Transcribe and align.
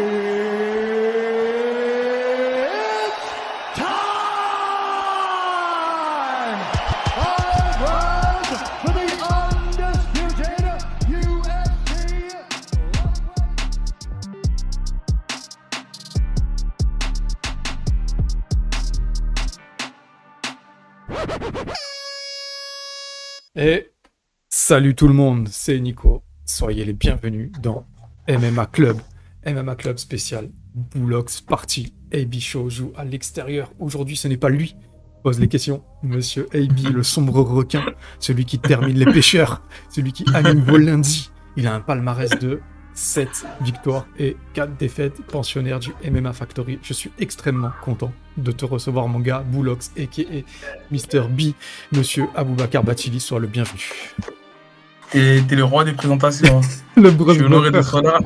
Et 0.00 0.04
salut 24.48 24.94
tout 24.94 25.08
le 25.08 25.14
monde, 25.14 25.48
c'est 25.50 25.80
Nico. 25.80 26.22
Soyez 26.44 26.84
les 26.84 26.92
bienvenus 26.92 27.50
dans 27.60 27.84
MMA 28.28 28.66
Club. 28.66 28.98
MMA 29.48 29.74
Club 29.76 29.98
spécial 29.98 30.50
Boulox 30.74 31.40
Party. 31.40 31.94
AB 32.12 32.34
Show 32.40 32.70
joue 32.70 32.92
à 32.96 33.04
l'extérieur. 33.04 33.72
Aujourd'hui, 33.78 34.16
ce 34.16 34.28
n'est 34.28 34.36
pas 34.36 34.48
lui 34.48 34.74
pose 35.22 35.40
les 35.40 35.48
questions. 35.48 35.82
Monsieur 36.02 36.48
AB, 36.54 36.92
le 36.92 37.02
sombre 37.02 37.40
requin, 37.40 37.84
celui 38.18 38.44
qui 38.44 38.58
termine 38.58 38.96
les 38.96 39.04
pêcheurs, 39.04 39.62
celui 39.90 40.12
qui 40.12 40.24
anime 40.34 40.60
vos 40.60 40.76
lundis. 40.76 41.30
Il 41.56 41.66
a 41.66 41.74
un 41.74 41.80
palmarès 41.80 42.30
de 42.38 42.60
7 42.94 43.46
victoires 43.60 44.06
et 44.18 44.36
4 44.54 44.76
défaites, 44.76 45.22
pensionnaire 45.22 45.80
du 45.80 45.92
MMA 46.08 46.32
Factory. 46.32 46.78
Je 46.82 46.92
suis 46.92 47.10
extrêmement 47.18 47.72
content 47.82 48.12
de 48.36 48.52
te 48.52 48.64
recevoir, 48.64 49.08
mon 49.08 49.20
gars, 49.20 49.44
Boulox, 49.46 49.92
a.k.a. 49.98 50.42
Mr. 50.90 51.28
B. 51.28 51.52
Monsieur 51.92 52.28
Aboubakar 52.34 52.84
Batili, 52.84 53.20
sois 53.20 53.40
le 53.40 53.46
bienvenu. 53.46 53.82
T'es 55.10 55.42
le 55.50 55.64
roi 55.64 55.84
des 55.84 55.92
présentations. 55.92 56.58
hein. 56.60 56.68
Le 57.00 57.10
Je 57.10 57.32
suis 57.32 57.44
honoré 57.44 57.70
d'être 57.70 58.00
là. 58.02 58.18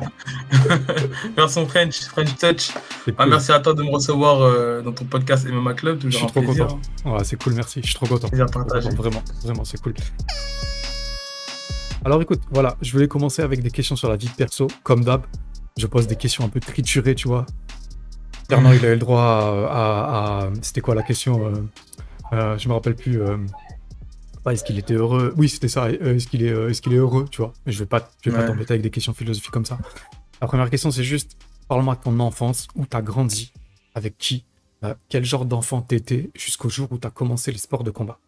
Version 1.37 1.67
French, 1.67 2.01
French 2.05 2.35
Touch. 2.37 2.71
Ah, 3.17 3.25
merci 3.27 3.51
à 3.51 3.59
toi 3.59 3.73
de 3.73 3.83
me 3.83 3.89
recevoir 3.89 4.41
euh, 4.41 4.81
dans 4.81 4.91
ton 4.91 5.05
podcast 5.05 5.47
MMA 5.47 5.75
Club. 5.75 5.99
Je 6.03 6.09
suis 6.09 6.23
un 6.25 6.27
trop 6.27 6.41
plaisir. 6.41 6.67
content. 6.67 7.13
Ouais, 7.17 7.23
c'est 7.23 7.41
cool, 7.41 7.53
merci. 7.53 7.81
Je 7.81 7.87
suis 7.87 7.95
trop 7.95 8.07
content. 8.07 8.27
Vraiment, 8.33 9.21
vraiment, 9.43 9.63
c'est 9.63 9.79
cool. 9.81 9.93
Alors 12.03 12.21
écoute, 12.21 12.41
voilà, 12.51 12.75
je 12.81 12.91
voulais 12.91 13.07
commencer 13.07 13.41
avec 13.43 13.61
des 13.61 13.71
questions 13.71 13.95
sur 13.95 14.09
la 14.09 14.17
vie 14.17 14.29
perso. 14.35 14.67
Comme 14.83 15.03
d'hab, 15.05 15.21
je 15.77 15.87
pose 15.87 16.07
des 16.07 16.15
questions 16.17 16.43
un 16.43 16.49
peu 16.49 16.59
triturées, 16.59 17.15
tu 17.15 17.27
vois. 17.27 17.45
Fernand, 18.49 18.73
il 18.73 18.83
a 18.85 18.89
eu 18.89 18.93
le 18.93 18.97
droit 18.99 19.21
à... 19.21 19.67
à- 19.71 20.43
à- 20.45 20.49
C'était 20.61 20.81
quoi 20.81 20.95
la 20.95 21.03
question 21.03 21.47
euh, 21.47 21.51
euh, 22.33 22.57
Je 22.57 22.67
me 22.67 22.73
rappelle 22.73 22.95
plus. 22.95 23.21
Est-ce 24.51 24.63
qu'il 24.65 24.77
était 24.77 24.93
heureux 24.95 25.33
Oui, 25.37 25.47
c'était 25.47 25.69
ça. 25.69 25.85
euh, 25.85 26.15
Est-ce 26.15 26.27
qu'il 26.27 26.43
est, 26.43 26.49
euh, 26.51 26.69
est-ce 26.69 26.81
qu'il 26.81 26.91
est 26.93 26.97
heureux, 26.97 27.25
tu 27.31 27.37
vois 27.37 27.53
Mais 27.65 27.71
je 27.71 27.79
vais 27.79 27.85
pas, 27.85 28.11
je 28.23 28.29
vais 28.29 28.35
pas 28.37 28.43
t'embêter 28.43 28.73
avec 28.73 28.81
des 28.81 28.89
questions 28.89 29.13
philosophiques 29.13 29.51
comme 29.51 29.65
ça. 29.65 29.77
La 30.41 30.47
première 30.47 30.69
question, 30.69 30.91
c'est 30.91 31.03
juste, 31.05 31.37
parle-moi 31.69 31.95
de 31.95 32.01
ton 32.01 32.19
enfance, 32.19 32.67
où 32.75 32.85
t'as 32.85 33.01
grandi, 33.01 33.53
avec 33.95 34.17
qui, 34.17 34.43
euh, 34.83 34.93
quel 35.07 35.23
genre 35.23 35.45
d'enfant 35.45 35.81
t'étais, 35.81 36.29
jusqu'au 36.35 36.67
jour 36.69 36.89
où 36.91 36.97
t'as 36.97 37.09
commencé 37.11 37.51
les 37.53 37.57
sports 37.57 37.83
de 37.85 37.91
combat? 37.91 38.19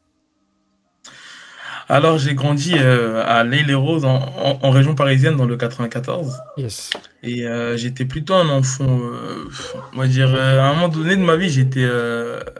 Alors, 1.88 2.17
j'ai 2.17 2.33
grandi 2.33 2.73
euh, 2.75 3.23
à 3.27 3.43
l'Île-et-Rose, 3.43 4.05
en, 4.05 4.16
en- 4.16 4.59
en 4.63 4.69
région 4.71 4.95
parisienne, 4.95 5.36
dans 5.36 5.45
le 5.45 5.55
94. 5.55 6.36
Yes. 6.58 6.89
Et 7.21 7.45
euh, 7.45 7.77
j'étais 7.77 8.05
plutôt 8.05 8.33
un 8.33 8.49
enfant, 8.49 8.86
euh, 9.02 9.45
on 9.93 9.97
va 9.99 10.08
dire, 10.08 10.33
à 10.33 10.67
un 10.69 10.73
moment 10.73 10.88
donné 10.88 11.16
de 11.16 11.21
ma 11.21 11.36
vie, 11.36 11.49
j'étais 11.49 11.88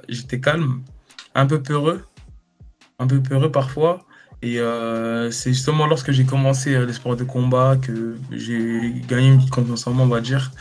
j'étais 0.09 0.39
calme, 0.39 0.81
un 1.33 1.48
peu 1.48 1.59
peureux, 1.61 2.03
un 3.00 3.08
peu 3.08 3.22
peureux 3.22 3.52
parfois. 3.52 4.06
Et 4.42 4.60
euh, 4.60 5.32
c'est 5.32 5.52
justement 5.54 5.88
lorsque 5.88 6.12
j'ai 6.12 6.26
commencé 6.26 6.76
euh, 6.76 6.86
les 6.86 6.94
sports 6.94 7.16
de 7.16 7.24
combat 7.24 7.78
que 7.82 8.18
j'ai 8.32 8.94
gagné 9.08 9.28
une 9.30 9.38
petite 9.38 9.50
confiance 9.52 9.88
en 9.88 9.94
moi, 9.94 10.06
on 10.06 10.10
va 10.10 10.22
dire. 10.22 10.52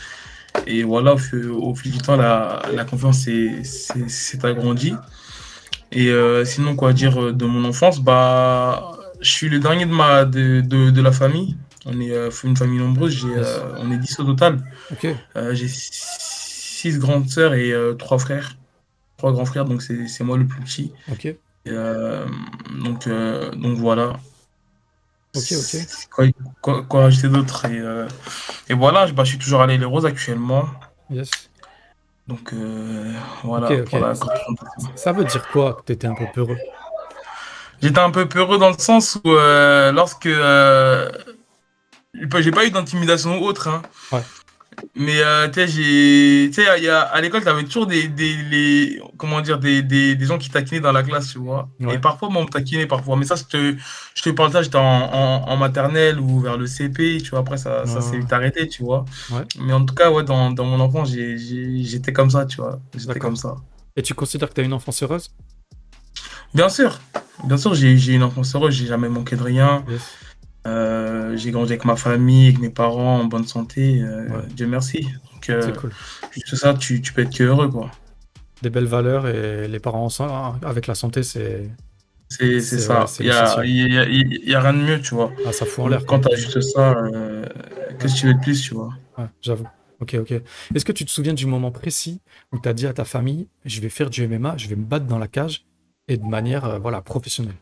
Et 0.65 0.83
voilà, 0.83 1.13
au, 1.13 1.17
fil- 1.17 1.49
au 1.49 1.75
fil 1.75 1.91
du 1.91 1.97
temps, 1.99 2.15
la, 2.15 2.61
la 2.73 2.85
confiance 2.85 3.19
s'est 3.63 4.45
agrandie. 4.45 4.93
Et 5.91 6.09
euh, 6.09 6.45
sinon, 6.45 6.75
quoi 6.75 6.93
dire 6.93 7.33
de 7.33 7.45
mon 7.45 7.63
enfance, 7.65 7.99
bah, 8.01 8.97
je 9.21 9.29
suis 9.29 9.49
le 9.49 9.59
dernier 9.59 9.85
de, 9.85 9.91
ma, 9.93 10.25
de, 10.25 10.61
de, 10.61 10.89
de 10.89 11.01
la 11.01 11.11
famille. 11.11 11.55
On 11.85 11.99
est 12.01 12.11
une 12.43 12.57
famille 12.57 12.79
nombreuse, 12.79 13.13
euh, 13.37 13.75
on 13.79 13.91
est 13.91 13.97
10 13.97 14.19
au 14.19 14.23
total. 14.23 14.63
J'ai 15.53 15.67
six 15.69 16.97
grandes 16.97 17.29
sœurs 17.29 17.53
et 17.53 17.71
euh, 17.71 17.93
trois 17.93 18.17
frères. 18.17 18.55
Trois 19.17 19.31
grands 19.31 19.45
frères, 19.45 19.65
donc 19.65 19.81
c'est 19.81 20.07
c'est 20.07 20.23
moi 20.23 20.37
le 20.37 20.45
plus 20.45 20.61
petit. 20.61 20.91
Et, 21.65 21.69
euh, 21.71 22.25
donc, 22.83 23.07
euh, 23.07 23.51
donc 23.51 23.77
voilà. 23.77 24.13
Ok, 25.35 25.51
ok. 25.51 25.75
Quoi, 26.11 26.25
quoi, 26.61 26.83
quoi 26.83 27.01
rajouter 27.01 27.27
d'autre 27.27 27.65
et, 27.65 27.79
euh, 27.79 28.07
et 28.69 28.73
voilà, 28.73 29.05
je- 29.07 29.13
bah, 29.13 29.23
je 29.23 29.29
suis 29.31 29.39
toujours 29.39 29.61
allé 29.61 29.77
les 29.77 29.85
roses 29.85 30.05
actuellement. 30.05 30.65
Yes. 31.09 31.29
Donc 32.27 32.53
euh, 32.53 33.11
voilà. 33.43 33.69
Voilà. 33.91 34.13
Ça 34.95 35.11
veut 35.11 35.25
dire 35.25 35.47
quoi 35.49 35.73
que 35.73 35.81
t'étais 35.83 36.07
un 36.07 36.15
peu 36.15 36.25
peureux? 36.33 36.57
J'étais 37.81 37.99
un 37.99 38.11
peu 38.11 38.27
peureux 38.27 38.57
dans 38.57 38.69
le 38.69 38.77
sens 38.77 39.19
où 39.23 39.29
euh, 39.31 39.91
lorsque 39.91 40.27
j'ai 42.13 42.27
pas- 42.27 42.41
j'ai 42.41 42.51
pas 42.51 42.65
eu 42.65 42.71
d'intimidation 42.71 43.39
ou 43.39 43.43
autre, 43.45 43.67
hein. 43.67 43.81
Ouais. 44.11 44.21
Mais 44.95 45.19
euh, 45.21 45.47
tu 45.47 45.53
sais, 45.55 45.67
j'ai, 45.67 46.51
tu 46.51 46.65
à 46.65 47.19
l'école, 47.21 47.43
t'avais 47.43 47.63
toujours 47.63 47.87
des, 47.87 48.07
des, 48.07 48.35
les- 48.49 49.01
comment 49.17 49.41
dire, 49.41 49.59
des, 49.59 49.81
des, 49.81 50.15
des 50.15 50.25
gens 50.25 50.37
qui 50.37 50.49
taquinaient 50.49 50.79
dans 50.79 50.91
la 50.91 51.03
classe, 51.03 51.31
tu 51.31 51.37
vois. 51.39 51.69
Ouais. 51.79 51.95
Et 51.95 51.97
parfois, 51.99 52.29
moi, 52.29 52.41
on 52.41 52.45
me 52.45 52.49
taquinait 52.49 52.85
parfois. 52.87 53.15
Mais 53.17 53.25
ça, 53.25 53.35
je 53.35 53.43
te, 53.43 53.75
je 54.15 54.21
te 54.21 54.29
parle 54.29 54.49
de 54.49 54.53
ça, 54.53 54.61
j'étais 54.63 54.77
en, 54.77 54.81
en, 54.81 55.49
en 55.49 55.57
maternelle 55.57 56.19
ou 56.19 56.39
vers 56.39 56.57
le 56.57 56.65
CP, 56.67 57.21
tu 57.21 57.29
vois. 57.31 57.39
Après, 57.39 57.57
ça, 57.57 57.85
ça 57.85 58.01
s'est 58.01 58.17
vite 58.17 58.31
arrêté, 58.33 58.67
tu 58.67 58.83
vois. 58.83 59.05
Ouais. 59.31 59.43
Mais 59.59 59.73
en 59.73 59.85
tout 59.85 59.95
cas, 59.95 60.09
ouais, 60.11 60.23
dans, 60.23 60.51
dans 60.51 60.65
mon 60.65 60.79
enfance, 60.79 61.09
j'étais 61.11 62.13
comme 62.13 62.29
ça, 62.29 62.45
tu 62.45 62.57
vois. 62.57 62.79
J'étais 62.95 63.19
comme 63.19 63.35
ça. 63.35 63.55
Et 63.97 64.01
tu 64.01 64.13
considères 64.13 64.49
que 64.49 64.53
t'as 64.55 64.63
une 64.63 64.73
enfance 64.73 65.03
heureuse? 65.03 65.29
Bien 66.53 66.69
sûr, 66.69 66.99
bien 67.43 67.57
sûr, 67.57 67.73
j'ai 67.75 67.97
j'ai 67.97 68.13
une 68.13 68.23
enfance 68.23 68.55
heureuse, 68.55 68.73
j'ai 68.73 68.85
jamais 68.85 69.09
manqué 69.09 69.35
de 69.35 69.43
rien. 69.43 69.83
Yes. 69.89 70.01
Euh, 70.65 71.35
j'ai 71.37 71.51
grandi 71.51 71.71
avec 71.73 71.85
ma 71.85 71.95
famille, 71.95 72.47
avec 72.47 72.59
mes 72.59 72.69
parents 72.69 73.19
en 73.19 73.25
bonne 73.25 73.45
santé. 73.45 74.01
euh, 74.01 74.27
Ouais. 74.29 74.47
Dieu 74.55 74.67
merci. 74.67 75.07
Donc, 75.33 75.49
euh, 75.49 75.61
C'est 75.61 75.75
cool. 75.77 75.91
juste 76.31 76.55
ça, 76.55 76.73
tu, 76.73 77.01
tu 77.01 77.13
peux 77.13 77.21
être 77.21 77.35
que 77.35 77.43
heureux, 77.43 77.69
quoi. 77.69 77.91
Des 78.61 78.69
belles 78.69 78.85
valeurs 78.87 79.27
et 79.27 79.67
les 79.67 79.79
parents 79.79 80.05
ensemble, 80.05 80.65
avec 80.65 80.87
la 80.87 80.95
santé, 80.95 81.23
c'est. 81.23 81.69
C'est 82.29 82.61
ça. 82.79 83.01
ouais, 83.01 83.05
Il 83.19 83.25
y 83.27 83.31
a, 83.31 83.65
y 83.65 84.53
a- 84.55 84.57
a 84.57 84.61
rien 84.61 84.73
de 84.73 84.79
mieux, 84.79 84.99
tu 85.01 85.13
vois. 85.13 85.31
Ah, 85.45 85.51
ça 85.51 85.65
fout 85.65 85.85
en 85.85 85.87
l'air. 85.87 86.05
Quand 86.05 86.19
tu 86.21 86.33
as 86.33 86.35
juste 86.35 86.59
ça, 86.61 86.95
qu'est-ce 87.99 88.15
que 88.15 88.19
tu 88.19 88.27
veux 88.27 88.33
de 88.33 88.39
plus, 88.39 88.61
tu 88.61 88.73
vois? 88.73 88.89
Ouais, 89.17 89.25
j'avoue. 89.41 89.67
Ok, 90.01 90.15
ok. 90.19 90.31
Est-ce 90.73 90.83
que 90.83 90.91
tu 90.91 91.05
te 91.05 91.11
souviens 91.11 91.33
du 91.33 91.45
moment 91.45 91.71
précis 91.71 92.21
où 92.51 92.59
tu 92.59 92.67
as 92.67 92.73
dit 92.73 92.87
à 92.87 92.93
ta 92.93 93.05
famille, 93.05 93.47
je 93.63 93.79
vais 93.79 93.89
faire 93.89 94.09
du 94.09 94.23
MMA, 94.23 94.57
je 94.57 94.67
vais 94.67 94.75
me 94.75 94.83
battre 94.83 95.05
dans 95.05 95.19
la 95.19 95.27
cage 95.27 95.65
et 96.07 96.17
de 96.17 96.25
manière 96.25 96.79
voilà, 96.81 97.01
professionnelle? 97.01 97.55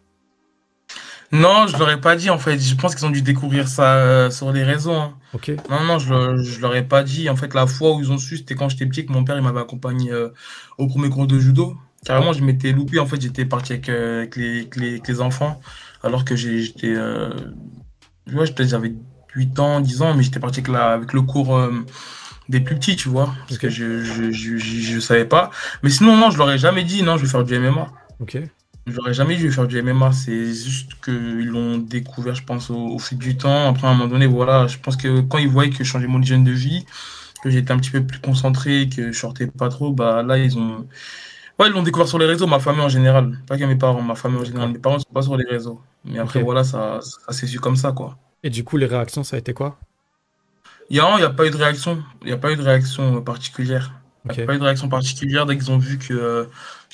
Non, 1.33 1.67
je 1.67 1.75
leur 1.77 1.89
ai 1.89 1.99
pas 1.99 2.16
dit, 2.16 2.29
en 2.29 2.38
fait. 2.38 2.59
Je 2.59 2.75
pense 2.75 2.95
qu'ils 2.95 3.05
ont 3.05 3.09
dû 3.09 3.21
découvrir 3.21 3.67
ça 3.67 3.95
euh, 3.95 4.29
sur 4.31 4.51
les 4.53 4.63
réseaux. 4.63 4.94
hein. 4.94 5.16
Ok, 5.33 5.51
Non, 5.69 5.83
non, 5.83 5.97
je, 5.99 6.09
leur- 6.13 6.38
je 6.38 6.61
leur 6.61 6.75
ai 6.75 6.83
pas 6.83 7.03
dit. 7.03 7.27
En 7.29 7.35
fait, 7.35 7.53
la 7.55 7.66
fois 7.67 7.95
où 7.95 7.99
ils 8.01 8.11
ont 8.11 8.17
su, 8.19 8.38
c'était 8.38 8.53
quand 8.55 8.69
j'étais 8.69 8.85
petit, 8.85 9.05
que 9.05 9.11
mon 9.11 9.23
père 9.23 9.35
il 9.35 9.41
m'avait 9.44 9.59
accompagné 9.59 10.11
euh, 10.11 10.29
au 10.77 10.88
premier 10.88 11.09
cours 11.09 11.25
de 11.27 11.39
judo. 11.39 11.75
Carrément, 12.05 12.33
je 12.33 12.44
m'étais 12.44 12.71
loupé. 12.71 12.99
En 12.99 13.05
fait, 13.07 13.19
j'étais 13.19 13.45
parti 13.45 13.73
avec, 13.73 13.89
euh, 13.89 14.19
avec 14.19 14.35
les, 14.35 14.59
avec 14.59 14.75
les, 14.75 14.89
avec 14.89 15.07
les 15.07 15.21
enfants, 15.21 15.59
alors 16.03 16.23
que 16.23 16.35
j'ai- 16.35 16.61
j'étais. 16.61 16.94
Euh, 16.95 17.31
ouais, 18.31 18.45
peut-être 18.51 18.69
j'avais 18.69 18.94
8 19.35 19.57
ans, 19.59 19.79
10 19.79 20.01
ans, 20.03 20.13
mais 20.13 20.21
j'étais 20.23 20.39
parti 20.39 20.59
avec, 20.59 20.71
la, 20.71 20.91
avec 20.94 21.13
le 21.13 21.21
cours 21.23 21.57
euh, 21.57 21.71
des 22.50 22.59
plus 22.59 22.75
petits, 22.75 22.95
tu 22.95 23.09
vois, 23.09 23.33
parce 23.47 23.55
Ok. 23.55 23.61
que 23.61 23.69
je, 23.69 24.03
je, 24.03 24.31
je, 24.31 24.57
je, 24.57 24.79
je 24.81 25.00
savais 25.00 25.25
pas. 25.25 25.50
Mais 25.81 25.89
sinon, 25.89 26.15
non, 26.15 26.29
je 26.29 26.38
leur 26.38 26.51
ai 26.51 26.57
jamais 26.59 26.83
dit, 26.83 27.01
non, 27.01 27.17
je 27.17 27.23
vais 27.23 27.29
faire 27.31 27.44
du 27.44 27.55
MMA. 27.59 27.88
ok. 28.19 28.38
Ai 28.85 29.13
jamais 29.13 29.35
vais 29.35 29.49
faire 29.49 29.67
du 29.67 29.81
MMA, 29.81 30.11
c'est 30.11 30.53
juste 30.53 31.01
qu'ils 31.03 31.47
l'ont 31.47 31.77
découvert, 31.77 32.35
je 32.35 32.44
pense, 32.44 32.69
au, 32.69 32.75
au 32.75 32.99
fil 32.99 33.17
du 33.17 33.38
temps. 33.38 33.69
Après, 33.69 33.88
à 33.88 33.91
un 33.91 33.94
moment 33.94 34.09
donné, 34.09 34.27
voilà, 34.27 34.67
je 34.67 34.77
pense 34.77 34.97
que 34.97 35.21
quand 35.21 35.38
ils 35.38 35.47
voyaient 35.47 35.69
que 35.71 35.77
je 35.77 35.83
changeais 35.85 36.07
mon 36.07 36.21
hygiène 36.21 36.44
de 36.44 36.51
vie, 36.51 36.85
que 37.44 37.49
j'étais 37.49 37.71
un 37.73 37.77
petit 37.77 37.91
peu 37.91 38.05
plus 38.05 38.19
concentré, 38.19 38.89
que 38.89 39.12
je 39.13 39.18
sortais 39.19 39.47
pas 39.47 39.69
trop, 39.69 39.94
bah 39.94 40.24
là, 40.24 40.38
ils 40.38 40.57
ont. 40.57 40.88
Ouais, 41.59 41.68
ils 41.69 41.74
l'ont 41.74 41.83
découvert 41.83 42.07
sur 42.07 42.19
les 42.19 42.25
réseaux, 42.25 42.47
ma 42.47 42.59
famille 42.59 42.81
en 42.83 42.89
général. 42.89 43.39
Pas 43.47 43.57
que 43.57 43.65
mes 43.65 43.75
parents, 43.77 44.01
ma 44.01 44.15
famille 44.15 44.39
en 44.39 44.45
général. 44.45 44.71
Mes 44.71 44.80
parents 44.80 45.00
sont 45.00 45.13
pas 45.13 45.21
sur 45.24 45.38
les 45.38 45.45
réseaux. 45.45 45.81
Mais 46.06 46.19
après, 46.19 46.41
voilà, 46.44 46.63
ça, 46.63 47.00
ça 47.01 47.33
s'est 47.33 47.47
su 47.47 47.59
comme 47.59 47.77
ça, 47.77 47.91
quoi. 47.94 48.18
Et 48.44 48.50
du 48.50 48.63
coup, 48.63 48.77
les 48.77 48.88
réactions, 48.88 49.24
ça 49.24 49.38
a 49.38 49.39
été 49.39 49.53
quoi? 49.53 49.80
Il 50.89 50.95
y 50.95 51.00
a, 51.01 51.19
y 51.19 51.24
a 51.24 51.30
pas 51.30 51.45
eu 51.45 51.51
de 51.51 51.57
réaction. 51.57 52.01
Il 52.21 52.27
n'y 52.27 52.33
a 52.33 52.38
pas 52.38 52.51
eu 52.53 52.56
de 52.56 52.62
réaction 52.62 53.21
particulière. 53.21 53.91
Il 54.25 54.31
Ok, 54.31 54.37
n'y 54.37 54.43
a 54.43 54.45
pas 54.47 54.55
eu 54.55 54.59
de 54.59 54.63
réaction 54.63 54.89
particulière. 54.89 55.45
Dès 55.45 55.57
qu'ils 55.57 55.71
ont 55.71 55.77
vu 55.77 55.97
que, 55.97 56.13
euh, 56.13 56.45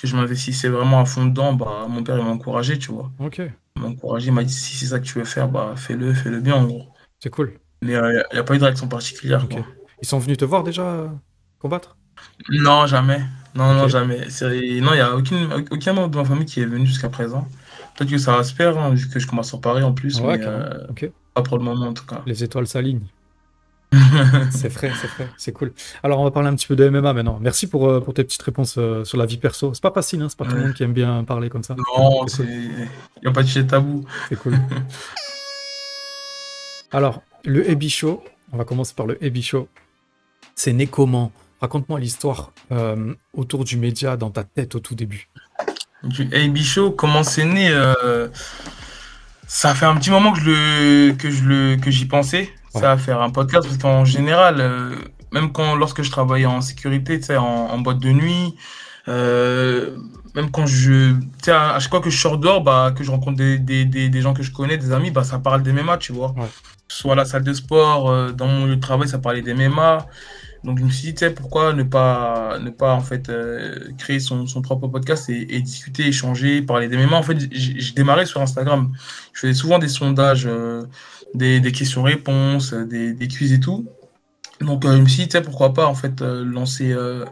que 0.02 0.08
je 0.08 0.16
m'investissais 0.16 0.70
vraiment 0.70 1.02
à 1.02 1.06
fond 1.06 1.26
dedans, 1.26 1.54
bah, 1.54 1.86
mon 1.88 2.04
père, 2.04 2.18
il 2.18 2.24
m'a 2.24 2.32
encouragé, 2.32 2.78
tu 2.80 2.92
vois. 2.92 3.12
ok. 3.20 3.42
Il 3.76 3.82
m'a 3.82 3.88
encouragé, 3.88 4.28
il 4.28 4.34
m'a 4.34 4.44
dit 4.44 4.54
si 4.54 4.76
c'est 4.76 4.88
ça 4.88 5.00
que 5.00 5.06
tu 5.06 5.20
veux 5.20 5.26
faire, 5.26 5.48
bah 5.48 5.74
fais-le, 5.76 6.14
fais-le 6.14 6.42
bien 6.42 6.56
en 6.56 6.66
gros. 6.66 6.88
C'est 7.20 7.30
cool. 7.30 7.54
Mais 7.82 7.94
il 7.94 8.24
n'y 8.34 8.40
a, 8.40 8.44
pas 8.44 8.56
eu 8.56 8.58
de 8.58 8.64
réaction 8.64 8.88
particulière. 8.88 9.48
Quoi. 9.48 9.62
Ils 10.02 10.08
sont 10.08 10.20
venus 10.20 10.38
te 10.38 10.46
voir 10.46 10.64
déjà 10.64 10.84
euh, 10.84 11.08
combattre? 11.60 11.96
Non, 12.50 12.88
jamais. 12.88 13.22
Non, 13.56 13.74
non, 13.74 13.88
jamais. 13.88 14.20
Non, 14.20 14.28
il 14.62 14.82
n'y 14.82 15.00
a 15.00 15.16
aucune, 15.16 15.66
aucun 15.72 15.94
membre 15.94 16.10
de 16.10 16.18
ma 16.18 16.26
famille 16.26 16.46
qui 16.46 16.62
est 16.62 16.66
venu 16.66 16.86
jusqu'à 16.86 17.10
présent. 17.10 17.48
Peut-être 17.96 18.12
que 18.12 18.18
ça 18.18 18.36
va 18.36 18.44
se 18.44 18.54
faire, 18.54 18.78
hein, 18.78 18.94
vu 18.94 19.10
que 19.10 19.20
je 19.20 19.28
commence 19.28 19.50
sur 19.50 19.62
Paris 19.62 19.84
en 19.84 19.94
plus, 19.94 20.20
Ouais, 20.20 20.38
mais 20.38 20.46
euh, 20.46 20.86
pas 21.34 21.42
pour 21.42 21.58
le 21.58 21.64
moment 21.64 21.88
en 21.88 21.94
tout 21.94 22.06
cas. 22.06 22.22
Les 22.26 22.44
étoiles 22.44 22.68
s'alignent. 22.68 23.08
C'est 24.52 24.70
frais, 24.70 24.92
c'est 25.02 25.08
frais, 25.08 25.30
c'est 25.38 25.52
cool. 25.52 25.74
Alors, 26.04 26.20
on 26.20 26.24
va 26.24 26.32
parler 26.32 26.50
un 26.50 26.56
petit 26.56 26.68
peu 26.68 26.76
de 26.76 26.88
MMA 26.88 27.14
maintenant. 27.14 27.40
Merci 27.42 27.68
pour, 27.68 27.90
euh, 27.90 28.00
pour 28.00 28.14
tes 28.14 28.24
petites 28.24 28.42
réponses 28.42 28.76
euh, 28.78 29.04
sur 29.04 29.18
la 29.18 29.26
vie 29.26 29.38
perso. 29.38 29.74
C'est 29.74 29.82
pas 29.82 29.92
facile, 29.92 30.22
hein, 30.22 30.28
c'est 30.30 30.38
pas 30.38 30.46
tout 30.46 30.56
le 30.56 30.62
monde 30.62 30.74
qui 30.74 30.84
aime 30.84 30.94
bien 30.94 31.24
parler 31.24 31.50
comme 31.50 31.64
ça. 31.64 31.76
Non, 31.76 32.20
cool. 32.20 32.46
il 32.48 32.88
n'y 33.24 33.28
a 33.28 33.32
pas 33.32 33.42
de 33.42 33.48
sujet 33.48 33.66
tabou. 33.66 34.06
C'est 34.30 34.38
cool. 34.38 34.58
Alors, 36.92 37.22
le 37.46 37.64
Show, 37.88 38.24
on 38.52 38.58
va 38.58 38.66
commencer 38.66 38.94
par 38.96 39.06
le 39.06 39.18
Show. 39.42 39.68
C'est 40.56 40.74
né 40.74 40.88
comment? 40.88 41.32
Raconte-moi 41.62 42.00
l'histoire 42.00 42.52
euh, 42.72 43.14
autour 43.34 43.64
du 43.64 43.78
média 43.78 44.18
dans 44.18 44.30
ta 44.30 44.44
tête 44.44 44.76
au 44.76 44.80
tout 44.80 44.96
début. 44.96 45.30
Du 46.04 46.64
Show, 46.64 46.92
comment 46.92 47.24
c'est 47.24 47.46
né 47.46 47.70
euh, 47.70 48.30
Ça 49.48 49.76
fait 49.76 49.86
un 49.86 49.96
petit 49.96 50.10
moment 50.10 50.32
que 50.32 50.40
je 50.40 50.50
le 50.50 51.14
que 51.14 51.30
je 51.30 51.44
le 51.44 51.76
que 51.76 51.92
j'y 51.92 52.06
pensais. 52.06 52.50
Ça 52.74 52.82
va 52.82 52.98
faire 52.98 53.22
un 53.22 53.30
podcast 53.32 53.66
parce 53.68 53.80
qu'en 53.80 54.06
général, 54.06 54.58
euh, 54.60 54.96
même 55.32 55.52
quand 55.52 55.76
lorsque 55.76 56.04
je 56.04 56.12
travaillais 56.12 56.46
en 56.46 56.62
sécurité, 56.62 57.20
tu 57.20 57.26
sais, 57.26 57.38
en, 57.38 57.46
en 57.46 57.78
boîte 57.80 58.00
de 58.00 58.12
nuit, 58.12 58.56
euh, 59.08 59.98
même 60.36 60.52
quand 60.52 60.68
je, 60.68 61.14
tu 61.14 61.28
sais, 61.42 61.52
à, 61.52 61.76
à 61.76 61.80
chaque 61.80 61.90
fois 61.90 62.02
que 62.02 62.10
je 62.10 62.20
sors 62.20 62.38
dehors, 62.38 62.64
bah, 62.64 62.94
que 62.96 63.04
je 63.04 63.12
rencontre 63.12 63.38
des, 63.38 63.58
des, 63.58 63.86
des, 63.86 64.10
des 64.10 64.22
gens 64.22 64.34
que 64.34 64.44
je 64.44 64.52
connais, 64.52 64.78
des 64.78 64.92
amis, 64.92 65.12
bah, 65.12 65.24
ça 65.24 65.40
parle 65.40 65.64
des 65.64 65.74
MMA, 65.74 65.98
tu 65.98 66.14
vois. 66.14 66.34
Ouais. 66.38 66.48
Soit 66.88 67.14
à 67.14 67.16
la 67.16 67.26
salle 67.26 67.44
de 67.44 67.54
sport, 67.54 68.10
euh, 68.10 68.32
dans 68.32 68.48
mon 68.48 68.66
lieu 68.66 68.76
de 68.76 68.82
travail, 68.82 69.08
ça 69.08 69.20
parlait 69.20 69.42
des 69.42 69.54
MMA. 69.54 70.06
Donc 70.64 70.78
je 70.78 70.84
me 70.84 70.90
suis 70.90 71.08
dit, 71.08 71.14
tu 71.14 71.20
sais, 71.20 71.32
pourquoi 71.32 71.74
ne 71.74 71.84
pas, 71.84 72.60
ne 72.60 72.70
pas 72.70 72.94
en 72.94 73.00
fait 73.00 73.30
euh, 73.30 73.92
créer 73.98 74.20
son, 74.20 74.46
son 74.46 74.62
propre 74.62 74.88
podcast 74.88 75.30
et, 75.30 75.56
et 75.56 75.62
discuter, 75.62 76.08
échanger, 76.08 76.62
parler 76.62 76.90
des 76.90 76.98
MMA. 76.98 77.16
En 77.16 77.24
fait, 77.24 77.38
j'ai 77.52 77.94
démarré 77.94 78.26
sur 78.26 78.42
Instagram. 78.42 78.92
Je 79.34 79.40
faisais 79.40 79.54
souvent 79.54 79.80
des 79.80 79.88
sondages, 79.88 80.50
des, 81.34 81.60
des 81.60 81.72
questions-réponses, 81.72 82.74
euh, 82.74 82.86
des, 82.86 83.14
des 83.14 83.28
quiz 83.28 83.54
et 83.54 83.60
tout. 83.60 83.88
Donc 84.62 84.86
euh, 84.86 84.96
je 84.98 85.02
me 85.02 85.08
suis 85.08 85.24
dit, 85.24 85.30
tu 85.30 85.38
sais, 85.38 85.42
pourquoi 85.42 85.74
pas 85.74 85.88
en 85.88 85.96
fait 85.96 86.22
euh, 86.22 86.44
lancer, 86.44 86.92
euh, 86.92 87.26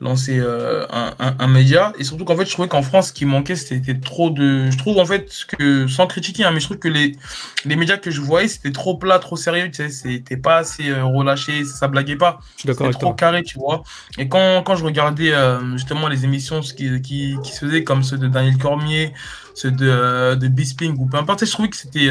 lancer 0.00 0.38
euh, 0.38 0.86
un, 0.90 1.14
un, 1.18 1.36
un 1.38 1.46
média. 1.46 1.92
Et 1.98 2.04
surtout 2.04 2.24
qu'en 2.24 2.36
fait, 2.36 2.44
je 2.44 2.52
trouvais 2.52 2.68
qu'en 2.68 2.82
France, 2.82 3.08
ce 3.08 3.12
qui 3.12 3.24
manquait, 3.24 3.56
c'était 3.56 3.98
trop 3.98 4.30
de. 4.30 4.70
Je 4.70 4.76
trouve 4.78 4.98
en 4.98 5.06
fait 5.06 5.32
que, 5.58 5.86
sans 5.88 6.06
critiquer, 6.06 6.44
hein, 6.44 6.50
mais 6.52 6.60
je 6.60 6.66
trouve 6.66 6.78
que 6.78 6.88
les, 6.88 7.16
les 7.64 7.76
médias 7.76 7.96
que 7.96 8.10
je 8.10 8.20
voyais, 8.20 8.48
c'était 8.48 8.72
trop 8.72 8.96
plat, 8.96 9.18
trop 9.18 9.36
sérieux, 9.36 9.70
tu 9.70 9.76
sais, 9.76 9.88
c'était 9.88 10.36
pas 10.36 10.58
assez 10.58 10.90
euh, 10.90 11.04
relâché, 11.04 11.64
ça 11.64 11.88
blaguait 11.88 12.16
pas. 12.16 12.40
C'était 12.56 12.90
trop 12.90 13.14
carré, 13.14 13.42
tu 13.42 13.58
vois. 13.58 13.82
Et 14.18 14.28
quand, 14.28 14.62
quand 14.64 14.76
je 14.76 14.84
regardais 14.84 15.32
euh, 15.32 15.72
justement 15.72 16.08
les 16.08 16.24
émissions 16.24 16.60
qui, 16.60 17.00
qui, 17.00 17.36
qui 17.42 17.52
se 17.52 17.64
faisaient, 17.66 17.84
comme 17.84 18.02
ceux 18.02 18.18
de 18.18 18.28
Daniel 18.28 18.58
Cormier, 18.58 19.12
ceux 19.54 19.70
de, 19.70 19.88
euh, 19.88 20.36
de 20.36 20.48
Bisping 20.48 20.94
ou 20.98 21.06
peu 21.06 21.16
importe, 21.16 21.44
je 21.46 21.50
trouvais 21.50 21.70
que 21.70 21.76
c'était 21.76 22.10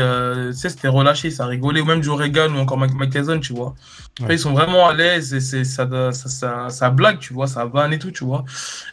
c'était 0.54 0.88
relâché, 0.88 1.30
ça 1.30 1.46
rigolait, 1.46 1.82
ou 1.82 1.86
même 1.86 2.02
Joe 2.02 2.18
Reagan 2.18 2.52
ou 2.56 2.58
encore 2.58 2.80
Tyson, 3.12 3.40
tu 3.40 3.54
vois. 3.54 3.76
Après, 4.20 4.26
Ouais. 4.28 4.36
Ils 4.36 4.40
sont 4.40 4.54
vraiment 4.54 4.88
à 4.88 4.94
l'aise 4.94 5.34
et 5.34 5.42
ça, 5.42 5.64
ça, 5.66 6.30
ça, 6.30 6.70
ça 6.70 6.90
blague, 6.90 7.20
tu 7.20 7.34
vois, 7.34 7.48
ça 7.48 7.66
et 7.92 8.00
tout, 8.00 8.12
tu 8.12 8.24
vois. 8.24 8.44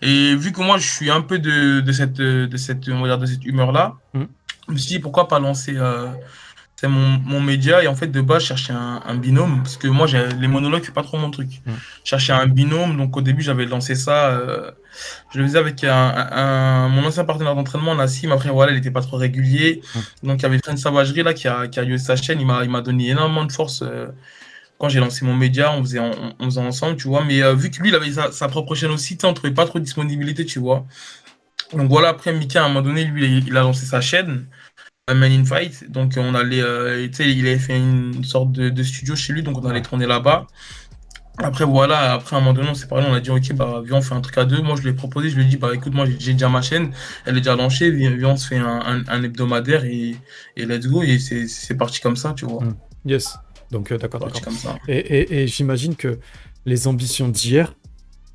Et 0.03 0.35
vu 0.37 0.53
que 0.53 0.61
moi, 0.63 0.79
je 0.79 0.87
suis 0.89 1.11
un 1.11 1.21
peu 1.23 1.39
de, 1.39 1.81
de 1.81 1.93
cette, 1.93 2.15
de 2.15 2.57
cette, 2.57 2.89
on 2.89 3.01
va 3.01 3.09
dire, 3.09 3.19
de 3.19 3.27
cette 3.27 3.45
humeur-là, 3.45 3.95
Mhm. 4.15 4.27
je 4.69 4.73
me 4.73 4.79
suis 4.79 4.89
dit, 4.95 4.99
pourquoi 4.99 5.29
pas 5.29 5.39
lancer 5.39 5.75
euh, 5.77 6.09
c'est 6.77 6.89
mon, 6.89 7.11
mon 7.33 7.41
média 7.41 7.81
et 7.85 7.87
en 7.87 7.95
fait 7.95 8.09
de 8.09 8.21
base 8.21 8.43
je 8.43 8.49
cherchais 8.49 8.73
un, 8.73 9.01
un 9.07 9.15
binôme 9.15 9.63
parce 9.63 9.77
que 9.77 9.87
moi 9.87 10.09
j'ai 10.09 10.27
les 10.41 10.49
monologues 10.49 10.83
c'est 10.85 10.93
pas 11.01 11.05
trop 11.05 11.17
mon 11.17 11.31
truc 11.31 11.51
Mm. 11.65 11.71
je 12.05 12.09
cherchais 12.11 12.33
un 12.33 12.49
binôme 12.49 12.97
donc 12.97 13.17
au 13.17 13.21
début 13.21 13.41
j'avais 13.49 13.67
lancé 13.67 13.95
ça 13.95 14.31
euh, 14.31 14.69
je 15.33 15.39
le 15.39 15.45
faisais 15.47 15.59
avec 15.59 15.85
un, 15.85 16.89
mon 16.89 17.05
ancien 17.07 17.25
partenaire 17.25 17.55
d'entraînement 17.55 17.95
Nassim 17.95 18.33
après 18.33 18.51
voilà 18.51 18.73
il 18.73 18.79
était 18.79 18.91
pas 18.91 19.01
trop 19.03 19.17
régulier 19.17 19.81
donc 20.25 20.41
il 20.41 20.43
y 20.43 20.47
avait 20.47 20.59
Fred 20.59 20.77
Savagerie 20.77 21.23
là 21.23 21.35
qui 21.35 21.47
a, 21.47 21.69
qui 21.69 21.79
a 21.79 21.85
lieu 21.85 21.99
sa 21.99 22.17
chaîne 22.17 22.41
il 22.41 22.47
m'a 22.47 22.65
il 22.65 22.71
m'a 22.71 22.81
donné 22.81 23.11
énormément 23.11 23.45
de 23.45 23.53
force 23.53 23.83
euh, 23.83 24.09
quand 24.83 24.89
j'ai 24.89 24.99
lancé 24.99 25.25
mon 25.25 25.37
média 25.37 25.73
on 25.73 25.81
faisait 25.85 26.01
on, 26.01 26.45
faisait 26.47 26.61
ensemble 26.61 26.97
tu 26.97 27.07
vois 27.07 27.25
mais 27.25 27.41
euh, 27.41 27.55
vu 27.55 27.71
que 27.71 27.81
lui 27.81 27.91
il 27.91 27.95
avait 27.95 28.11
sa, 28.11 28.49
propre 28.49 28.75
chaîne 28.75 28.91
aussi 28.91 29.17
on 29.23 29.33
trouvait 29.33 29.55
pas 29.55 29.65
trop 29.65 29.79
de 29.79 29.85
disponibilité 29.85 30.45
tu 30.45 30.59
vois 30.59 30.85
donc 31.73 31.89
voilà 31.89 32.09
après 32.09 32.33
Mika 32.33 32.63
à 32.63 32.65
un 32.65 32.69
moment 32.69 32.83
donné 32.83 33.05
lui 33.05 33.45
il, 33.47 33.57
a 33.57 33.61
lancé 33.61 33.87
sa 33.87 34.01
chaîne 34.01 34.49
euh, 35.09 35.15
Man 35.15 35.31
in 35.31 35.45
Fight. 35.45 35.91
Donc 35.91 36.15
on 36.17 36.35
allait, 36.35 36.63
euh, 36.63 37.09
il 37.21 37.47
avait 37.47 37.59
fait 37.59 37.77
une 37.77 38.23
sorte 38.25 38.53
de, 38.53 38.83
studio 38.83 39.17
chez 39.17 39.33
lui, 39.33 39.43
donc 39.43 39.59
on 39.59 39.69
allait 39.69 39.83
tourner 39.83 40.07
là-bas. 40.07 40.47
Après 41.39 41.65
voilà, 41.65 42.13
après 42.13 42.37
à 42.37 42.39
un 42.39 42.43
moment 42.43 42.53
donné 42.53 42.69
on 42.69 42.75
s'est 42.75 42.87
parlé, 42.87 43.07
on 43.09 43.15
a 43.15 43.21
dit 43.21 43.31
ok 43.31 43.55
bah 43.55 43.83
viens 43.85 43.97
on 43.97 44.03
fait 44.03 44.15
un 44.15 44.21
truc 44.21 44.37
à 44.39 44.45
deux. 44.45 44.63
Moi 44.63 44.77
je 44.77 44.83
lui 44.83 44.91
ai 44.91 44.93
proposé, 44.93 45.31
je 45.31 45.37
lui 45.37 45.45
ai 45.45 45.47
dit 45.47 45.57
bah 45.57 45.71
écoute 45.75 45.95
moi 45.95 46.05
j'ai- 46.07 46.35
déjà 46.35 46.49
ma 46.49 46.63
chaîne, 46.63 46.93
elle 47.25 47.37
est 47.37 47.41
déjà 47.41 47.57
lancée, 47.57 47.91
viens, 47.91 48.29
on 48.29 48.37
se 48.37 48.49
fait 48.49 48.59
un, 48.59 49.23
hebdomadaire 49.25 49.85
et, 49.85 50.15
et 50.57 50.67
let's 50.67 50.87
go 50.87 51.03
et 51.03 51.19
c'est 51.19 51.49
c'est 51.49 51.77
parti 51.77 52.01
comme 52.01 52.17
ça, 52.17 52.35
tu 52.35 52.45
vois. 52.45 52.63
Mm. 52.63 52.77
Yes. 53.07 53.39
Donc, 53.73 53.91
euh, 53.91 53.99
d'accord, 53.99 54.21
d'accord. 54.21 54.79
Et, 54.87 54.99
et- 54.99 55.43
et 55.43 55.47
j'imagine 55.49 55.97
que 55.97 56.19
les 56.67 56.87
ambitions 56.87 57.29
d'hier, 57.29 57.75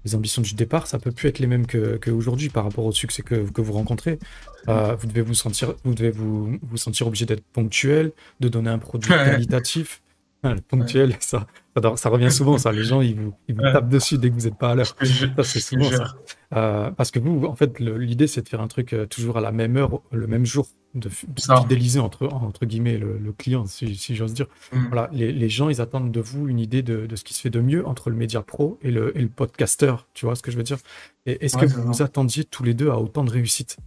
les 0.04 0.16
ambitions 0.16 0.42
du 0.42 0.56
départ, 0.56 0.88
ça 0.88 1.00
peut 1.00 1.12
plus 1.12 1.30
être 1.30 1.39
les 1.39 1.48
mêmes 1.48 1.66
que, 1.68 1.98
que 1.98 2.50
par 2.50 2.63
rapport 2.63 2.86
au 2.86 2.92
succès 2.92 3.22
que, 3.22 3.36
que 3.50 3.62
vous 3.62 3.74
rencontrez. 3.74 4.19
Euh, 4.68 4.95
vous 5.00 5.07
devez 5.07 5.22
vous 5.22 5.34
sentir, 5.36 5.75
vous 5.84 5.94
devez 5.94 6.12
vous, 6.12 6.57
vous 6.62 6.78
sentir 6.78 7.07
obligé 7.07 7.25
d'être 7.25 7.44
ponctuel, 7.54 8.12
de 8.39 8.50
donner 8.50 8.69
un 8.69 8.80
produit 8.80 9.10
qualitatif. 9.31 10.01
Ah, 10.44 10.54
le 10.54 10.62
ponctuel, 10.62 11.16
ça, 11.19 11.48
ça, 11.81 11.95
ça 11.95 12.10
revient 12.10 12.31
souvent, 12.31 12.57
ça. 12.57 12.72
Les 12.72 12.83
gens, 12.83 13.01
ils 13.01 13.16
vous, 13.16 13.33
ils 13.48 13.56
vous 13.56 13.62
tapent 13.74 13.90
dessus 13.90 14.18
dès 14.18 14.30
que 14.30 14.36
vous 14.36 14.42
n'êtes 14.48 14.57
pas 14.57 14.72
à 14.72 14.75
l'heure. 14.75 14.95
Ça, 15.36 15.44
c'est 15.44 15.60
souvent 15.60 15.90
ça. 15.98 16.16
Euh, 16.56 16.92
parce 16.92 17.12
que 17.12 17.20
vous, 17.20 17.46
en 17.46 17.56
fait, 17.56 17.80
l'idée, 17.80 18.28
c'est 18.28 18.42
de 18.42 18.48
faire 18.50 18.62
un 18.62 18.68
truc 18.68 18.94
euh, 18.94 19.06
toujours 19.06 19.38
à 19.38 19.42
la 19.42 19.52
même 19.52 19.76
heure, 19.76 20.02
le 20.12 20.28
même 20.28 20.46
jour, 20.46 20.68
de, 20.96 21.10
fidéliser 21.10 22.00
entre, 22.00 22.28
entre 22.28 22.66
guillemets 22.66 22.98
le, 22.98 23.18
le 23.18 23.32
client, 23.34 23.66
si, 23.66 23.96
si 23.96 24.16
j'ose 24.16 24.34
dire. 24.34 24.48
Mm. 24.72 24.88
Voilà, 24.88 25.10
les, 25.12 25.32
les 25.32 25.50
gens, 25.50 25.70
ils 25.70 25.82
attendent 25.82 26.12
de 26.12 26.22
vous 26.22 26.48
une 26.48 26.60
idée 26.60 26.82
de, 26.82 27.06
de 27.06 27.16
ce 27.16 27.24
qui 27.24 27.34
se 27.34 27.42
fait 27.42 27.50
de 27.50 27.60
mieux 27.60 27.86
entre 27.86 28.10
le 28.10 28.16
média 28.16 28.42
pro 28.42 28.80
et 28.82 28.92
le, 28.92 29.16
et 29.18 29.22
le 29.22 29.28
podcaster. 29.30 29.94
Tu 30.14 30.26
vois 30.26 30.36
ce 30.36 30.42
que 30.42 30.52
je 30.52 30.58
veux 30.58 30.64
dire? 30.64 30.78
Est-ce 31.26 31.58
Ouais, 31.58 31.68
que 31.68 31.72
vous 31.72 31.84
vous 31.84 32.02
attendiez 32.02 32.46
tous 32.46 32.64
les 32.64 32.74
deux 32.74 32.90
à 32.90 32.98
autant 32.98 33.24
de 33.26 33.32
réussite? 33.32 33.78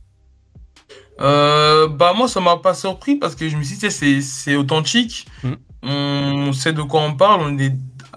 Euh, 1.20 1.86
bah 1.86 2.14
moi 2.16 2.28
ça 2.28 2.40
m'a 2.40 2.56
pas 2.56 2.72
surpris 2.72 3.16
parce 3.16 3.34
que 3.34 3.46
je 3.48 3.56
me 3.56 3.62
suis 3.62 3.76
dit 3.76 4.22
c'est 4.22 4.56
authentique 4.56 5.26
Mm. 5.42 5.52
on 5.82 6.52
sait 6.52 6.72
de 6.72 6.82
quoi 6.82 7.02
on 7.02 7.14
parle 7.14 7.42
on 7.42 7.58
est 7.58 7.74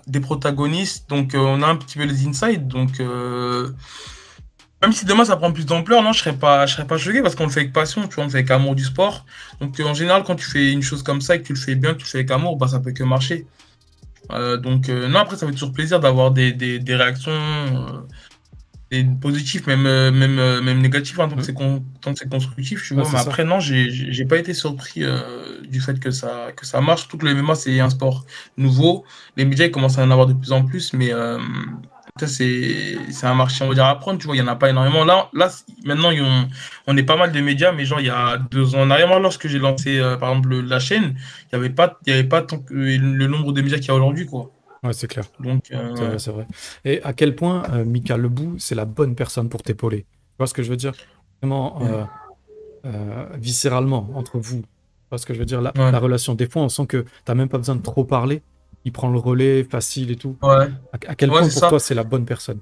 des 0.08 0.20
protagonistes 0.22 1.10
donc 1.10 1.36
euh, 1.36 1.40
on 1.40 1.62
a 1.62 1.68
un 1.68 1.76
petit 1.76 1.98
peu 1.98 2.06
les 2.06 2.26
insides 2.28 2.68
donc 2.68 3.00
euh, 3.02 3.70
même 4.84 4.92
si 4.92 5.06
demain 5.06 5.24
ça 5.26 5.38
prend 5.38 5.52
plus 5.54 5.66
d'ampleur 5.66 6.04
non 6.04 6.12
je 6.12 6.20
serais 6.20 6.36
pas 6.36 6.66
je 6.66 6.74
serais 6.76 6.86
pas 6.86 6.98
choqué 6.98 7.22
parce 7.22 7.36
qu'on 7.36 7.46
le 7.46 7.50
fait 7.52 7.62
avec 7.62 7.74
passion 7.74 8.06
tu 8.08 8.16
vois 8.16 8.26
on 8.26 8.28
le 8.28 8.32
fait 8.32 8.40
avec 8.40 8.52
amour 8.52 8.76
du 8.76 8.84
sport. 8.84 9.26
Donc 9.62 9.80
euh, 9.80 9.86
en 9.86 9.94
général 9.94 10.24
quand 10.24 10.36
tu 10.36 10.46
fais 10.46 10.72
une 10.72 10.82
chose 10.84 11.02
comme 11.04 11.22
ça 11.22 11.36
et 11.36 11.42
que 11.42 11.48
tu 11.48 11.54
le 11.54 11.60
fais 11.60 11.76
bien 11.76 11.94
que 11.94 12.00
tu 12.00 12.04
le 12.04 12.10
fais 12.10 12.18
avec 12.20 12.32
amour 12.32 12.58
bah 12.58 12.68
ça 12.68 12.80
peut 12.82 12.92
que 12.92 13.04
marcher. 13.04 13.48
Euh, 14.32 14.58
donc 14.58 14.90
euh, 14.90 15.08
non 15.08 15.20
après 15.20 15.38
ça 15.38 15.46
fait 15.48 15.54
toujours 15.54 15.72
plaisir 15.74 16.00
d'avoir 16.02 16.32
des, 16.32 16.52
des, 16.52 16.80
des 16.80 16.96
réactions 16.96 17.32
euh, 17.32 18.02
des 18.92 19.06
positifs 19.22 19.66
même 19.68 19.84
même 19.84 20.36
même 20.62 20.80
négatifs 20.82 21.20
hein, 21.20 21.30
tant 21.30 21.36
que 21.38 21.44
c'est 21.44 21.54
con- 21.54 21.84
constructif 22.30 22.84
tu 22.86 22.94
vois. 22.94 23.06
C'est 23.06 23.14
mais 23.14 23.20
ça. 23.20 23.30
après 23.30 23.44
non 23.46 23.60
j'ai 23.62 24.26
pas 24.26 24.38
été 24.38 24.54
surpris 24.54 25.04
du 25.68 25.80
fait 25.82 25.98
que 26.00 26.12
ça 26.12 26.52
que 26.56 26.66
ça 26.66 26.80
marche. 26.82 27.02
Surtout 27.02 27.18
que 27.20 27.26
le 27.26 27.34
MMA 27.42 27.56
c'est 27.56 27.80
un 27.80 27.90
sport 27.90 28.26
nouveau. 28.58 29.06
Les 29.38 29.46
médias 29.46 29.66
ils 29.66 29.72
commencent 29.72 29.98
à 29.98 30.04
en 30.04 30.12
avoir 30.12 30.28
de 30.28 30.34
plus 30.34 30.52
en 30.52 30.64
plus 30.66 30.94
mais 30.94 31.12
c'est 32.26 32.96
c'est 33.12 33.26
un 33.26 33.34
marché 33.34 33.64
on 33.66 33.70
va 33.70 33.74
dire 33.74 33.86
à 33.86 34.00
prendre 34.00 34.20
tu 34.20 34.28
vois 34.28 34.36
il 34.36 34.40
y 34.40 34.42
en 34.42 34.48
a 34.48 34.56
pas 34.56 34.70
énormément 34.70 35.04
là 35.04 35.30
là 35.34 35.50
maintenant 35.84 36.12
ont- 36.12 36.48
on 36.88 36.96
est 36.96 37.04
pas 37.04 37.16
mal 37.18 37.32
de 37.32 37.42
médias 37.42 37.72
mais 37.72 37.86
genre 37.86 38.00
il 38.00 38.06
y 38.06 38.10
a 38.12 38.38
deux 38.38 38.76
ans 38.76 38.82
en 38.82 38.92
arrière 38.92 39.08
moi 39.08 39.20
lorsque 39.20 39.48
j'ai 39.48 39.58
lancé 39.58 39.98
euh, 40.00 40.16
par 40.16 40.30
exemple 40.30 40.56
la 40.62 40.80
chaîne 40.80 41.16
il 41.52 41.54
y 41.54 41.56
avait 41.56 41.72
pas 41.72 42.00
y 42.06 42.12
avait 42.12 42.24
pas 42.24 42.44
tant 42.44 42.60
que 42.60 42.74
le 42.74 43.28
nombre 43.28 43.52
de 43.52 43.62
médias 43.62 43.78
qu'il 43.78 43.88
y 43.88 43.92
a 43.92 43.96
aujourd'hui 43.96 44.26
quoi 44.28 44.52
Ouais, 44.84 44.92
c'est 44.92 45.08
clair. 45.08 45.32
donc 45.40 45.72
euh, 45.72 46.18
C'est 46.18 46.32
vrai. 46.32 46.46
Et 46.84 47.02
à 47.04 47.14
quel 47.14 47.36
point 47.36 47.64
euh, 47.72 47.86
Mika 47.86 48.18
Lebou, 48.18 48.56
c'est 48.60 48.76
la 48.76 48.84
bonne 48.84 49.16
personne 49.16 49.48
pour 49.48 49.64
t'épauler? 49.64 50.02
Tu 50.02 50.08
vois 50.40 50.48
ce 50.48 50.54
que 50.54 50.62
je 50.62 50.70
veux 50.70 50.76
dire? 50.76 50.94
Vraiment, 51.42 51.82
Ouais. 51.82 51.88
euh, 51.90 52.06
euh, 52.86 53.30
viscéralement, 53.38 54.10
entre 54.16 54.40
vous. 54.40 54.62
Tu 54.62 54.68
vois 55.12 55.18
ce 55.20 55.26
que 55.26 55.34
je 55.34 55.40
veux 55.40 55.46
dire? 55.46 55.62
La, 55.62 55.74
Ouais. 55.78 55.92
la 55.92 56.00
relation, 56.00 56.36
des 56.36 56.50
fois, 56.50 56.64
on 56.64 56.70
sent 56.70 56.88
que 56.88 57.06
t'as 57.26 57.36
même 57.36 57.50
pas 57.50 57.58
besoin 57.58 57.76
de 57.76 57.82
trop 57.82 58.04
parler. 58.04 58.42
Il 58.86 58.92
prend 58.92 59.10
le 59.10 59.20
relais 59.20 59.64
facile 59.64 60.12
et 60.12 60.16
tout. 60.16 60.36
ouais 60.42 60.68
À, 60.92 61.12
à 61.12 61.16
quel 61.16 61.30
Ouais, 61.30 61.40
point 61.40 61.50
pour 61.50 61.52
ça. 61.60 61.70
toi, 61.70 61.80
c'est 61.80 61.96
la 61.96 62.04
bonne 62.04 62.26
personne 62.26 62.60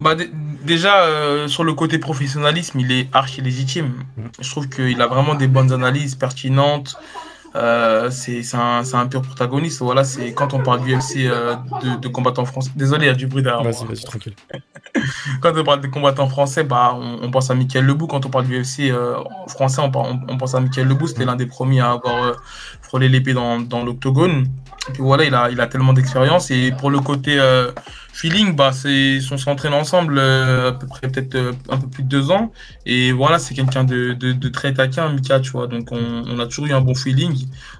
Bah, 0.00 0.14
dé- 0.14 0.30
déjà, 0.64 1.02
euh, 1.02 1.48
sur 1.48 1.64
le 1.64 1.74
côté 1.74 1.98
professionnalisme, 1.98 2.78
il 2.80 2.92
est 2.92 3.08
archi 3.12 3.40
légitime. 3.40 3.94
Mhm. 4.16 4.30
Je 4.40 4.50
trouve 4.50 4.68
qu'il 4.68 5.00
a 5.02 5.06
vraiment 5.06 5.34
des 5.34 5.48
bonnes 5.48 5.72
analyses 5.72 6.14
pertinentes. 6.14 6.96
Euh, 7.56 8.10
c'est 8.10 8.42
un, 8.54 8.82
un 8.92 9.06
pur 9.06 9.22
protagoniste. 9.22 9.80
Voilà, 9.80 10.04
c'est 10.04 10.34
quand 10.34 10.52
on 10.52 10.62
parle 10.62 10.82
du 10.84 10.94
UFC 10.94 11.26
euh, 11.26 11.56
de, 11.82 11.96
de 11.98 12.08
combattants 12.08 12.44
français. 12.44 12.70
Désolé, 12.76 13.06
il 13.06 13.08
y 13.08 13.10
a 13.10 13.14
du 13.14 13.26
bruit 13.26 13.42
derrière 13.42 13.62
Vas-y, 13.64 14.04
tranquille. 14.04 14.34
Quand 15.40 15.52
on 15.56 15.64
parle 15.64 15.80
de 15.80 15.86
combattants 15.88 16.28
français, 16.28 16.62
bah, 16.64 16.92
on, 16.94 17.20
on 17.22 17.30
pense 17.30 17.50
à 17.50 17.54
Michael 17.54 17.84
Lebou. 17.86 18.06
Quand 18.06 18.24
on 18.26 18.30
parle 18.30 18.46
du 18.46 18.60
UFC 18.60 18.90
euh, 18.90 19.16
français, 19.48 19.80
on, 19.82 19.90
on- 19.96 20.20
on 20.28 20.36
pense 20.36 20.54
à 20.54 20.60
Michael 20.60 20.86
Lebou. 20.88 21.06
C'était 21.06 21.24
l'un 21.24 21.36
des 21.36 21.46
premiers 21.46 21.80
à 21.80 21.92
avoir 21.92 22.36
frôlé 22.88 23.08
l'épée 23.08 23.34
dans, 23.34 23.60
dans 23.60 23.84
l'octogone. 23.84 24.46
Et 24.88 24.92
puis 24.92 25.02
voilà, 25.02 25.24
il 25.24 25.34
a, 25.34 25.50
il 25.50 25.60
a 25.60 25.66
tellement 25.66 25.92
d'expérience. 25.92 26.50
Et 26.50 26.72
pour 26.72 26.90
le 26.90 27.00
côté 27.00 27.38
euh, 27.38 27.70
feeling, 28.14 28.56
bah, 28.56 28.72
c'est, 28.72 29.18
on 29.30 29.36
s'entraîne 29.36 29.74
ensemble 29.74 30.16
euh, 30.18 30.70
à 30.70 30.72
peu 30.72 30.86
près 30.86 31.08
peut-être 31.08 31.34
euh, 31.34 31.52
un 31.68 31.76
peu 31.76 31.88
plus 31.88 32.02
de 32.04 32.08
deux 32.08 32.30
ans. 32.30 32.52
Et 32.86 33.12
voilà, 33.12 33.38
c'est 33.38 33.54
quelqu'un 33.54 33.84
de, 33.84 34.14
de, 34.14 34.32
de 34.32 34.48
très 34.48 34.72
taquin, 34.72 35.10
Mika, 35.10 35.40
tu 35.40 35.50
vois. 35.50 35.66
Donc, 35.66 35.92
on, 35.92 36.24
on 36.26 36.38
a 36.40 36.46
toujours 36.46 36.66
eu 36.66 36.72
un 36.72 36.80
bon 36.80 36.94
feeling. 36.94 37.36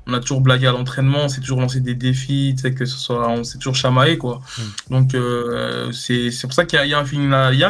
On 0.06 0.12
a 0.12 0.20
toujours 0.20 0.42
blagué 0.42 0.66
à 0.66 0.72
l'entraînement, 0.72 1.20
on 1.24 1.28
s'est 1.28 1.40
toujours 1.40 1.60
lancé 1.60 1.80
des 1.80 1.94
défis, 1.94 2.52
tu 2.56 2.62
sais, 2.62 2.74
que 2.74 2.84
ce 2.84 2.98
soit, 2.98 3.26
on 3.30 3.42
s'est 3.42 3.58
toujours 3.58 3.74
chamaillé, 3.74 4.18
quoi. 4.18 4.42
Mm. 4.58 4.62
Donc, 4.90 5.14
euh, 5.14 5.90
c'est, 5.92 6.30
pour 6.42 6.52
ça 6.52 6.66
qu'il 6.66 6.78
y 6.80 6.88
y 6.88 6.90
y 6.90 6.94
a 6.94 6.98
un 6.98 7.04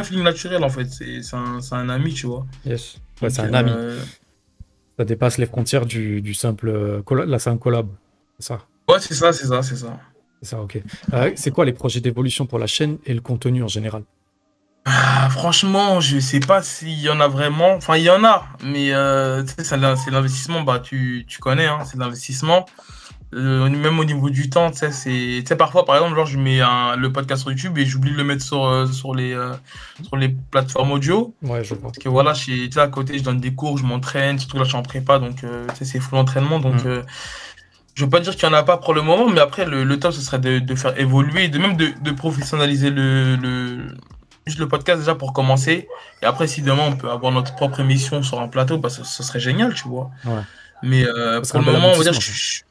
feeling 0.03 0.23
naturel, 0.23 0.63
en 0.65 0.69
fait. 0.69 0.87
C'est, 0.91 1.21
un, 1.33 1.59
un 1.71 1.89
ami, 1.89 2.13
tu 2.13 2.27
vois. 2.27 2.45
Yes. 2.65 2.97
Ouais, 3.21 3.29
c'est 3.29 3.41
un 3.41 3.53
ami. 3.53 3.71
Ça 4.99 5.05
dépasse 5.05 5.37
les 5.37 5.45
frontières 5.45 5.85
du, 5.85 6.21
du 6.21 6.33
simple. 6.33 6.67
euh, 6.67 7.37
c'est 7.39 7.49
un 7.49 7.57
collab. 7.57 7.87
C'est 8.37 8.47
ça? 8.47 8.59
Ouais, 8.89 8.99
c'est 8.99 9.13
ça, 9.13 9.31
c'est 9.31 9.47
ça, 9.47 9.63
c'est 9.63 9.77
ça. 9.77 9.97
C'est 10.41 10.49
ça, 10.49 10.61
ok. 10.61 10.81
Euh, 11.13 11.31
c'est 11.35 11.51
quoi 11.51 11.63
les 11.63 11.71
projets 11.71 12.01
d'évolution 12.01 12.45
pour 12.45 12.59
la 12.59 12.67
chaîne 12.67 12.97
et 13.05 13.13
le 13.13 13.21
contenu 13.21 13.63
en 13.63 13.69
général? 13.69 14.03
Ah, 14.83 15.29
franchement, 15.31 16.01
je 16.01 16.19
sais 16.19 16.41
pas 16.41 16.61
s'il 16.63 16.99
y 16.99 17.09
en 17.09 17.21
a 17.21 17.29
vraiment. 17.29 17.75
Enfin, 17.75 17.95
il 17.95 18.03
y 18.03 18.09
en 18.09 18.25
a, 18.25 18.45
mais 18.61 18.93
euh, 18.93 19.45
c'est 19.45 19.77
l'investissement, 19.77 20.63
bah, 20.63 20.79
tu, 20.79 21.23
tu 21.25 21.39
connais, 21.39 21.67
hein, 21.67 21.85
c'est 21.85 21.97
l'investissement. 21.97 22.65
Euh, 23.35 23.69
même 23.69 23.99
au 23.99 24.05
niveau 24.05 24.31
du 24.31 24.49
temps, 24.49 24.71
tu 24.71 24.91
sais, 24.91 25.55
parfois, 25.55 25.85
par 25.85 25.95
exemple, 25.97 26.15
genre, 26.15 26.25
je 26.25 26.39
mets 26.39 26.61
un- 26.61 26.95
le 26.95 27.11
podcast 27.11 27.43
sur 27.43 27.51
YouTube 27.51 27.77
et 27.77 27.85
j'oublie 27.85 28.11
de 28.11 28.17
le 28.17 28.23
mettre 28.23 28.43
sur, 28.43 28.65
euh, 28.65 28.87
sur, 28.87 29.13
les, 29.13 29.33
euh, 29.33 29.53
sur 30.03 30.17
les 30.17 30.29
plateformes 30.29 30.91
audio. 30.93 31.35
Ouais, 31.43 31.63
je 31.63 31.75
vois. 31.75 31.83
Parce 31.91 31.99
que 31.99 32.09
voilà, 32.09 32.33
à 32.77 32.87
côté, 32.87 33.19
je 33.19 33.23
donne 33.23 33.39
des 33.39 33.53
cours, 33.53 33.77
je 33.77 33.83
m'entraîne, 33.83 34.39
surtout 34.39 34.57
là, 34.57 34.63
je 34.63 34.69
suis 34.69 34.77
en 34.77 34.81
prépa, 34.81 35.19
donc 35.19 35.43
c'est 35.79 35.99
full 35.99 36.17
entraînement. 36.17 36.59
Donc, 36.59 36.83
Mm. 36.83 37.03
je 37.93 38.03
veux 38.03 38.09
pas 38.09 38.19
dire 38.19 38.35
qu'il 38.35 38.49
y 38.49 38.51
en 38.51 38.53
a 38.55 38.63
pas 38.63 38.77
pour 38.77 38.93
le 38.95 39.03
moment, 39.03 39.29
mais 39.29 39.41
après, 39.41 39.65
le, 39.65 39.83
le 39.83 39.99
top, 39.99 40.11
ce 40.13 40.21
serait 40.21 40.39
de, 40.39 40.57
de 40.57 40.75
faire 40.75 40.99
évoluer, 40.99 41.49
de 41.49 41.59
même 41.59 41.77
de, 41.77 41.89
de 42.01 42.11
professionnaliser 42.11 42.89
le, 42.89 43.35
le, 43.35 43.95
juste 44.47 44.57
le 44.59 44.67
podcast 44.67 44.99
déjà 45.01 45.13
pour 45.13 45.33
commencer. 45.33 45.87
Et 46.23 46.25
après, 46.25 46.47
si 46.47 46.63
demain, 46.63 46.83
on 46.87 46.95
peut 46.95 47.11
avoir 47.11 47.31
notre 47.31 47.53
propre 47.55 47.79
émission 47.81 48.23
sur 48.23 48.39
un 48.41 48.47
plateau, 48.47 48.79
bah, 48.79 48.89
ce, 48.89 49.03
ce 49.03 49.21
serait 49.21 49.39
génial, 49.39 49.75
tu 49.75 49.87
vois. 49.87 50.09
Ouais. 50.25 50.41
Mais 50.83 51.05
euh, 51.05 51.41
pour 51.41 51.59
le 51.59 51.65
moment, 51.71 51.89
on 51.93 51.97
va 51.97 52.03
dire, 52.03 52.13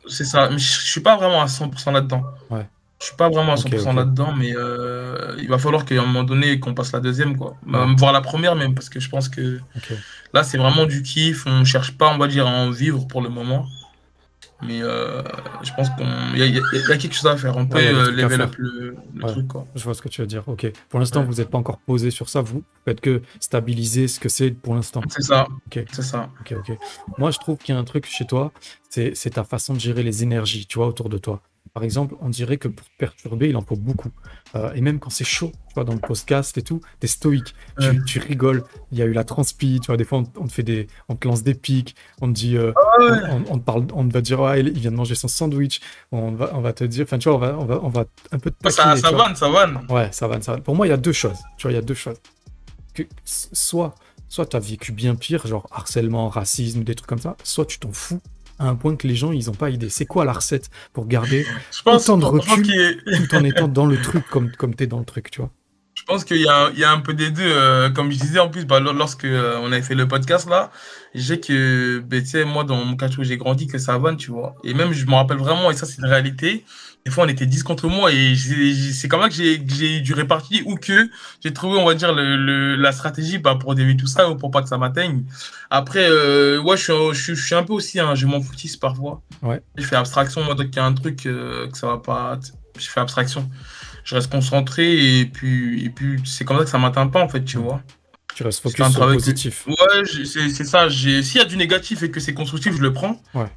c'est 0.09 0.25
ça. 0.25 0.49
Mais 0.51 0.59
je, 0.59 0.81
je 0.81 0.87
suis 0.91 1.01
pas 1.01 1.17
vraiment 1.17 1.43
à 1.43 1.47
100% 1.47 1.93
là-dedans. 1.93 2.23
Ouais. 2.51 2.67
Je 3.01 3.07
suis 3.07 3.17
pas 3.17 3.29
vraiment 3.29 3.53
à 3.53 3.57
Ok, 3.57 3.69
100% 3.69 3.91
ok. 3.91 3.97
là-dedans, 3.97 4.33
mais 4.37 4.53
euh, 4.57 5.37
il 5.39 5.49
va 5.49 5.59
falloir 5.59 5.85
qu'à 5.85 5.95
un 6.03 6.07
moment 6.07 6.25
donné, 6.25 6.59
qu'on 6.59 6.75
passe 6.75 6.93
la 6.93 7.01
deuxième, 7.01 7.37
quoi. 7.37 7.57
Bah, 7.65 7.87
Ouais. 7.87 7.95
Voir 7.97 8.13
la 8.13 8.21
première 8.21 8.57
même, 8.57 8.75
parce 8.75 8.89
que 8.89 8.99
je 8.99 9.09
pense 9.09 9.29
que 9.29 9.61
là, 10.35 10.43
c'est 10.43 10.59
vraiment 10.59 10.85
du 10.87 11.03
kiff. 11.03 11.47
On 11.47 11.65
cherche 11.65 11.93
pas, 11.93 12.13
on 12.13 12.19
va 12.19 12.27
dire, 12.27 12.47
à 12.47 12.51
en 12.51 12.71
vivre 12.71 13.07
pour 13.07 13.23
le 13.23 13.29
moment. 13.29 13.67
Mais 14.61 14.83
euh, 14.83 15.23
je 15.63 15.71
pense 15.75 15.89
qu'il 15.91 16.39
y, 16.39 16.43
a- 16.43 16.47
y 16.47 16.57
y 16.57 16.99
quelque 16.99 17.13
chose 17.15 17.27
à 17.27 17.37
faire. 17.37 17.57
On 17.57 17.67
peut 17.67 17.77
Ouais, 17.77 17.95
euh, 17.95 18.11
level 18.11 18.41
up 18.41 18.55
le, 18.59 18.97
le 19.15 19.25
Ouais. 19.25 19.31
truc, 19.31 19.47
quoi. 19.49 19.67
Je 19.77 19.85
vois 19.85 19.95
ce 19.95 20.03
que 20.03 20.09
tu 20.09 20.21
veux 20.21 20.27
dire. 20.27 20.43
Ok. 20.49 20.67
Pour 20.89 20.99
l'instant, 20.99 21.21
Ouais. 21.21 21.27
vous 21.27 21.35
n'êtes 21.35 21.49
pas 21.49 21.59
encore 21.59 21.79
posé 21.79 22.11
sur 22.11 22.29
ça. 22.29 22.41
Vous 22.41 22.65
faites 22.85 23.01
que 23.01 23.23
stabiliser 23.39 24.09
ce 24.09 24.19
que 24.19 24.29
c'est 24.29 24.51
pour 24.51 24.75
l'instant. 24.75 25.01
C'est 25.09 25.23
ça. 25.23 25.47
C'est 25.93 26.03
ça. 26.03 26.29
Ok, 26.41 26.55
ok. 26.59 26.77
Moi, 27.19 27.31
je 27.31 27.39
trouve 27.39 27.57
qu'il 27.59 27.73
y 27.75 27.79
a 27.79 27.81
un 27.81 27.85
truc 27.85 28.07
chez 28.07 28.27
toi, 28.27 28.53
c'est 28.91 29.15
c'est 29.15 29.31
ta 29.31 29.45
façon 29.45 29.75
de 29.75 29.81
gérer 29.81 30.03
les 30.03 30.23
énergies, 30.25 30.67
tu 30.67 30.79
vois, 30.79 30.89
autour 30.89 31.09
de 31.09 31.19
toi. 31.19 31.41
Par 31.75 31.83
exemple, 31.85 32.15
on 32.21 32.29
dirait 32.29 32.57
que 32.57 32.69
pour 32.69 32.87
perturber, 32.99 33.49
il 33.49 33.57
en 33.57 33.63
faut 33.63 33.77
beaucoup. 33.77 34.11
Euh, 34.55 34.73
et 34.75 34.81
même 34.81 34.99
quand 34.99 35.11
c'est 35.11 35.25
chaud, 35.25 35.53
tu 35.69 35.75
vois, 35.75 35.85
dans 35.85 35.93
le 35.93 35.99
podcast 36.01 36.57
et 36.59 36.63
tout, 36.63 36.81
t'es 37.01 37.07
stoïque, 37.07 37.55
tu, 37.81 37.87
Ouais. 37.89 37.99
tu 38.07 38.19
rigoles. 38.19 38.65
Il 38.93 38.99
y 38.99 39.03
a 39.03 39.05
eu 39.05 39.13
la 39.13 39.25
transpi, 39.25 39.79
tu 39.81 39.87
vois, 39.87 39.97
des 39.97 40.05
fois, 40.05 40.19
on, 40.19 40.43
on 40.43 40.47
te 40.47 40.53
fait 40.53 40.63
des, 40.63 40.87
on 41.09 41.17
te 41.17 41.29
lance 41.29 41.43
des 41.43 41.55
pics, 41.55 41.95
on 42.21 42.29
te 42.29 42.33
dit, 42.33 42.57
euh, 42.57 42.73
Ah 42.77 43.03
ouais. 43.03 43.45
on, 43.51 43.59
te 43.59 43.65
parle, 43.65 43.87
on 43.95 44.07
te 44.09 44.13
va 44.13 44.21
dire, 44.21 44.57
il 44.57 44.73
vient 44.79 44.91
de 44.91 44.97
manger 44.97 45.15
son 45.15 45.29
sandwich. 45.29 45.81
On 46.13 46.33
va, 46.33 46.51
on 46.55 46.61
va 46.61 46.73
te 46.73 46.85
dire, 46.85 47.05
enfin, 47.05 47.19
tu 47.19 47.29
vois, 47.29 47.37
on 47.37 47.41
va, 47.41 47.59
on 47.59 47.65
va, 47.67 47.81
on 47.85 47.89
va 47.89 48.05
un 48.33 48.39
peu 48.39 48.51
te 48.51 48.69
Ça, 48.71 48.83
taquiner, 48.85 49.01
ça 49.01 49.11
vois. 49.11 49.25
vanne, 49.27 49.37
ça 49.37 49.49
vanne. 49.49 49.87
Ouais, 49.89 50.09
ça 50.13 50.27
va, 50.29 50.41
ça 50.41 50.53
va. 50.53 50.59
Pour 50.61 50.75
moi, 50.75 50.87
il 50.87 50.91
y 50.91 50.93
a 50.93 50.97
deux 50.97 51.13
choses. 51.13 51.39
Tu 51.57 51.63
vois, 51.63 51.73
il 51.73 51.75
y 51.75 51.79
a 51.79 51.83
deux 51.83 51.95
choses. 51.95 52.17
Que, 52.95 53.03
soit 53.25 53.95
soit 54.31 54.45
tu 54.45 54.57
as 54.57 54.61
vécu 54.61 54.93
bien 54.93 55.15
pire, 55.15 55.47
genre 55.47 55.67
harcèlement, 55.71 56.29
racisme, 56.29 56.83
des 56.85 56.95
trucs 56.95 57.09
comme 57.09 57.19
ça, 57.19 57.35
soit 57.45 57.65
tu 57.65 57.79
t'en 57.79 57.93
fous 57.93 58.21
à 58.59 58.69
un 58.69 58.75
point 58.75 58.97
que 58.97 59.07
les 59.07 59.15
gens, 59.15 59.33
ils 59.33 59.47
n'ont 59.47 59.53
pas 59.55 59.71
idée. 59.71 59.89
C'est 59.89 60.07
quoi 60.07 60.25
la 60.25 60.33
recette 60.33 60.71
pour 60.93 61.07
garder 61.07 61.47
Je 61.73 61.83
pense, 61.83 62.09
Autant 62.09 62.19
de 62.19 62.41
je 62.41 62.47
pense 62.47 62.59
recul. 62.59 63.03
tout 63.29 63.35
en 63.35 63.45
étant 63.45 63.69
dans 63.69 63.87
le 63.87 64.01
truc 64.01 64.27
comme, 64.29 64.51
comme 64.53 64.75
tu 64.75 64.85
es 64.85 64.87
dans 64.87 64.99
le 64.99 65.05
truc, 65.05 65.31
tu 65.31 65.41
vois? 65.41 65.51
Pense 66.09 66.25
qu'il 66.25 66.39
y, 66.41 66.49
a- 66.49 66.71
il 66.73 66.79
y 66.79 66.85
a 66.85 66.91
un 66.91 67.01
peu 67.01 67.15
des 67.15 67.31
deux. 67.31 67.43
euh, 67.45 67.91
comme 67.91 68.11
je 68.11 68.19
disais 68.19 68.39
en 68.41 68.49
plus, 68.49 68.65
bah, 68.65 68.81
lor- 68.81 68.95
lorsque 68.95 69.25
euh, 69.25 69.59
on 69.63 69.71
avait 69.73 69.83
fait 69.83 69.95
le 69.95 70.09
podcast 70.09 70.49
là, 70.49 70.71
j'ai 71.15 71.39
que, 71.41 72.03
tu 72.11 72.27
sais, 72.27 72.45
moi 72.45 72.65
dans 72.65 72.85
mon 72.85 72.97
quartier 72.97 73.19
où 73.21 73.25
j'ai 73.25 73.37
grandi, 73.37 73.67
que 73.67 73.79
ça 73.79 73.97
vanne, 73.99 74.17
tu 74.17 74.31
vois. 74.31 74.55
Et 74.65 74.75
même, 74.75 74.93
je 74.93 75.07
me 75.07 75.15
rappelle 75.15 75.37
vraiment, 75.39 75.71
et 75.71 75.75
ça 75.75 75.87
c'est 75.87 75.99
une 75.99 76.07
réalité, 76.07 76.65
des 77.05 77.11
fois 77.11 77.25
on 77.25 77.29
était 77.29 77.47
10 77.47 77.63
contre 77.63 77.89
moi, 77.89 78.13
et 78.13 78.35
c'est 78.93 79.09
comme 79.09 79.23
ça 79.23 79.29
que 79.29 79.35
j'ai 79.35 79.59
que 79.65 79.73
j'ai 79.75 80.01
du 80.01 80.13
réparti, 80.15 80.63
ou 80.67 80.77
que 80.77 81.09
j'ai 81.43 81.53
trouvé, 81.53 81.79
on 81.79 81.87
va 81.87 81.95
dire, 81.95 82.13
le, 82.15 82.37
le- 82.37 82.77
la 82.77 82.93
stratégie 82.93 83.39
bah, 83.39 83.57
pour 83.61 83.75
dévier 83.75 83.97
tout 83.97 84.07
ça, 84.07 84.29
ou 84.31 84.37
pour 84.37 84.51
pas 84.51 84.63
que 84.63 84.69
ça 84.69 84.79
m'atteigne. 84.79 85.25
Après, 85.71 86.07
euh, 86.09 86.59
ouais, 86.61 86.77
je 86.77 86.83
suis, 87.13 87.35
je, 87.35 87.35
je 87.35 87.55
un 87.55 87.63
peu 87.65 87.73
aussi, 87.75 88.01
hein, 88.01 88.15
je 88.15 88.27
m'en 88.27 88.41
foutisse 88.41 88.77
parfois. 88.77 89.23
Ouais. 89.43 89.61
Je 89.77 89.85
fais 89.85 89.97
abstraction, 89.97 90.43
moi, 90.45 90.55
dès 90.55 90.67
qu'il 90.67 90.77
y 90.77 90.81
a 90.81 90.85
un 90.87 90.95
truc 90.95 91.27
euh, 91.27 91.69
que 91.71 91.77
ça 91.79 91.87
va 91.87 91.99
pas, 91.99 92.39
je 92.79 92.87
fais 92.89 93.01
abstraction 93.01 93.49
je 94.09 94.15
reste 94.15 94.31
concentré 94.33 95.19
et 95.21 95.27
puis, 95.27 95.85
et 95.85 95.91
puis 95.91 96.19
c'est 96.25 96.45
comme 96.47 96.57
ça 96.59 96.65
que 96.65 96.71
ça 96.71 96.79
m'atteint 96.79 97.07
pas 97.09 97.23
en 97.23 97.29
fait, 97.29 97.45
tu 97.45 97.59
vois. 97.59 97.83
Tu 98.35 98.43
restes 98.43 98.63
focus 98.63 98.81
un 98.81 98.91
sur 98.91 99.05
le 99.05 99.09
que- 99.13 99.19
positif. 99.19 99.67
Ouais, 99.67 100.05
c'est 100.25 100.65
ça. 100.65 100.89
j'ai- 100.89 101.23
S'il 101.23 101.41
y 101.41 101.45
a 101.45 101.47
du 101.47 101.59
négatif 101.59 102.03
et 102.03 102.11
que 102.11 102.19
c'est 102.21 102.33
constructif, 102.33 102.75
je 102.75 102.81
le 102.81 102.93
prends. 102.95 103.21
Ouais. 103.35 103.49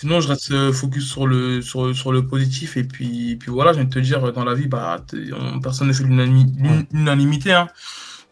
Sinon, 0.00 0.20
je 0.20 0.26
reste 0.28 0.50
euh, 0.50 0.72
focus 0.72 1.08
sur 1.08 1.28
le, 1.28 1.62
sur, 1.62 1.94
sur 1.94 2.10
le 2.12 2.26
positif. 2.26 2.76
Et 2.76 2.82
puis, 2.82 3.32
et 3.32 3.36
puis 3.36 3.52
voilà, 3.52 3.72
je 3.72 3.76
viens 3.78 3.84
de 3.84 3.92
te 3.94 4.00
dire, 4.00 4.32
dans 4.32 4.44
la 4.44 4.54
vie, 4.54 4.66
bah, 4.66 5.04
on- 5.38 5.60
personne 5.60 5.86
ne 5.86 5.92
fait 5.92 6.02
l'unanimi- 6.02 6.52
l'un- 6.60 6.82
l'unanimité. 6.92 7.52
Hein. 7.52 7.68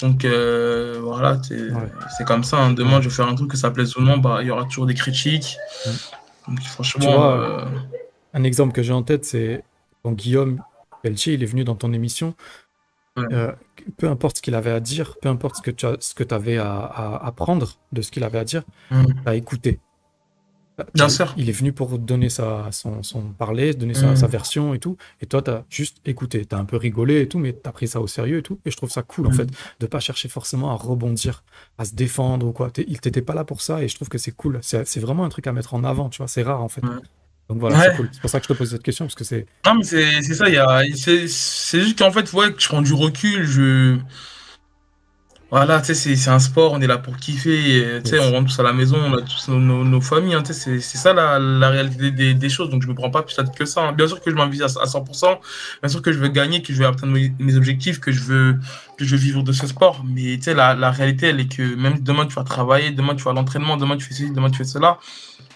Donc 0.01 0.25
euh, 0.25 0.99
voilà, 1.01 1.41
c'est 1.47 1.71
Ouais. 1.71 1.89
c'est 2.19 2.25
comme 2.27 2.43
ça. 2.43 2.57
hein. 2.59 2.73
Demain, 2.73 3.01
je 3.01 3.09
vais 3.09 3.15
faire 3.15 3.29
un 3.29 3.35
truc 3.37 3.51
que 3.53 3.57
ça 3.57 3.71
plaise 3.71 3.97
ou 3.97 4.01
non, 4.01 4.19
bah, 4.19 4.39
il 4.41 4.49
y 4.49 4.51
aura 4.51 4.65
toujours 4.65 4.87
des 4.87 4.95
critiques. 4.95 5.57
Ouais. 5.87 5.93
Donc 6.49 6.61
franchement, 6.63 7.13
vois, 7.17 7.41
euh, 7.41 7.65
Un 8.35 8.43
exemple 8.43 8.73
que 8.73 8.83
j'ai 8.83 8.93
en 8.95 9.03
tête, 9.05 9.25
c'est 9.25 9.63
quand 10.03 10.13
Guillaume 10.13 10.61
Pelletier, 11.03 11.35
il 11.35 11.43
est 11.43 11.47
venu 11.47 11.65
dans 11.65 11.77
ton 11.77 11.93
émission. 11.93 12.35
Ouais. 13.17 13.25
euh, 13.33 13.53
peu 13.97 14.09
importe 14.09 14.37
ce 14.37 14.43
qu'il 14.43 14.55
avait 14.55 14.71
à 14.71 14.79
dire, 14.81 15.17
peu 15.21 15.29
importe 15.29 15.57
ce 15.57 15.63
que 15.63 15.73
tu 15.73 15.85
as, 15.85 15.97
ce 15.99 16.15
que 16.15 16.23
avais 16.33 16.59
à, 16.59 16.73
à 16.77 17.27
apprendre 17.27 17.77
de 17.93 18.03
ce 18.03 18.11
qu'il 18.13 18.23
avait 18.23 18.39
à 18.39 18.45
dire, 18.45 18.63
Mm. 18.93 19.05
tu 19.07 19.29
as 19.29 19.35
écouté. 19.35 19.81
Bien 20.95 21.09
Tu- 21.09 21.15
sûr. 21.15 21.35
Il 21.37 21.49
est 21.51 21.53
venu 21.53 21.73
pour 21.75 21.99
donner 21.99 22.31
sa, 22.31 22.71
son, 22.73 23.03
son 23.03 23.21
parler, 23.33 23.75
donner 23.75 23.93
sa, 23.95 24.13
Mm. 24.13 24.17
sa 24.17 24.27
version 24.29 24.73
et 24.75 24.79
tout. 24.79 24.97
Et 25.21 25.27
toi, 25.27 25.43
tu 25.43 25.51
as 25.51 25.65
juste 25.69 25.99
écouté. 26.07 26.47
Tu 26.47 26.55
as 26.55 26.59
un 26.59 26.65
peu 26.65 26.77
rigolé 26.79 27.21
et 27.21 27.29
tout, 27.29 27.39
mais 27.39 27.53
tu 27.53 27.69
as 27.69 27.73
pris 27.73 27.87
ça 27.89 28.01
au 28.01 28.07
sérieux 28.07 28.39
et 28.39 28.43
tout. 28.43 28.59
Et 28.65 28.71
je 28.71 28.77
trouve 28.79 28.91
ça 28.91 29.03
cool, 29.03 29.27
en 29.27 29.31
Mm. 29.31 29.35
fait, 29.35 29.49
de 29.81 29.87
pas 29.87 30.01
chercher 30.01 30.29
forcément 30.29 30.71
à 30.71 30.75
rebondir, 30.77 31.43
à 31.77 31.85
se 31.85 31.95
défendre 31.95 32.47
ou 32.47 32.53
quoi. 32.53 32.71
Il 32.79 33.01
t'était 33.01 33.21
pas 33.23 33.35
là 33.35 33.45
pour 33.45 33.61
ça 33.61 33.83
et 33.83 33.89
je 33.89 33.95
trouve 33.97 34.09
que 34.09 34.17
c'est 34.19 34.33
cool. 34.33 34.59
C'est 34.63 34.87
c'est 34.87 35.01
vraiment 35.01 35.25
un 35.25 35.29
truc 35.31 35.47
à 35.49 35.53
mettre 35.53 35.75
en 35.75 35.85
avant, 35.85 36.09
tu 36.09 36.19
vois. 36.19 36.29
C'est 36.29 36.43
rare, 36.45 36.63
en 36.63 36.69
fait. 36.69 36.81
Ouais. 37.51 37.55
Donc 37.55 37.61
voilà, 37.61 37.77
Ouais. 37.79 37.85
c'est 37.91 37.97
cool. 37.97 38.11
Pour 38.21 38.31
ça 38.31 38.39
que 38.41 38.45
je 38.47 38.53
te 38.53 38.59
pose 38.59 38.71
cette 38.71 38.83
question, 38.83 39.07
parce 39.07 39.15
que 39.15 39.25
c'est. 39.25 39.47
Non, 39.67 39.75
mais 39.75 39.85
c'est 39.85 40.23
c'est 40.23 40.35
ça, 40.35 40.49
il 40.49 40.55
y 40.55 40.59
a, 40.59 40.83
c'est 40.95 41.81
juste 41.81 41.99
qu'en 41.99 42.13
fait, 42.13 42.33
ouais, 42.33 42.53
que 42.53 42.61
je 42.61 42.69
prends 42.69 42.83
du 42.83 42.93
recul, 42.95 43.45
je... 43.47 43.99
Voilà, 45.51 45.81
tu 45.81 45.87
sais, 45.87 45.95
c'est 45.95 46.15
c'est 46.15 46.31
un 46.31 46.39
sport, 46.39 46.75
on 46.75 46.81
est 46.81 46.87
là 46.87 46.97
pour 46.99 47.17
kiffer, 47.17 48.01
tu 48.05 48.11
sais, 48.11 48.17
Yes. 48.19 48.25
on 48.25 48.31
rentre 48.31 48.51
tous 48.55 48.61
à 48.61 48.63
la 48.63 48.73
maison, 48.73 48.99
on 49.05 49.15
a 49.19 49.23
tous 49.23 49.49
nos, 49.49 49.59
nos- 49.59 49.83
nos 49.83 50.01
familles, 50.01 50.35
hein, 50.35 50.45
tu 50.45 50.55
sais, 50.55 50.79
c'est 50.79 50.97
ça 50.97 51.13
la, 51.13 51.41
la 51.41 51.71
réalité 51.71 52.13
des, 52.13 52.35
des 52.35 52.49
choses, 52.49 52.71
donc 52.71 52.83
je 52.85 52.87
me 52.87 52.95
prends 52.95 53.11
pas 53.11 53.23
plus 53.25 53.35
tête 53.35 53.53
que 53.59 53.65
ça. 53.65 53.81
hein. 53.89 53.93
Bien 53.93 54.07
sûr 54.07 54.21
que 54.21 54.31
je 54.31 54.37
m'investis 54.37 54.77
à, 54.77 54.83
à 54.83 54.87
100%, 54.87 55.41
bien 55.83 55.89
sûr 55.89 56.03
que 56.03 56.13
je 56.13 56.21
veux 56.21 56.29
gagner, 56.29 56.63
que 56.63 56.73
je 56.73 56.79
veux 56.79 56.87
atteindre 56.87 57.13
mes, 57.15 57.33
mes 57.41 57.57
objectifs, 57.57 57.99
que 57.99 58.13
je 58.13 58.21
veux, 58.23 58.61
que 58.97 59.05
je 59.05 59.17
veux 59.17 59.21
vivre 59.21 59.43
de 59.43 59.51
ce 59.51 59.67
sport, 59.67 60.05
mais 60.07 60.37
tu 60.37 60.43
sais, 60.45 60.55
la, 60.55 60.77
la 60.77 60.93
réalité, 60.93 61.27
elle 61.27 61.41
est 61.41 61.49
que 61.53 61.75
même 61.75 61.99
demain 61.99 62.27
tu 62.27 62.35
vas 62.37 62.45
travailler, 62.45 62.93
demain 62.93 63.17
tu 63.17 63.25
vas 63.25 63.33
à 63.33 63.35
l'entraînement, 63.35 63.77
demain 63.77 63.97
tu 63.97 64.05
fais 64.07 64.15
ceci, 64.15 64.31
demain 64.31 64.51
tu 64.51 64.59
fais 64.59 64.65
cela. 64.65 64.99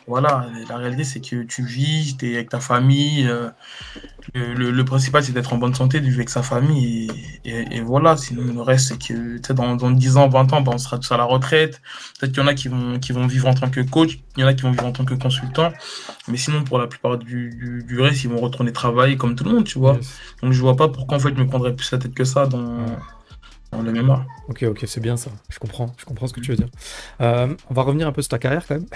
Voilà, 0.07 0.47
la 0.69 0.77
réalité, 0.77 1.03
c'est 1.05 1.21
que 1.21 1.45
tu 1.45 1.65
vis, 1.65 2.17
tu 2.19 2.31
es 2.31 2.35
avec 2.35 2.51
ta 2.51 2.61
famille. 2.61 3.27
euh, 3.27 3.49
le, 4.35 4.53
le- 4.55 4.71
le 4.71 4.85
principal, 4.85 5.23
c'est 5.25 5.33
d'être 5.33 5.53
en 5.53 5.57
bonne 5.59 5.75
santé, 5.75 6.01
de 6.01 6.05
vivre 6.05 6.17
avec 6.17 6.29
sa 6.31 6.43
famille. 6.43 7.09
Et, 7.45 7.51
et- 7.51 7.77
et 7.77 7.81
voilà, 7.81 8.17
sinon, 8.17 8.53
le 8.53 8.61
reste, 8.61 8.89
c'est 8.89 8.99
que 8.99 9.53
dans, 9.53 9.77
dans 9.77 9.91
10 9.91 10.17
ans, 10.17 10.29
20 10.29 10.53
ans, 10.53 10.61
ben, 10.61 10.73
on 10.75 10.79
sera 10.79 10.99
tous 10.99 11.11
à 11.13 11.17
la 11.17 11.25
retraite. 11.25 11.81
Peut-être 12.19 12.33
qu'il 12.33 12.43
y 12.43 12.45
en 12.45 12.49
a 12.49 12.55
qui 12.55 12.69
vont, 12.69 12.99
qui 12.99 13.13
vont 13.13 13.27
vivre 13.27 13.49
en 13.49 13.55
tant 13.55 13.71
que 13.71 13.81
coach, 13.81 14.19
il 14.37 14.41
y 14.41 14.45
en 14.45 14.47
a 14.47 14.55
qui 14.55 14.63
vont 14.63 14.71
vivre 14.73 14.87
en 14.87 14.93
tant 14.93 15.05
que 15.05 15.15
consultant. 15.15 15.73
Mais 16.29 16.37
sinon, 16.37 16.65
pour 16.65 16.79
la 16.79 16.87
plupart 16.87 17.17
du, 17.17 17.51
du, 17.51 17.85
du 17.85 18.01
reste, 18.01 18.25
ils 18.25 18.31
vont 18.31 18.41
retourner 18.41 18.73
travailler 18.73 19.17
comme 19.17 19.37
tout 19.37 19.45
le 19.45 19.53
monde, 19.53 19.65
tu 19.65 19.79
vois. 19.79 19.95
Yes. 19.95 20.19
Donc, 20.43 20.53
je 20.53 20.61
vois 20.61 20.77
pas 20.77 20.89
pourquoi, 20.89 21.17
en 21.17 21.21
fait, 21.21 21.35
je 21.35 21.41
me 21.41 21.47
prendrais 21.47 21.75
plus 21.75 21.91
la 21.93 21.99
tête 21.99 22.15
que 22.15 22.25
ça 22.25 22.47
dans, 22.47 22.85
Ouais. 23.73 23.83
le 23.83 23.91
MMA. 23.93 24.25
Ok, 24.49 24.63
ok, 24.69 24.85
c'est 24.87 25.01
bien 25.01 25.17
ça. 25.17 25.31
Je 25.51 25.59
comprends. 25.59 25.93
Je 25.99 26.05
comprends 26.05 26.29
ce 26.29 26.33
que 26.33 26.39
tu 26.41 26.53
veux 26.53 26.57
dire. 26.57 26.69
Euh, 27.21 27.53
on 27.71 27.75
va 27.75 27.83
revenir 27.83 28.07
un 28.07 28.13
peu 28.13 28.23
sur 28.23 28.29
ta 28.29 28.39
carrière 28.39 28.65
quand 28.69 28.75
même. 28.77 28.87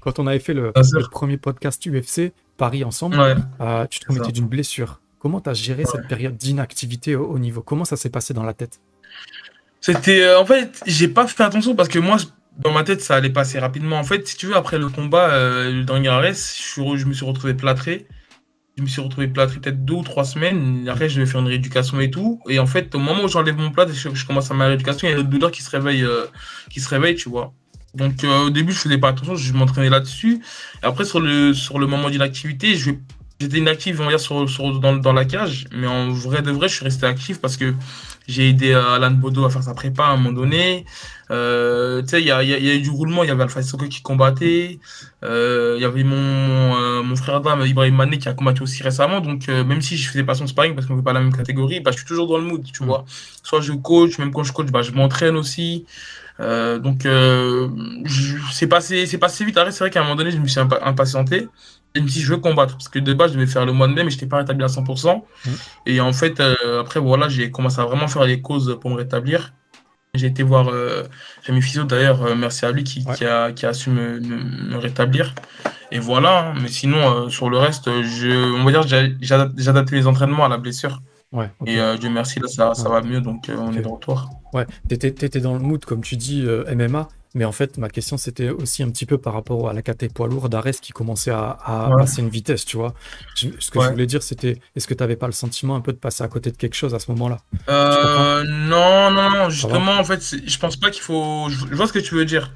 Quand 0.00 0.18
on 0.18 0.26
avait 0.26 0.38
fait 0.38 0.54
le, 0.54 0.72
premier 1.10 1.36
podcast 1.36 1.84
UFC, 1.86 2.32
Paris 2.56 2.84
ensemble, 2.84 3.18
Ouais. 3.18 3.34
euh, 3.60 3.86
tu 3.88 4.00
te 4.00 4.06
remettais 4.08 4.32
d'une 4.32 4.46
blessure. 4.48 5.00
Comment 5.18 5.40
tu 5.40 5.50
as 5.50 5.54
géré 5.54 5.84
cette 5.84 6.08
période 6.08 6.36
d'inactivité 6.36 7.14
au 7.16 7.38
niveau? 7.38 7.62
Comment 7.62 7.84
ça 7.84 7.96
s'est 7.96 8.10
passé 8.10 8.34
dans 8.34 8.42
la 8.44 8.54
tête? 8.54 8.80
C'était. 9.80 10.22
euh, 10.22 10.38
en 10.40 10.46
fait, 10.46 10.82
j'ai 10.86 11.08
pas 11.08 11.26
fait 11.26 11.42
attention 11.42 11.74
parce 11.74 11.88
que 11.88 11.98
moi, 11.98 12.16
dans 12.58 12.72
ma 12.72 12.82
tête, 12.84 13.00
ça 13.00 13.16
allait 13.16 13.30
passer 13.30 13.58
rapidement. 13.58 13.98
En 13.98 14.04
fait, 14.04 14.26
si 14.26 14.36
tu 14.36 14.46
veux, 14.46 14.56
après 14.56 14.78
le 14.78 14.88
combat, 14.88 15.30
euh, 15.30 15.70
le 15.72 15.84
dernier 15.84 16.08
arrêt, 16.08 16.32
je, 16.34 17.06
me 17.06 17.12
suis 17.12 17.24
retrouvé 17.24 17.54
plâtré. 17.54 18.06
Je 18.76 18.82
me 18.82 18.88
suis 18.88 19.00
retrouvé 19.02 19.28
plâtré 19.28 19.60
peut-être 19.60 19.84
deux 19.84 19.94
ou 19.94 20.02
trois 20.02 20.24
semaines. 20.24 20.88
Après, 20.88 21.08
je 21.08 21.16
devais 21.20 21.30
faire 21.30 21.40
une 21.40 21.46
rééducation 21.48 22.00
et 22.00 22.10
tout. 22.10 22.40
Et 22.48 22.58
en 22.58 22.66
fait, 22.66 22.94
au 22.94 22.98
moment 22.98 23.22
où 23.24 23.28
j'enlève 23.28 23.56
mon 23.56 23.70
plâtre 23.70 23.92
et 23.92 23.94
je, 23.94 24.08
je 24.14 24.26
commence 24.26 24.50
à 24.50 24.54
ma 24.54 24.66
rééducation, 24.66 25.06
il 25.06 25.10
y 25.10 25.14
a 25.14 25.16
une 25.16 25.20
autre 25.20 25.30
douleur 25.30 25.50
qui 25.50 25.62
se 25.62 25.70
réveille, 25.70 26.04
euh, 26.04 26.24
qui 26.70 26.80
se 26.80 26.88
réveille, 26.88 27.14
tu 27.16 27.28
vois. 27.28 27.52
Donc 27.94 28.24
euh, 28.24 28.46
au 28.46 28.50
début, 28.50 28.72
je 28.72 28.78
faisais 28.78 28.98
pas 28.98 29.08
attention, 29.08 29.36
je 29.36 29.52
m'entraînais 29.52 29.90
là-dessus. 29.90 30.42
Après, 30.82 31.04
sur 31.04 31.20
le, 31.20 31.52
sur 31.52 31.78
le 31.78 31.86
moment 31.86 32.08
d'inactivité, 32.08 32.74
j'étais 32.76 33.58
inactif, 33.58 34.00
on 34.00 34.04
va 34.04 34.10
dire, 34.10 34.20
sur, 34.20 34.48
sur- 34.48 34.80
dans, 34.80 34.96
dans 34.96 35.12
la 35.12 35.24
cage. 35.26 35.66
Mais 35.72 35.86
en 35.86 36.10
vrai 36.10 36.40
de 36.42 36.50
vrai, 36.50 36.68
je 36.68 36.74
suis 36.76 36.84
resté 36.84 37.04
actif 37.06 37.40
parce 37.40 37.56
que 37.58 37.74
j'ai 38.28 38.48
aidé 38.48 38.72
euh, 38.72 38.94
Alan 38.94 39.10
Bodo 39.10 39.44
à 39.44 39.50
faire 39.50 39.62
sa 39.62 39.74
prépa 39.74 40.04
à 40.04 40.10
un 40.12 40.16
moment 40.16 40.32
donné. 40.32 40.86
Euh, 41.30 42.00
tu 42.02 42.08
sais, 42.08 42.20
il 42.22 42.26
y 42.26 42.30
a, 42.30 42.42
y 42.42 42.54
a- 42.54 42.58
il 42.58 42.64
y 42.64 42.70
a 42.70 42.74
eu 42.74 42.80
du 42.80 42.90
roulement, 42.90 43.24
il 43.24 43.28
y 43.28 43.30
avait 43.30 43.42
Alpha 43.42 43.62
Soko 43.62 43.86
qui 43.88 44.00
combattait. 44.02 44.78
Euh, 45.24 45.74
Il 45.78 45.82
y 45.82 45.84
avait 45.84 46.04
mon, 46.04 47.02
mon 47.04 47.16
frère 47.16 47.40
d'âme, 47.42 47.64
Ibrahim 47.66 47.96
Mané, 47.96 48.18
qui 48.18 48.28
a 48.28 48.34
combattu 48.34 48.62
aussi 48.62 48.82
récemment. 48.82 49.20
Donc, 49.20 49.48
même 49.48 49.82
si 49.82 49.96
je 49.98 50.08
faisais 50.08 50.24
pas 50.24 50.34
son 50.34 50.46
sparring 50.46 50.74
parce 50.74 50.86
qu'on 50.86 50.94
ne 50.94 50.98
fait 51.00 51.04
pas 51.04 51.12
la 51.12 51.20
même 51.20 51.32
catégorie, 51.34 51.80
bah, 51.80 51.90
je 51.90 51.98
suis 51.98 52.06
toujours 52.06 52.26
dans 52.28 52.38
le 52.38 52.44
mood, 52.44 52.62
tu 52.72 52.82
Mm. 52.82 52.86
vois. 52.86 53.04
Soit 53.42 53.60
je 53.60 53.72
coach, 53.72 54.18
même 54.18 54.32
quand 54.32 54.44
je 54.44 54.52
coach, 54.52 54.68
bah, 54.70 54.82
je 54.82 54.92
m'entraîne 54.92 55.36
aussi. 55.36 55.84
Euh, 56.40 56.78
donc, 56.78 57.06
euh, 57.06 57.68
c'est 58.52 58.66
passé, 58.66 59.06
passé 59.18 59.44
vite. 59.44 59.56
Après, 59.58 59.70
c'est 59.72 59.80
vrai 59.84 59.90
qu'à 59.90 60.00
un 60.00 60.04
moment 60.04 60.16
donné, 60.16 60.30
je 60.30 60.38
me 60.38 60.46
suis 60.46 60.60
impa- 60.60 60.80
impatienté. 60.82 61.48
Et 61.94 61.98
je 61.98 62.02
me 62.04 62.08
suis 62.08 62.20
dit, 62.20 62.26
je 62.26 62.32
veux 62.32 62.40
combattre. 62.40 62.74
Parce 62.74 62.88
que 62.88 62.98
de 62.98 63.12
base, 63.12 63.32
je 63.32 63.36
devais 63.38 63.46
faire 63.50 63.66
le 63.66 63.72
mois 63.72 63.86
de 63.86 63.92
mai, 63.92 64.02
mais 64.04 64.10
je 64.10 64.16
n'étais 64.16 64.26
pas 64.26 64.38
rétabli 64.38 64.64
à 64.64 64.68
100%. 64.68 65.24
Mm. 65.44 65.50
Et 65.86 66.00
en 66.00 66.12
fait, 66.12 66.40
euh, 66.40 66.80
après, 66.80 67.00
voilà, 67.00 67.28
j'ai 67.28 67.50
commencé 67.50 67.80
à 67.80 67.84
vraiment 67.84 68.08
faire 68.08 68.24
les 68.24 68.40
causes 68.40 68.78
pour 68.80 68.90
me 68.90 68.96
rétablir. 68.96 69.52
J'ai 70.14 70.26
été 70.26 70.42
voir 70.42 70.70
Rémi 71.44 71.62
Physio, 71.62 71.84
d'ailleurs, 71.84 72.36
merci 72.36 72.66
à 72.66 72.70
lui 72.70 72.84
qui, 72.84 73.02
Ouais. 73.06 73.14
qui 73.14 73.24
a, 73.24 73.50
qui 73.52 73.64
a 73.64 73.72
su 73.72 73.88
me, 73.88 74.20
me- 74.20 74.70
me 74.72 74.76
rétablir. 74.76 75.34
Et 75.90 75.98
voilà, 76.00 76.48
hein. 76.50 76.54
mais 76.60 76.68
sinon, 76.68 77.30
sur 77.30 77.48
le 77.48 77.56
reste, 77.56 77.88
je, 78.02 78.52
on 78.60 78.62
va 78.64 78.70
dire, 78.72 78.82
j'ai 78.86 79.68
adapté 79.68 79.96
les 79.96 80.06
entraînements 80.06 80.44
à 80.44 80.48
la 80.50 80.58
blessure. 80.58 81.00
Ouais. 81.32 81.50
Et 81.66 81.80
euh, 81.80 81.96
Dieu 81.96 82.10
merci, 82.10 82.38
là, 82.40 82.48
ça, 82.48 82.74
ça 82.74 82.84
Ouais. 82.90 83.00
va 83.00 83.02
mieux, 83.02 83.20
donc 83.20 83.48
euh, 83.48 83.56
on 83.58 83.68
Ok. 83.70 83.76
est 83.76 83.80
de 83.82 83.88
retour. 83.88 84.28
Ouais, 84.52 84.66
t'étais, 84.88 85.10
t'étais 85.12 85.40
dans 85.40 85.54
le 85.54 85.60
mood, 85.60 85.84
comme 85.84 86.02
tu 86.02 86.16
dis, 86.16 86.42
euh, 86.44 86.64
MMA, 86.74 87.08
mais 87.34 87.46
en 87.46 87.52
fait, 87.52 87.78
ma 87.78 87.88
question, 87.88 88.18
c'était 88.18 88.50
aussi 88.50 88.82
un 88.82 88.90
petit 88.90 89.06
peu 89.06 89.16
par 89.16 89.32
rapport 89.32 89.66
à 89.70 89.72
la 89.72 89.80
KT 89.80 90.12
poids 90.12 90.28
lourd 90.28 90.50
d'Ares 90.50 90.72
qui 90.82 90.92
commençait 90.92 91.30
à, 91.30 91.56
à 91.64 91.88
Ouais. 91.88 91.96
passer 92.02 92.20
une 92.20 92.28
vitesse, 92.28 92.66
tu 92.66 92.76
vois. 92.76 92.92
Je- 93.34 93.48
ce 93.58 93.70
que 93.70 93.80
je 93.80 93.88
voulais 93.88 94.04
dire, 94.04 94.22
c'était, 94.22 94.58
est-ce 94.76 94.86
que 94.86 94.92
t'avais 94.92 95.16
pas 95.16 95.24
le 95.26 95.32
sentiment 95.32 95.74
un 95.74 95.80
peu 95.80 95.92
de 95.94 95.98
passer 95.98 96.22
à 96.22 96.28
côté 96.28 96.50
de 96.50 96.56
quelque 96.58 96.74
chose 96.76 96.94
à 96.94 96.98
ce 96.98 97.10
moment-là? 97.12 97.38
Euh, 97.70 98.44
non, 98.44 99.10
non, 99.10 99.30
non, 99.30 99.48
justement, 99.48 99.92
en 99.98 100.04
fait, 100.04 100.20
je 100.46 100.58
pense 100.58 100.76
pas 100.76 100.90
qu'il 100.90 101.02
faut. 101.02 101.46
Je 101.48 101.74
vois 101.74 101.86
ce 101.86 101.94
que 101.94 101.98
tu 101.98 102.14
veux 102.14 102.26
dire. 102.26 102.52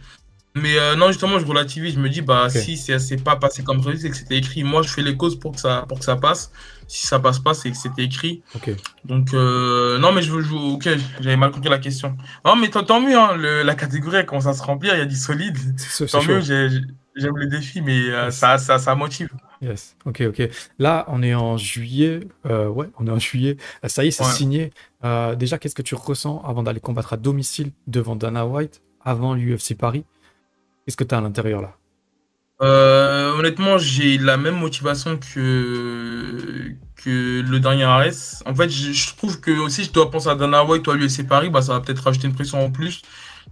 Mais 0.56 0.78
euh, 0.78 0.96
non, 0.96 1.08
justement, 1.08 1.38
je 1.38 1.44
relativise. 1.44 1.94
Je 1.94 2.00
me 2.00 2.08
dis, 2.08 2.22
bah, 2.22 2.48
si 2.50 2.76
c'est 2.76 3.22
pas 3.22 3.36
passé 3.36 3.62
comme 3.62 3.80
prévu, 3.80 3.98
c'est 3.98 4.10
que 4.10 4.16
c'était 4.16 4.36
écrit. 4.38 4.64
Moi, 4.64 4.82
je 4.82 4.88
fais 4.88 5.02
les 5.02 5.16
causes 5.16 5.38
pour 5.38 5.52
que 5.52 5.60
ça, 5.60 5.84
pour 5.88 5.98
que 5.98 6.04
ça 6.04 6.16
passe. 6.16 6.50
Si 6.88 7.06
ça 7.06 7.18
passe 7.18 7.38
pas, 7.40 7.52
c'est 7.52 7.70
que 7.70 7.76
c'était 7.76 8.04
écrit. 8.04 8.42
Donc, 9.04 9.34
euh, 9.34 9.98
non, 9.98 10.12
mais 10.12 10.22
je 10.22 10.32
veux 10.32 10.40
jouer. 10.40 10.58
Ok, 10.58 10.88
j'avais 11.20 11.36
mal 11.36 11.50
compris 11.50 11.68
la 11.68 11.78
question. 11.78 12.16
Non, 12.44 12.56
mais 12.56 12.68
tant, 12.70 13.00
mieux, 13.00 13.18
hein, 13.18 13.36
le- 13.36 13.62
la 13.62 13.74
catégorie, 13.74 14.16
elle 14.18 14.26
commence 14.26 14.46
à 14.46 14.54
se 14.54 14.62
remplir. 14.62 14.94
Il 14.94 14.98
y 14.98 15.02
a 15.02 15.06
du 15.06 15.16
solide. 15.16 15.58
Tant 16.10 16.22
mieux, 16.24 16.40
j'ai- 16.40 16.70
j'ai- 16.70 16.80
j'aime 17.16 17.36
le 17.36 17.46
défi, 17.48 17.80
mais 17.82 18.08
euh, 18.10 18.30
ça, 18.30 18.56
ça, 18.58 18.78
ça 18.78 18.94
motive. 18.94 19.28
Yes. 19.60 19.96
Ok, 20.04 20.22
ok. 20.28 20.48
Là, 20.78 21.04
on 21.08 21.22
est 21.22 21.34
en 21.34 21.56
juillet. 21.58 22.20
euh, 22.46 22.68
ouais, 22.68 22.88
on 22.98 23.06
est 23.06 23.10
en 23.10 23.18
juillet. 23.18 23.56
Euh, 23.84 23.88
Ça 23.88 24.04
y 24.04 24.08
est, 24.08 24.10
c'est 24.10 24.24
Ouais. 24.24 24.30
signé. 24.32 24.72
Euh, 25.04 25.34
déjà, 25.34 25.58
qu'est-ce 25.58 25.74
que 25.74 25.82
tu 25.82 25.94
ressens 25.94 26.42
avant 26.46 26.62
d'aller 26.62 26.80
combattre 26.80 27.12
à 27.12 27.16
domicile 27.16 27.72
devant 27.86 28.16
Dana 28.16 28.46
White, 28.46 28.80
avant 29.04 29.34
l'UFC 29.34 29.74
Paris? 29.74 30.04
Qu'est-ce 30.86 30.96
que 30.96 31.04
tu 31.04 31.14
as 31.14 31.18
à 31.18 31.20
l'intérieur 31.20 31.60
là? 31.60 31.76
Euh, 32.62 33.32
honnêtement, 33.38 33.76
j'ai 33.76 34.16
la 34.16 34.38
même 34.38 34.56
motivation 34.58 35.18
que, 35.18 36.70
que 36.96 37.40
le 37.42 37.60
dernier 37.60 37.84
Ares. 37.84 38.42
En 38.46 38.54
fait, 38.54 38.70
je, 38.70 38.92
je 38.92 39.14
trouve 39.14 39.40
que 39.40 39.50
aussi 39.50 39.84
je 39.84 39.92
dois 39.92 40.10
penser 40.10 40.28
à 40.30 40.34
Dana 40.34 40.64
White, 40.64 40.82
toi, 40.84 40.96
l'UFC 40.96 41.22
Paris, 41.26 41.50
bah, 41.50 41.60
ça 41.60 41.74
va 41.74 41.80
peut-être 41.80 41.98
rajouter 42.00 42.28
une 42.28 42.34
pression 42.34 42.64
en 42.64 42.70
plus. 42.70 43.02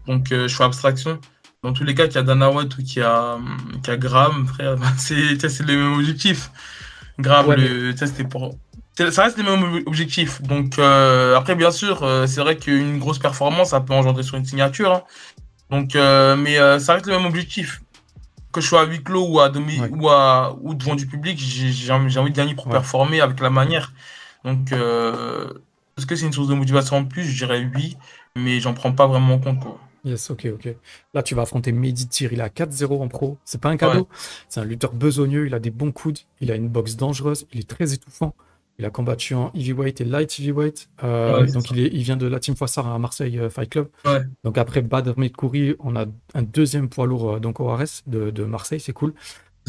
Donc, 0.06 0.32
euh, 0.32 0.48
je 0.48 0.56
fais 0.56 0.64
abstraction. 0.64 1.20
Dans 1.62 1.72
tous 1.74 1.84
les 1.84 1.94
cas, 1.94 2.06
qu'il 2.06 2.16
y 2.16 2.18
a 2.18 2.22
Dana 2.22 2.50
White 2.50 2.78
ou 2.78 2.82
qu'il 2.84 2.98
y 2.98 3.02
a, 3.02 3.38
y 3.86 3.90
a 3.90 3.96
Graham, 3.98 4.46
frère, 4.46 4.76
bah, 4.78 4.86
c'est 4.98 5.16
les 5.16 5.76
mêmes 5.76 5.94
objectifs. 5.94 6.50
Graham, 7.18 7.50
Ouais, 7.50 7.56
le, 7.56 7.92
tu 7.92 7.98
sais, 7.98 8.06
c'était 8.08 8.24
pour. 8.24 8.58
Ça 8.98 9.24
reste 9.24 9.38
les 9.38 9.44
mêmes 9.44 9.62
ob- 9.64 9.82
objectifs. 9.86 10.40
Donc, 10.42 10.78
euh, 10.78 11.36
après, 11.36 11.54
bien 11.56 11.70
sûr, 11.72 12.02
euh, 12.04 12.26
c'est 12.26 12.40
vrai 12.40 12.56
qu'une 12.58 12.98
grosse 12.98 13.18
performance, 13.18 13.70
ça 13.70 13.80
peut 13.80 13.94
engendrer 13.94 14.22
sur 14.22 14.36
une 14.36 14.44
signature. 14.46 14.92
hein. 14.92 15.02
Donc, 15.70 15.96
euh, 15.96 16.36
mais 16.36 16.58
euh, 16.58 16.78
ça 16.78 16.94
reste 16.94 17.06
le 17.06 17.16
même 17.16 17.26
objectif 17.26 17.82
que 18.52 18.60
je 18.60 18.68
sois 18.68 18.82
à 18.82 18.84
huis 18.84 19.02
clos 19.02 19.26
ou, 19.28 19.40
à 19.40 19.48
demi, 19.48 19.80
Ouais. 19.80 19.88
ou, 19.90 20.08
à, 20.08 20.56
ou 20.60 20.74
devant 20.74 20.94
du 20.94 21.06
public, 21.06 21.36
j'ai 21.38 21.90
envie 21.90 22.14
de 22.14 22.28
gagner 22.36 22.54
pour 22.54 22.66
Ouais. 22.66 22.72
performer 22.72 23.20
avec 23.20 23.40
la 23.40 23.50
manière. 23.50 23.92
Donc, 24.44 24.70
euh, 24.72 25.52
est-ce 25.98 26.06
que 26.06 26.14
c'est 26.14 26.26
une 26.26 26.32
source 26.32 26.48
de 26.48 26.54
motivation 26.54 26.96
en 26.98 27.04
plus? 27.04 27.24
Je 27.24 27.36
dirais 27.44 27.68
oui, 27.74 27.96
mais 28.36 28.60
j'en 28.60 28.72
prends 28.74 28.92
pas 28.92 29.06
vraiment 29.06 29.38
compte. 29.38 29.58
Quoi. 29.60 29.80
Yes, 30.04 30.30
ok, 30.30 30.46
ok. 30.54 30.68
Là, 31.14 31.22
tu 31.22 31.34
vas 31.34 31.42
affronter 31.42 31.72
Mehdi 31.72 32.06
Tir. 32.06 32.32
Il 32.32 32.42
a 32.42 32.48
4-0 32.50 33.02
en 33.02 33.08
pro. 33.08 33.38
C'est 33.44 33.60
pas 33.60 33.70
un 33.70 33.76
cadeau. 33.78 34.06
C'est 34.50 34.60
un 34.60 34.64
lutteur 34.64 34.92
besogneux. 34.92 35.46
Il 35.46 35.54
a 35.54 35.58
des 35.58 35.70
bons 35.70 35.92
coudes. 35.92 36.18
Il 36.42 36.52
a 36.52 36.56
une 36.56 36.68
boxe 36.68 36.94
dangereuse. 36.96 37.46
Il 37.54 37.60
est 37.60 37.68
très 37.68 37.94
étouffant. 37.94 38.34
Il 38.78 38.84
a 38.84 38.90
combattu 38.90 39.34
en 39.34 39.52
heavyweight 39.54 40.00
et 40.00 40.04
light 40.04 40.36
heavyweight. 40.38 40.88
Euh, 41.04 41.40
Ouais, 41.40 41.46
c'est 41.46 41.54
donc, 41.54 41.70
il, 41.70 41.78
est, 41.78 41.90
il 41.92 42.02
vient 42.02 42.16
de 42.16 42.26
la 42.26 42.40
Team 42.40 42.56
Foissard 42.56 42.86
à 42.88 42.98
Marseille 42.98 43.38
euh, 43.38 43.48
Fight 43.50 43.70
Club. 43.70 43.88
Ouais. 44.04 44.22
Donc, 44.42 44.58
après 44.58 44.82
Badr 44.82 45.16
Medkouri, 45.16 45.76
on 45.78 45.94
a 45.94 46.06
un 46.34 46.42
deuxième 46.42 46.88
poids 46.88 47.06
lourd, 47.06 47.34
euh, 47.34 47.38
donc 47.38 47.60
au 47.60 47.66
RS 47.72 48.02
de, 48.06 48.30
de 48.30 48.44
Marseille. 48.44 48.80
C'est 48.80 48.92
cool. 48.92 49.14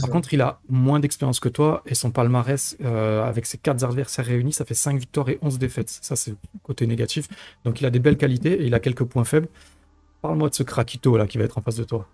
Par 0.01 0.09
contre, 0.09 0.33
il 0.33 0.41
a 0.41 0.59
moins 0.67 0.99
d'expérience 0.99 1.39
que 1.39 1.47
toi 1.47 1.81
et 1.85 1.95
son 1.95 2.11
palmarès, 2.11 2.75
euh, 2.83 3.23
avec 3.23 3.45
ses 3.45 3.57
quatre 3.57 3.81
adversaires 3.83 4.25
réunis, 4.25 4.51
ça 4.51 4.65
fait 4.65 4.73
5 4.73 4.97
victoires 4.99 5.29
et 5.29 5.37
11 5.41 5.57
défaites. 5.57 5.87
Ça, 6.01 6.15
c'est 6.17 6.33
côté 6.63 6.85
négatif. 6.85 7.27
Donc, 7.63 7.79
il 7.79 7.85
a 7.85 7.89
des 7.89 7.99
belles 7.99 8.17
qualités 8.17 8.61
et 8.61 8.65
il 8.65 8.73
a 8.73 8.79
quelques 8.79 9.05
points 9.05 9.23
faibles. 9.23 9.47
Parle-moi 10.21 10.49
de 10.49 10.55
ce 10.55 10.63
craquito 10.63 11.15
là 11.15 11.27
qui 11.27 11.37
va 11.37 11.45
être 11.45 11.57
en 11.57 11.61
face 11.61 11.77
de 11.77 11.83
toi. 11.85 12.07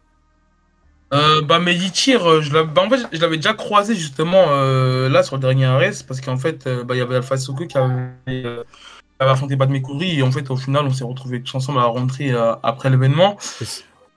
Euh, 1.14 1.42
bah, 1.42 1.60
Meditir, 1.60 2.26
euh, 2.26 2.42
je 2.42 2.54
l'avais 2.54 2.70
bah, 2.70 2.84
en 2.86 2.90
fait, 2.90 3.06
je 3.12 3.20
l'avais 3.20 3.36
déjà 3.36 3.54
croisé 3.54 3.96
justement 3.96 4.46
euh, 4.50 5.10
là 5.10 5.24
sur 5.24 5.36
le 5.36 5.42
dernier 5.42 5.68
RS 5.68 6.04
parce 6.08 6.22
qu'en 6.22 6.38
fait, 6.38 6.68
euh, 6.68 6.84
bah, 6.86 6.96
il 6.96 7.00
y 7.00 7.02
avait 7.02 7.18
Alpha 7.18 7.36
Soko 7.38 7.68
qui 7.68 7.78
avait, 7.78 8.12
euh, 8.30 8.64
qui 8.64 9.18
avait 9.20 9.32
affronté 9.32 9.58
Bad 9.58 9.70
Mekuri 9.70 10.20
et 10.20 10.24
en 10.24 10.32
fait, 10.32 10.50
au 10.52 10.56
final, 10.56 10.86
on 10.86 10.94
s'est 10.94 11.04
retrouvés 11.04 11.42
tous 11.44 11.56
ensemble 11.56 11.80
à 11.80 11.82
la 11.82 11.88
rentrée 11.88 12.32
après 12.64 12.90
l'événement. 12.90 13.38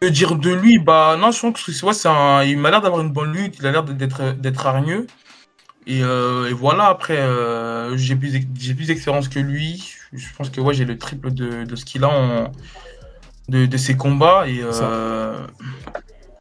Que 0.01 0.09
dire 0.09 0.37
de 0.37 0.51
lui? 0.53 0.79
Bah, 0.79 1.17
non, 1.19 1.33
je 1.33 1.41
pense 1.41 1.63
que 1.65 1.73
c'est 1.73 1.85
ouais, 1.87 2.07
un, 2.07 2.45
il 2.45 2.59
m'a 2.59 2.71
l'air 2.71 2.81
d'avoir 2.81 3.01
une 3.03 3.13
bonne 3.13 3.33
lutte, 3.33 3.57
il 3.59 3.67
a 3.67 3.73
l'air 3.73 3.85
d'être 3.85 4.67
hargneux. 4.67 5.07
Et, 5.87 6.01
et 6.01 6.53
voilà, 6.53 6.87
après, 6.87 7.19
j'ai 7.97 8.17
plus, 8.17 8.33
d'ex- 8.33 8.47
j'ai 8.59 8.75
plus 8.75 8.87
d'expérience 8.87 9.29
que 9.29 9.39
lui. 9.41 9.85
Je 10.13 10.27
pense 10.37 10.51
que 10.51 10.61
ouais, 10.61 10.75
j'ai 10.75 10.85
le 10.85 10.99
triple 10.99 11.33
de, 11.33 11.65
de 11.65 11.77
ce 11.77 11.85
qu'il 11.85 12.05
a 12.05 12.09
en, 12.09 12.53
de, 13.49 13.67
de 13.67 13.77
ses 13.77 13.97
combats. 13.97 14.47
Et 14.49 14.63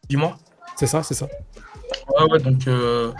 dis-moi. 0.10 0.38
C'est 0.76 0.88
ça, 0.88 1.04
c'est 1.04 1.14
ça. 1.14 1.28
Ouais, 2.10 2.32
ouais, 2.32 2.40
donc 2.40 2.68
euh, 2.68 3.12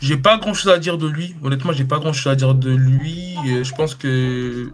j'ai 0.00 0.16
pas 0.16 0.38
grand 0.38 0.54
chose 0.54 0.72
à 0.72 0.78
dire 0.78 0.98
de 0.98 1.06
lui. 1.06 1.34
Honnêtement, 1.42 1.72
j'ai 1.72 1.84
pas 1.84 1.98
grand 1.98 2.12
chose 2.12 2.32
à 2.32 2.36
dire 2.36 2.54
de 2.54 2.70
lui. 2.70 3.36
Je 3.44 3.74
pense 3.74 3.94
que 3.94 4.72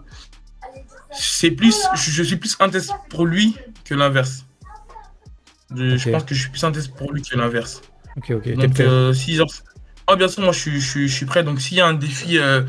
c'est 1.12 1.50
plus, 1.50 1.86
je, 1.94 2.22
suis 2.22 2.36
plus 2.36 2.56
un 2.60 2.68
test 2.68 2.92
pour 3.08 3.26
lui 3.26 3.56
que 3.84 3.94
l'inverse. 3.94 4.46
Je, 5.74 6.10
pense 6.10 6.24
que 6.24 6.34
je 6.34 6.40
suis 6.40 6.50
plus 6.50 6.64
un 6.64 6.72
test 6.72 6.94
pour 6.94 7.12
lui 7.12 7.22
que 7.22 7.36
l'inverse. 7.36 7.82
Ok, 8.16 8.30
ok. 8.30 8.54
Donc, 8.54 8.80
euh, 8.80 9.12
si 9.12 9.34
genre, 9.34 9.50
ah, 10.06 10.16
bien 10.16 10.28
sûr, 10.28 10.42
moi 10.42 10.52
je 10.52 10.58
suis, 10.58 10.80
je 10.80 10.88
suis, 10.88 11.08
je 11.08 11.14
suis 11.14 11.26
prêt. 11.26 11.42
Donc, 11.42 11.60
s'il 11.60 11.76
y 11.76 11.80
a 11.80 11.86
un 11.86 11.94
défi, 11.94 12.38
euh, 12.38 12.62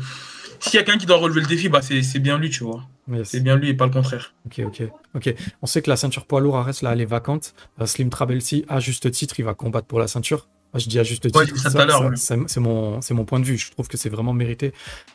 s'il 0.60 0.74
y 0.74 0.78
a 0.78 0.82
quelqu'un 0.82 0.98
qui 0.98 1.06
doit 1.06 1.18
relever 1.18 1.40
le 1.40 1.46
défi, 1.46 1.68
bah 1.68 1.80
c'est 1.82 2.18
bien 2.18 2.38
lui, 2.38 2.50
tu 2.50 2.64
vois. 2.64 2.82
Yes. 3.10 3.28
C'est 3.28 3.40
bien 3.40 3.56
lui 3.56 3.68
et 3.68 3.74
pas 3.74 3.86
le 3.86 3.92
contraire. 3.92 4.34
Ok, 4.46 4.60
ok, 4.66 4.82
ok. 5.14 5.34
On 5.62 5.66
sait 5.66 5.80
que 5.80 5.88
la 5.90 5.96
ceinture 5.96 6.26
poids 6.26 6.40
lourd 6.40 6.56
Ares 6.56 6.72
là, 6.82 6.92
elle 6.92 7.00
est 7.00 7.04
vacante. 7.04 7.54
Euh, 7.80 7.86
Slim 7.86 8.10
Trabelsi, 8.10 8.64
à 8.68 8.80
juste 8.80 9.10
titre, 9.12 9.38
il 9.38 9.44
va 9.44 9.54
combattre 9.54 9.86
pour 9.86 10.00
la 10.00 10.08
ceinture. 10.08 10.48
Je 10.74 10.88
dis 10.88 10.98
à 10.98 11.04
juste 11.04 11.22
titre. 11.22 11.38
Ouais, 11.38 11.46
ça 11.56 12.00
ouais. 12.00 12.16
c'est 12.46 12.60
mon, 12.60 13.00
c'est 13.00 13.14
mon 13.14 13.24
point 13.24 13.38
de 13.40 13.44
vue. 13.44 13.56
Je 13.58 13.70
trouve 13.70 13.88
que 13.88 13.96
c'est 13.96 14.08
vraiment 14.10 14.32
mérité. 14.32 14.72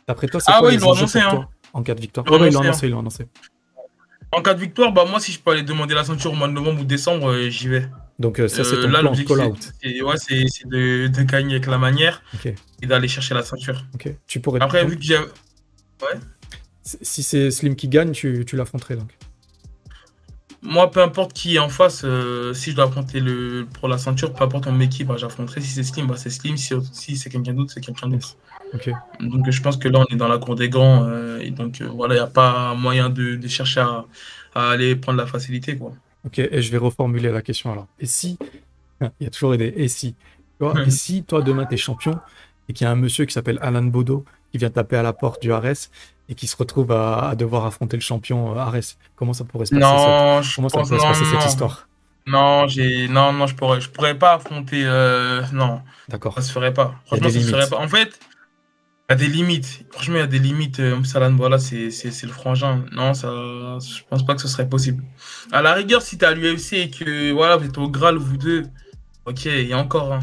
D'après 0.07 0.27
toi, 0.27 0.39
c'est 0.39 0.51
Ah 0.51 0.59
quoi 0.59 0.69
ouais, 0.69 0.75
les 0.75 0.81
ils 0.81 0.81
l'ont 0.85 0.93
annoncé, 0.93 1.19
hein. 1.19 1.47
en 1.73 1.83
cas 1.83 1.93
de 1.93 2.01
victoire? 2.01 2.25
Ils 2.25 2.29
l'ont 2.31 2.35
Ouais, 2.37 2.41
ouais, 2.43 2.47
ils 2.49 2.53
l'ont 2.53 2.61
annoncé, 2.61 2.85
annoncé, 2.87 2.89
l'ont 2.89 2.99
annoncé. 2.99 3.27
En 4.31 4.41
cas 4.41 4.53
de 4.53 4.59
victoire, 4.61 4.93
bah 4.93 5.03
moi 5.03 5.19
si 5.19 5.33
je 5.33 5.39
peux 5.41 5.51
aller 5.51 5.61
demander 5.63 5.93
la 5.93 6.05
ceinture 6.05 6.31
au 6.31 6.35
mois 6.35 6.47
de 6.47 6.53
novembre 6.53 6.81
ou 6.81 6.85
décembre, 6.85 7.31
euh, 7.31 7.49
j'y 7.49 7.67
vais. 7.67 7.89
Donc 8.17 8.39
euh, 8.39 8.47
ça, 8.47 8.63
c'est 8.63 8.75
Euh, 8.75 8.83
ton 8.83 8.87
là, 8.89 8.99
plan 8.99 9.09
l'objectif, 9.09 9.35
call 9.37 9.45
out. 9.47 9.57
c'est 9.59 9.89
c'est- 9.89 10.01
ouais, 10.01 10.17
c'est- 10.17 10.45
c'est 10.47 10.67
de, 10.69 11.07
de 11.07 11.21
gagner 11.23 11.55
avec 11.55 11.67
la 11.67 11.77
manière 11.77 12.23
Ok, 12.35 12.53
et 12.81 12.87
d'aller 12.87 13.09
chercher 13.09 13.33
la 13.33 13.43
ceinture. 13.43 13.83
ok. 13.93 14.15
Tu 14.27 14.39
pourrais. 14.39 14.61
Après, 14.61 14.85
vu 14.85 14.95
que 14.95 15.03
j'ai. 15.03 15.17
Si 16.83 17.23
c'est 17.23 17.51
Slim 17.51 17.75
qui 17.75 17.87
gagne, 17.87 18.11
tu, 18.11 18.43
tu 18.45 18.55
l'affronterais 18.55 18.95
donc. 18.95 19.11
Moi, 20.63 20.91
peu 20.91 21.01
importe 21.01 21.33
qui 21.33 21.55
est 21.55 21.59
en 21.59 21.69
face, 21.69 22.03
euh, 22.03 22.53
si 22.53 22.71
je 22.71 22.75
dois 22.75 22.85
affronter 22.85 23.19
le, 23.19 23.65
pour 23.73 23.87
la 23.87 23.97
ceinture, 23.97 24.31
peu 24.31 24.43
importe 24.43 24.67
mon 24.67 24.79
équipe, 24.79 25.07
bah, 25.07 25.17
j'affronterai. 25.17 25.59
Si 25.61 25.71
c'est 25.71 25.83
Slim, 25.83 26.05
bah, 26.05 26.15
c'est 26.17 26.29
Slim. 26.29 26.55
Si, 26.55 26.73
si 26.91 27.17
c'est 27.17 27.29
quelqu'un 27.31 27.53
d'autre, 27.53 27.71
c'est 27.73 27.81
quelqu'un 27.81 28.07
d'autre. 28.09 28.37
Donc, 29.19 29.49
je 29.49 29.61
pense 29.61 29.77
que 29.77 29.87
là, 29.87 29.99
on 29.99 30.13
est 30.13 30.17
dans 30.17 30.27
la 30.27 30.37
cour 30.37 30.55
des 30.55 30.69
grands. 30.69 31.03
euh, 31.05 31.39
et 31.39 31.49
donc, 31.49 31.81
euh, 31.81 31.87
voilà, 31.87 32.13
il 32.13 32.17
n'y 32.17 32.23
a 32.23 32.27
pas 32.27 32.75
moyen 32.75 33.09
de, 33.09 33.35
de 33.35 33.47
chercher 33.47 33.79
à, 33.79 34.05
à 34.53 34.69
aller 34.69 34.95
prendre 34.95 35.17
la 35.17 35.25
facilité. 35.25 35.77
Quoi. 35.77 35.93
Ok, 36.25 36.37
et 36.37 36.61
je 36.61 36.71
vais 36.71 36.77
reformuler 36.77 37.31
la 37.31 37.41
question 37.41 37.71
alors. 37.71 37.87
Et 37.99 38.05
si, 38.05 38.37
il 39.01 39.23
y 39.23 39.25
a 39.25 39.29
toujours 39.31 39.57
des 39.57 39.73
et 39.75 39.87
si, 39.87 40.13
tu 40.13 40.19
vois, 40.59 40.75
et 40.85 40.91
si 40.91 41.23
toi 41.23 41.41
demain 41.41 41.65
t'es 41.65 41.77
champion 41.77 42.19
et 42.69 42.73
qu'il 42.73 42.85
y 42.85 42.87
a 42.87 42.91
un 42.91 42.95
monsieur 42.95 43.25
qui 43.25 43.33
s'appelle 43.33 43.57
Alan 43.61 43.81
Bodo 43.81 44.25
qui 44.51 44.57
vient 44.57 44.69
taper 44.69 44.97
à 44.97 45.03
la 45.03 45.13
porte 45.13 45.41
du 45.41 45.51
Ares 45.51 45.89
et 46.29 46.35
qui 46.35 46.47
se 46.47 46.55
retrouve 46.55 46.91
à, 46.91 47.29
à 47.29 47.35
devoir 47.35 47.65
affronter 47.65 47.97
le 47.97 48.01
champion 48.01 48.55
euh, 48.55 48.59
Ares. 48.59 48.97
Comment 49.15 49.33
ça 49.33 49.43
pourrait 49.43 49.65
se 49.65 49.75
passer 49.75 49.81
Non, 49.81 50.41
cette... 50.43 50.55
Comment 50.55 50.69
ça 50.69 50.83
se 50.83 50.93
non, 50.93 51.13
cette 51.13 51.49
histoire 51.49 51.87
Non, 52.27 52.67
j'ai 52.67 53.07
non 53.07 53.33
non, 53.33 53.47
je 53.47 53.55
pourrais 53.55 53.81
je 53.81 53.89
pourrais 53.89 54.17
pas 54.17 54.33
affronter 54.33 54.83
euh, 54.85 55.41
non, 55.53 55.81
D'accord. 56.09 56.33
ça 56.35 56.41
se 56.41 56.51
ferait 56.51 56.73
pas. 56.73 56.95
Franchement, 57.05 57.29
ça 57.29 57.39
se 57.39 57.49
ferait 57.49 57.69
pas. 57.69 57.77
En 57.77 57.87
fait, 57.87 58.19
il 59.09 59.13
y 59.13 59.13
a 59.13 59.15
des 59.15 59.27
limites. 59.27 59.85
Franchement, 59.91 60.15
il 60.15 60.19
y 60.19 60.23
a 60.23 60.27
des 60.27 60.39
limites. 60.39 60.79
Euh, 60.79 61.03
Salan, 61.03 61.35
voilà, 61.35 61.59
c'est 61.59 61.89
le 62.23 62.31
frangin. 62.31 62.85
Non, 62.91 63.13
ça 63.13 63.29
je 63.79 64.03
pense 64.09 64.25
pas 64.25 64.35
que 64.35 64.41
ce 64.41 64.47
serait 64.47 64.69
possible. 64.69 65.03
À 65.51 65.61
la 65.61 65.73
rigueur, 65.73 66.01
si 66.01 66.17
t'es 66.17 66.25
à 66.25 66.33
l'UFC 66.33 66.73
et 66.73 66.89
que 66.89 67.31
voilà, 67.31 67.57
vous 67.57 67.65
êtes 67.65 67.77
au 67.77 67.89
Graal 67.89 68.17
vous 68.17 68.37
deux. 68.37 68.63
OK, 69.25 69.45
il 69.45 69.67
y 69.67 69.73
a 69.73 69.77
encore 69.77 70.13
hein. 70.13 70.19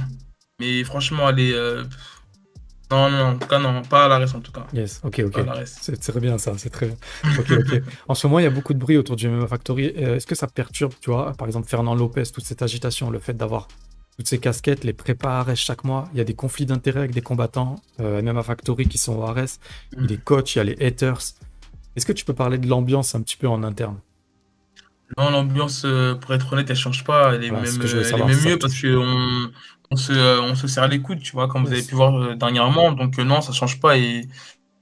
Mais 0.60 0.82
franchement, 0.82 1.26
allez 1.26 1.52
euh, 1.52 1.84
non 2.90 3.10
non, 3.10 3.24
en 3.24 3.38
tout 3.38 3.46
cas 3.46 3.58
non, 3.58 3.82
pas 3.82 4.06
à 4.06 4.08
la 4.08 4.18
reste 4.18 4.34
en 4.34 4.40
tout 4.40 4.52
cas. 4.52 4.66
Yes, 4.72 5.00
ok, 5.04 5.22
ok. 5.26 5.40
C'est 5.66 5.98
très 5.98 6.20
bien 6.20 6.38
ça, 6.38 6.52
c'est 6.56 6.70
très 6.70 6.86
bien. 6.86 6.96
Ok, 7.38 7.50
ok. 7.50 7.82
En 8.08 8.14
ce 8.14 8.26
moment, 8.26 8.38
il 8.38 8.44
y 8.44 8.46
a 8.46 8.50
beaucoup 8.50 8.72
de 8.72 8.78
bruit 8.78 8.96
autour 8.96 9.16
du 9.16 9.28
MMA 9.28 9.46
Factory. 9.46 9.92
Euh, 9.98 10.16
Est-ce 10.16 10.26
que 10.26 10.34
ça 10.34 10.46
perturbe, 10.46 10.94
tu 11.00 11.10
vois, 11.10 11.32
par 11.34 11.46
exemple, 11.46 11.68
Fernand 11.68 11.94
Lopez, 11.94 12.24
toute 12.32 12.44
cette 12.44 12.62
agitation, 12.62 13.10
le 13.10 13.18
fait 13.18 13.34
d'avoir 13.34 13.68
toutes 14.16 14.26
ces 14.26 14.38
casquettes, 14.38 14.84
les 14.84 14.94
prépas 14.94 15.42
à 15.42 15.54
chaque 15.54 15.84
mois, 15.84 16.08
il 16.12 16.18
y 16.18 16.20
a 16.20 16.24
des 16.24 16.34
conflits 16.34 16.66
d'intérêts 16.66 17.00
avec 17.00 17.12
des 17.12 17.20
combattants 17.20 17.76
euh, 18.00 18.22
MMA 18.22 18.42
Factory 18.42 18.88
qui 18.88 18.98
sont 18.98 19.16
au 19.16 19.22
Arès, 19.22 19.60
il 19.92 20.00
y 20.00 20.04
a 20.04 20.06
des 20.06 20.16
coachs, 20.16 20.54
il 20.54 20.58
y 20.58 20.60
a 20.60 20.64
les 20.64 20.84
haters. 20.84 21.20
Est-ce 21.94 22.06
que 22.06 22.12
tu 22.12 22.24
peux 22.24 22.34
parler 22.34 22.58
de 22.58 22.66
l'ambiance 22.68 23.14
un 23.14 23.20
petit 23.20 23.36
peu 23.36 23.48
en 23.48 23.62
interne? 23.62 23.98
Non, 25.16 25.30
l'ambiance, 25.30 25.82
euh, 25.84 26.14
pour 26.14 26.34
être 26.34 26.52
honnête, 26.52 26.68
elle 26.68 26.76
change 26.76 27.04
pas. 27.04 27.34
Elle 27.34 27.44
est 27.44 27.48
Voilà, 27.48 27.64
même, 27.64 27.78
que 27.78 27.86
je 27.86 27.98
elle 27.98 28.06
est 28.20 28.24
même 28.24 28.44
mieux 28.44 28.58
parce 28.58 28.80
qu'on 28.80 29.50
on 29.90 29.96
se, 29.96 30.12
euh, 30.12 30.42
on 30.42 30.54
se 30.54 30.66
serre 30.68 30.88
les 30.88 31.00
coudes, 31.00 31.20
tu 31.20 31.32
vois, 31.32 31.48
comme 31.48 31.64
vous 31.64 31.72
avez 31.72 31.82
pu 31.82 31.94
voir 31.94 32.14
euh, 32.16 32.34
dernièrement. 32.34 32.92
Donc, 32.92 33.18
euh, 33.18 33.24
non, 33.24 33.40
ça 33.40 33.52
change 33.52 33.80
pas. 33.80 33.96
Et, 33.98 34.28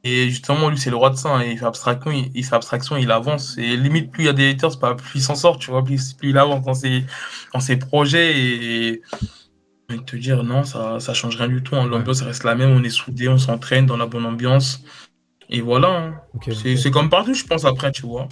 et 0.05 0.31
justement, 0.31 0.69
lui, 0.69 0.79
c'est 0.79 0.91
le 0.91 0.97
roi 0.97 1.11
de 1.11 1.17
ça. 1.17 1.31
hein. 1.37 1.45
Il 1.45 1.59
fait 1.59 1.65
abstraction, 1.67 2.11
il, 2.13 2.31
il 2.35 2.45
fait 2.45 2.55
abstraction, 2.57 2.97
il 2.97 3.11
avance. 3.11 3.57
Et 3.59 3.77
limite, 3.77 4.11
plus 4.13 4.25
il 4.25 4.27
y 4.27 4.29
a 4.31 4.33
des 4.33 4.51
haters, 4.51 4.79
pas 4.79 4.95
plus 4.95 5.21
il 5.21 5.23
s'en 5.23 5.35
sort, 5.37 5.59
tu 5.59 5.71
vois, 5.71 5.85
plus, 5.85 6.13
plus 6.15 6.31
il 6.31 6.39
avance 6.39 6.65
dans 6.65 6.75
ses, 6.75 7.05
dans 7.55 7.61
ses 7.61 7.77
projets. 7.79 8.39
Et, 8.39 9.03
et 9.93 9.99
te 10.05 10.17
dire, 10.17 10.43
non, 10.45 10.65
ça, 10.65 10.99
ça 11.01 11.15
change 11.15 11.37
rien 11.37 11.49
du 11.49 11.63
tout. 11.63 11.77
hein. 11.77 11.87
L'ambiance 11.87 12.23
reste 12.23 12.45
la 12.45 12.55
même. 12.57 12.71
On 12.71 12.83
est 12.85 12.91
soudés, 12.91 13.29
on 13.29 13.39
s'entraîne 13.39 13.87
dans 13.87 13.97
la 13.97 14.07
bonne 14.07 14.27
ambiance. 14.27 14.83
Et 15.49 15.61
voilà. 15.61 15.89
hein. 15.89 16.15
C'est 16.53 16.91
comme 16.91 17.11
partout, 17.11 17.35
je 17.35 17.45
pense, 17.45 17.65
après, 17.65 17.93
tu 17.93 18.03
vois. 18.07 18.29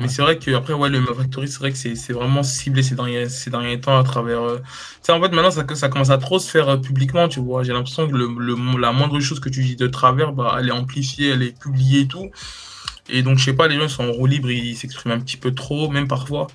Mais 0.00 0.06
Ouais. 0.06 0.12
c'est 0.12 0.22
vrai 0.22 0.38
que 0.38 0.50
après 0.52 0.72
ouais, 0.72 0.88
le 0.88 1.04
Factory, 1.04 1.46
c'est 1.48 1.58
vrai 1.58 1.72
que 1.72 1.76
c'est 1.78 2.12
vraiment 2.12 2.42
ciblé 2.42 2.82
ces 2.82 2.94
derniers, 2.94 3.28
ces 3.28 3.50
derniers 3.50 3.80
temps 3.80 3.98
à 3.98 4.02
travers. 4.02 4.40
euh, 4.42 4.58
Tu 4.58 4.64
sais, 5.02 5.12
en 5.12 5.20
fait, 5.22 5.28
maintenant, 5.30 5.50
ça, 5.50 5.64
ça 5.74 5.88
commence 5.90 6.10
à 6.10 6.18
trop 6.18 6.38
se 6.38 6.50
faire 6.50 6.68
euh, 6.70 6.76
publiquement, 6.78 7.28
tu 7.28 7.40
vois. 7.40 7.62
J'ai 7.64 7.72
l'impression 7.72 8.08
que 8.08 8.16
le, 8.16 8.26
le- 8.38 8.80
la 8.80 8.92
moindre 8.92 9.20
chose 9.20 9.40
que 9.40 9.48
tu 9.50 9.62
dis 9.62 9.76
de 9.76 9.86
travers, 9.86 10.32
bah, 10.32 10.56
elle 10.58 10.68
est 10.68 10.72
amplifiée, 10.72 11.30
elle 11.30 11.42
est 11.42 11.58
publiée 11.58 12.00
et 12.02 12.08
tout. 12.08 12.30
Et 13.08 13.22
donc, 13.22 13.38
je 13.38 13.44
sais 13.44 13.54
pas, 13.54 13.68
les 13.68 13.76
gens 13.78 13.88
sont 13.88 14.04
en 14.04 14.12
roue 14.12 14.26
libre, 14.26 14.50
ils 14.50 14.76
s'expriment 14.76 15.12
un 15.12 15.20
petit 15.20 15.36
peu 15.36 15.52
trop, 15.54 15.90
même 15.90 16.08
parfois. 16.08 16.46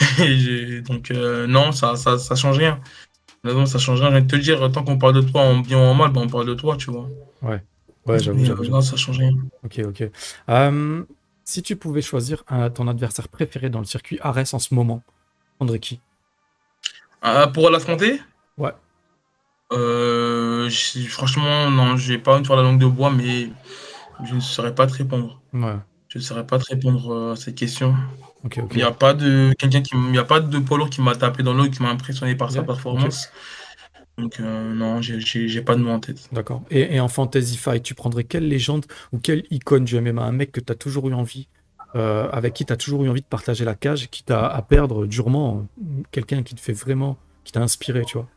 Et 0.20 0.80
donc, 0.82 1.10
euh, 1.10 1.46
non, 1.46 1.72
ça, 1.72 1.96
ça, 1.96 2.18
ça 2.18 2.34
change 2.36 2.58
rien. 2.58 2.80
Non, 3.44 3.66
ça 3.66 3.78
change 3.78 4.00
rien. 4.00 4.10
Je 4.10 4.16
viens 4.16 4.24
de 4.26 4.30
te 4.30 4.36
dire, 4.36 4.72
tant 4.72 4.84
qu'on 4.84 4.98
parle 4.98 5.14
de 5.14 5.20
toi 5.22 5.42
en 5.42 5.58
bien 5.58 5.78
ou 5.78 5.82
en 5.82 5.94
mal, 5.94 6.12
bah, 6.12 6.20
on 6.24 6.28
parle 6.28 6.46
de 6.46 6.54
toi, 6.54 6.76
tu 6.76 6.90
vois. 6.90 7.08
Ouais, 8.06 8.18
j'avoue, 8.20 8.38
Mais, 8.38 8.44
j'avoue. 8.44 8.74
euh, 8.76 8.80
ça 8.80 8.96
change 8.96 9.18
rien. 9.18 9.32
Ok, 9.64 9.80
ok. 9.86 10.10
Si 11.44 11.62
tu 11.62 11.76
pouvais 11.76 12.02
choisir 12.02 12.44
un- 12.48 12.70
ton 12.70 12.88
adversaire 12.88 13.28
préféré 13.28 13.70
dans 13.70 13.78
le 13.80 13.84
circuit 13.84 14.18
Arès 14.20 14.52
en 14.54 14.58
ce 14.58 14.74
moment, 14.74 15.02
prendrais 15.58 15.78
qui? 15.78 16.00
Ah, 17.22 17.48
pour 17.48 17.70
l'affronter? 17.70 18.20
Ouais. 18.58 18.72
Euh, 19.72 20.70
franchement, 21.08 21.70
non, 21.70 21.96
j'ai 21.96 22.18
pas 22.18 22.34
envie 22.34 22.42
de 22.42 22.46
faire 22.46 22.56
la 22.56 22.62
langue 22.62 22.78
de 22.80 22.86
bois, 22.86 23.10
mais 23.10 23.48
je 24.24 24.34
ne 24.34 24.40
saurais 24.40 24.74
pas 24.74 24.86
te 24.86 24.94
répondre. 24.94 25.40
Ouais, 25.52 25.76
Je 26.08 26.18
ne 26.18 26.22
saurais 26.22 26.46
pas 26.46 26.58
te 26.58 26.66
répondre 26.66 27.12
euh, 27.12 27.32
à 27.32 27.36
cette 27.36 27.54
question. 27.56 27.94
ok, 28.44 28.58
ok. 28.62 28.72
Il 28.72 28.76
n'y 28.76 28.82
a 28.82 28.92
pas 28.92 29.14
de 29.14 29.52
quelqu'un 29.58 29.82
qui, 29.82 29.92
il 30.10 30.14
y 30.14 30.18
a 30.18 30.24
pas 30.24 30.40
de 30.40 30.58
poids 30.58 30.78
lourd 30.78 30.90
qui 30.90 31.00
m'a 31.00 31.14
tapé 31.16 31.42
dans 31.42 31.54
l'eau 31.54 31.64
et 31.64 31.70
qui 31.70 31.82
m'a 31.82 31.90
impressionné 31.90 32.34
par 32.36 32.52
sa 32.52 32.62
performance. 32.62 33.30
Donc 34.18 34.38
euh, 34.38 34.72
non, 34.74 35.00
j'ai- 35.02 35.60
pas 35.62 35.74
de 35.74 35.80
nom 35.80 35.94
en 35.94 36.00
tête. 36.00 36.28
D'accord. 36.32 36.62
Et, 36.70 36.94
et 36.94 37.00
en 37.00 37.08
Fantasy 37.08 37.56
Fight, 37.56 37.82
tu 37.82 37.94
prendrais 37.94 38.24
quelle 38.24 38.46
légende 38.48 38.86
ou 39.12 39.18
quelle 39.18 39.44
icône 39.50 39.84
du 39.84 40.00
MMA 40.00 40.22
Un 40.22 40.32
mec 40.32 40.52
que 40.52 40.60
tu 40.60 40.70
as 40.72 40.76
toujours 40.76 41.08
eu 41.08 41.14
envie, 41.14 41.48
euh, 41.96 42.28
avec 42.30 42.54
qui 42.54 42.64
tu 42.64 42.72
as 42.72 42.76
toujours 42.76 43.04
eu 43.04 43.08
envie 43.08 43.22
de 43.22 43.26
partager 43.26 43.64
la 43.64 43.74
cage, 43.74 44.08
qui 44.10 44.22
t'a 44.22 44.46
à 44.46 44.62
perdre 44.62 45.06
durement, 45.06 45.66
quelqu'un 46.12 46.42
qui 46.44 46.54
te 46.54 46.60
fait 46.60 46.72
vraiment, 46.72 47.18
qui 47.44 47.52
t'a 47.52 47.60
inspiré, 47.60 48.04
tu 48.04 48.18
vois? 48.18 48.28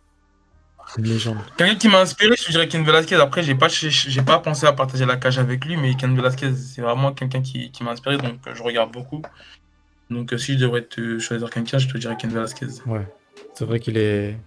Une 0.97 1.03
légende. 1.03 1.37
Quelqu'un 1.57 1.75
qui 1.75 1.89
m'a 1.89 1.99
inspiré, 1.99 2.35
je 2.37 2.49
dirais 2.49 2.67
Ken 2.69 2.83
Velasquez. 2.83 3.15
Après, 3.15 3.43
j'ai 3.43 3.55
pas 3.55 3.67
j'ai 3.67 4.21
pas 4.21 4.39
pensé 4.39 4.65
à 4.65 4.71
partager 4.73 5.05
la 5.05 5.17
cage 5.17 5.37
avec 5.37 5.65
lui, 5.65 5.75
mais 5.75 5.95
Ken 5.95 6.15
Velasquez, 6.15 6.53
c'est 6.55 6.81
vraiment 6.81 7.11
quelqu'un 7.11 7.41
qui, 7.41 7.71
qui 7.71 7.83
m'a 7.83 7.91
inspiré, 7.91 8.17
donc 8.17 8.39
euh, 8.47 8.55
je 8.55 8.63
regarde 8.63 8.91
beaucoup. 8.93 9.21
Donc 10.09 10.33
si 10.37 10.53
je 10.53 10.59
devrais 10.59 10.83
te 10.83 11.19
choisir 11.19 11.49
quelqu'un, 11.49 11.77
je 11.77 11.87
te 11.89 11.97
dirais 11.97 12.15
Ken 12.17 12.29
Velasquez. 12.31 12.67
Ouais. 12.85 13.05
C'est 13.53 13.65
vrai 13.65 13.79
qu'il 13.79 13.97
est. 13.97 14.37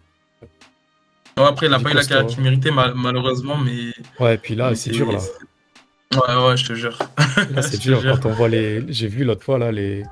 Après, 1.44 1.66
il 1.66 1.70
n'a 1.70 1.78
pas 1.80 1.90
eu 1.90 1.94
la 1.94 2.04
carrière 2.04 2.26
qu'il 2.26 2.42
méritait, 2.42 2.70
mal- 2.70 2.94
malheureusement, 2.96 3.56
mais. 3.56 3.92
Ouais, 4.18 4.34
et 4.34 4.38
puis 4.38 4.54
là, 4.54 4.74
c'est 4.74 4.90
dur, 4.90 5.10
là. 5.12 5.18
Ouais, 6.12 6.46
ouais, 6.48 6.56
je 6.56 6.66
te 6.66 6.72
jure. 6.74 6.98
Là, 7.52 7.62
c'est 7.62 7.78
dur 7.80 8.02
quand 8.02 8.26
on 8.26 8.32
voit 8.32 8.48
les. 8.48 8.84
J'ai 8.92 9.06
vu 9.08 9.24
l'autre 9.24 9.44
fois, 9.44 9.58
là, 9.58 9.70
les. 9.72 10.02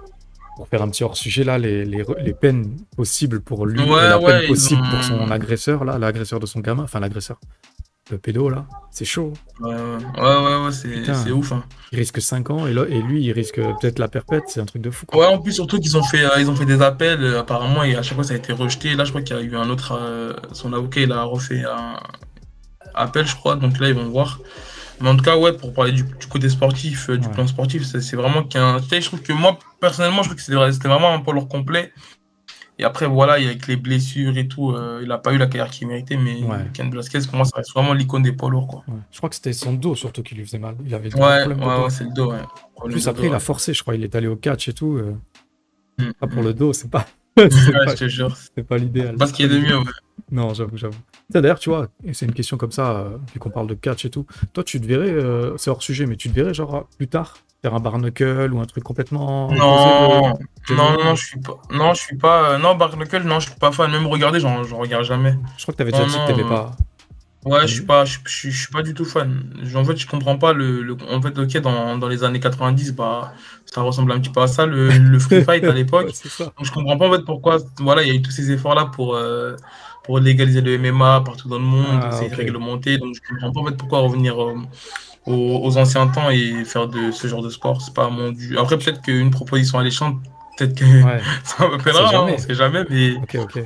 Pour 0.57 0.67
faire 0.69 0.83
un 0.83 0.89
petit 0.91 1.05
hors-sujet, 1.05 1.45
là, 1.45 1.57
les, 1.57 1.85
les, 1.85 2.03
les 2.25 2.33
peines 2.35 2.77
possibles 2.97 3.41
pour 3.41 3.65
lui 3.65 3.79
Ouais, 3.81 3.87
et 4.07 4.09
la 4.09 4.19
ouais, 4.19 4.41
peine 4.41 4.49
possible 4.49 4.83
ont- 4.83 4.91
pour 4.91 5.05
son 5.05 5.31
agresseur, 5.31 5.85
là, 5.85 5.99
l'agresseur 5.99 6.41
de 6.41 6.47
son 6.47 6.59
gamin, 6.61 6.83
enfin, 6.83 6.99
l'agresseur, 6.99 7.39
le 8.11 8.19
pédo, 8.19 8.49
là. 8.49 8.67
C'est 8.91 9.05
chaud. 9.05 9.33
Ouais, 9.61 9.71
ouais, 9.75 10.23
ouais, 10.23 10.23
ouais, 10.23 10.65
ouais, 10.67 11.15
c'est 11.15 11.31
ouf. 11.31 11.53
Hein. 11.53 11.63
Il 11.93 11.99
risque 11.99 12.21
5 12.21 12.51
ans 12.51 12.67
et, 12.67 12.73
là, 12.73 12.85
et 12.89 13.01
lui, 13.03 13.23
il 13.23 13.33
risque 13.33 13.57
peut-être 13.57 13.99
la 13.99 14.09
perpète. 14.09 14.45
C'est 14.49 14.61
un 14.61 14.65
truc 14.65 14.83
de 14.83 14.91
fou. 14.91 15.05
Ouais, 15.13 15.19
Quoi. 15.19 15.29
en 15.31 15.39
plus, 15.39 15.53
surtout 15.53 15.79
qu'ils 15.79 15.97
ont 15.97 16.03
fait, 16.03 16.25
euh, 16.25 16.41
ils 16.41 16.51
ont 16.51 16.57
fait 16.57 16.65
des 16.67 16.81
appels, 16.83 17.23
euh, 17.23 17.41
apparemment, 17.41 17.83
et 17.85 17.97
à 17.97 18.03
chaque 18.03 18.15
fois, 18.15 18.25
ça 18.25 18.35
a 18.35 18.37
été 18.37 18.53
rejeté. 18.53 18.95
Là, 18.95 19.05
je 19.05 19.11
crois 19.11 19.23
qu'il 19.23 19.37
y 19.37 19.39
a 19.39 19.43
eu 19.43 19.57
un 19.57 19.69
autre. 19.71 19.93
euh, 20.01 20.33
son 20.53 20.73
avocat, 20.73 21.01
il 21.03 21.13
a 21.13 21.23
refait 21.23 21.65
un 21.65 21.99
appel, 22.95 23.27
je 23.27 23.37
crois, 23.37 23.57
donc 23.57 23.79
là, 23.79 23.89
ils 23.89 23.95
vont 23.95 24.09
voir. 24.09 24.41
Mais 25.01 25.09
en 25.09 25.17
tout 25.17 25.23
cas, 25.23 25.37
ouais, 25.37 25.53
pour 25.53 25.73
parler 25.73 25.93
du, 25.93 26.03
du 26.03 26.27
côté 26.29 26.49
sportif, 26.49 27.09
du 27.11 27.27
Ouais. 27.29 27.33
plan 27.33 27.47
sportif, 27.47 27.85
c'est 27.85 28.17
vraiment 28.17 28.43
qu'un. 28.43 28.79
Je 28.79 29.05
trouve 29.07 29.23
que 29.23 29.33
moi, 29.33 29.57
personnellement, 29.81 30.23
je 30.23 30.29
trouve 30.31 30.37
que 30.37 30.73
c'était 30.73 30.89
vraiment 30.89 31.13
un 31.15 31.21
poids 31.21 31.35
complet. 31.49 31.93
Et 32.81 32.85
après, 32.85 33.07
voilà, 33.07 33.33
avec 33.35 33.67
les 33.67 33.77
blessures 33.77 34.37
et 34.39 34.47
tout, 34.47 34.71
euh, 34.71 35.01
il 35.03 35.09
n'a 35.09 35.19
pas 35.19 35.33
eu 35.33 35.39
la 35.39 35.47
carrière 35.47 35.71
qu'il 35.71 35.89
méritait, 35.89 36.17
mais 36.17 36.43
Ouais. 36.45 36.59
Ken 36.73 36.89
Velasquez, 36.91 37.19
pour 37.27 37.35
moi, 37.37 37.45
ça 37.45 37.57
reste 37.57 37.73
vraiment 37.73 37.93
l'icône 37.93 38.23
des 38.23 38.33
poids 38.33 38.51
lourds, 38.51 38.69
quoi. 38.69 38.85
Ouais. 38.87 39.01
Je 39.11 39.17
crois 39.17 39.29
que 39.29 39.35
c'était 39.35 39.53
son 39.53 39.73
dos 39.73 39.97
surtout 39.97 40.23
qui 40.23 40.35
lui 40.37 40.45
faisait 40.45 40.59
mal. 40.61 40.77
Il 40.87 40.95
avait 40.95 41.13
Ouais, 41.15 41.47
ouais, 41.47 41.55
ouais, 41.55 41.91
c'est 41.91 42.05
le 42.05 42.11
dos, 42.13 42.31
ouais. 42.31 42.39
En 42.77 42.83
plus, 42.87 43.09
après, 43.09 43.27
il 43.27 43.35
a 43.35 43.41
forcé, 43.41 43.75
je 43.75 43.83
crois. 43.83 43.97
Il 43.97 44.05
est 44.05 44.15
allé 44.15 44.29
au 44.29 44.37
catch 44.37 44.69
et 44.69 44.73
tout. 44.73 44.97
euh. 44.97 45.17
Mm, 45.99 46.13
Ah, 46.21 46.27
pour 46.29 46.43
mm. 46.43 46.47
le 46.47 46.55
dos, 46.55 46.73
c'est 46.73 46.89
pas, 46.91 47.05
Ouais, 47.37 47.49
c'est 47.51 47.73
pas, 47.73 47.87
je 47.89 47.95
te 48.05 48.09
jure. 48.09 48.37
c'est 48.55 48.63
pas 48.67 48.79
l'idéal. 48.79 49.17
Pas 49.17 49.27
ce 49.27 49.33
qu'il 49.33 49.51
y 49.51 49.53
a 49.53 49.53
de 49.53 49.61
mieux, 49.61 49.79
ouais. 49.79 49.85
Non, 50.31 50.55
j'avoue, 50.55 50.77
j'avoue. 50.77 50.99
D'ailleurs, 51.31 51.59
tu 51.59 51.71
vois, 51.71 51.89
c'est 52.13 52.27
une 52.27 52.33
question 52.35 52.57
comme 52.57 52.71
ça, 52.73 52.97
euh, 52.99 53.19
vu 53.33 53.41
qu'on 53.41 53.51
parle 53.51 53.67
de 53.67 53.75
catch 53.75 54.05
et 54.05 54.11
tout. 54.11 54.25
Toi, 54.53 54.63
tu 54.63 54.81
te 54.81 54.87
verrais, 54.87 55.11
euh, 55.11 55.57
c'est 55.57 55.71
hors 55.71 55.83
sujet, 55.83 56.07
mais 56.07 56.17
tu 56.17 56.29
te 56.29 56.35
verrais, 56.35 56.55
genre, 56.55 56.87
plus 56.97 57.09
tard, 57.09 57.39
faire 57.63 57.75
un 57.75 57.81
barnacle 57.81 58.51
ou 58.53 58.61
un 58.61 58.65
truc 58.67 58.85
complètement. 58.85 59.51
Non, 59.53 60.33
de- 60.69 60.75
non, 60.75 61.05
non, 61.05 61.15
je 61.15 61.25
suis 61.27 61.41
pas. 61.41 61.61
Non, 61.71 61.95
je 61.95 62.01
suis 62.01 62.17
pas. 62.17 62.53
euh, 62.53 62.59
Non, 62.59 62.75
Barnacle, 62.75 63.23
non, 63.25 63.41
je 63.41 63.49
suis 63.51 63.59
pas 63.59 63.73
fan. 63.73 63.91
Même 63.91 64.07
regarder, 64.07 64.41
j'en 64.41 64.63
regarde 64.63 65.05
jamais. 65.05 65.35
Je 65.57 65.63
crois 65.63 65.73
que 65.73 65.79
t'avais 65.79 65.93
déjà 65.93 66.05
dit 66.05 66.13
que 66.13 66.27
t'aimais 66.27 66.49
pas. 66.49 66.77
Ouais, 67.45 67.67
je 67.67 67.75
suis 67.75 67.83
pas, 67.87 68.05
je, 68.05 68.19
je- 68.27 68.51
je 68.51 68.59
suis 68.59 68.69
pas 68.73 68.83
du 68.83 68.95
tout 68.95 69.05
fan. 69.05 69.43
En 69.75 69.85
fait, 69.85 69.97
je 69.97 70.07
comprends 70.07 70.37
pas 70.39 70.53
le. 70.53 70.83
le- 70.83 70.97
en 71.11 71.23
fait, 71.23 71.39
ok, 71.39 71.59
dans, 71.59 71.97
dans 71.97 72.09
les 72.09 72.25
années 72.25 72.41
90, 72.41 72.93
bah, 72.93 73.33
ça 73.65 73.81
ressemble 73.81 74.13
un 74.13 74.21
petit 74.21 74.31
peu 74.31 74.43
à 74.43 74.49
ça, 74.49 74.67
le, 74.67 74.89
le 74.91 75.19
free 75.19 75.43
fight 75.45 75.65
à 75.65 75.73
l'époque. 75.73 76.09
Ouais, 76.41 76.47
je 76.63 76.71
comprends 76.73 76.99
pas 76.99 77.09
en 77.09 77.13
fait 77.13 77.25
pourquoi. 77.25 77.59
Voilà, 77.81 78.03
il 78.03 78.09
y 78.09 78.11
a 78.11 78.15
eu 78.15 78.23
tous 78.23 78.33
ces 78.33 78.51
efforts-là 78.51 78.87
pour. 78.87 79.15
euh, 79.15 79.57
pour 80.09 80.19
légaliser 80.21 80.63
le 80.63 80.79
MMA 80.79 81.23
partout 81.25 81.49
dans 81.49 81.61
le 81.61 81.65
monde, 81.65 82.01
Ah, 82.03 82.11
de 82.29 82.35
réglementer. 82.35 82.99
Donc, 82.99 83.15
je 83.15 83.21
comprends 83.29 83.53
pas 83.53 83.61
en 83.61 83.67
fait 83.67 83.77
pourquoi 83.79 84.01
revenir 84.01 84.43
euh, 84.43 84.57
aux, 85.27 85.61
aux 85.65 85.79
anciens 85.79 86.09
temps 86.09 86.31
et 86.31 86.65
faire 86.65 86.89
de 86.89 87.11
ce 87.13 87.27
genre 87.29 87.43
de 87.43 87.51
sport. 87.51 87.83
C'est 87.83 87.95
pas 87.95 88.11
mon 88.11 88.33
du. 88.33 88.59
Après, 88.59 88.79
peut-être 88.79 89.03
qu'une 89.03 89.31
proposition 89.31 89.79
alléchante, 89.79 90.17
peut-être 90.59 90.75
que 90.75 90.85
Ouais, 90.85 91.21
ça 91.45 91.69
plaira, 91.79 92.17
hein, 92.17 92.27
on 92.35 92.39
sait 92.39 92.55
jamais, 92.55 92.85
mais 92.91 93.17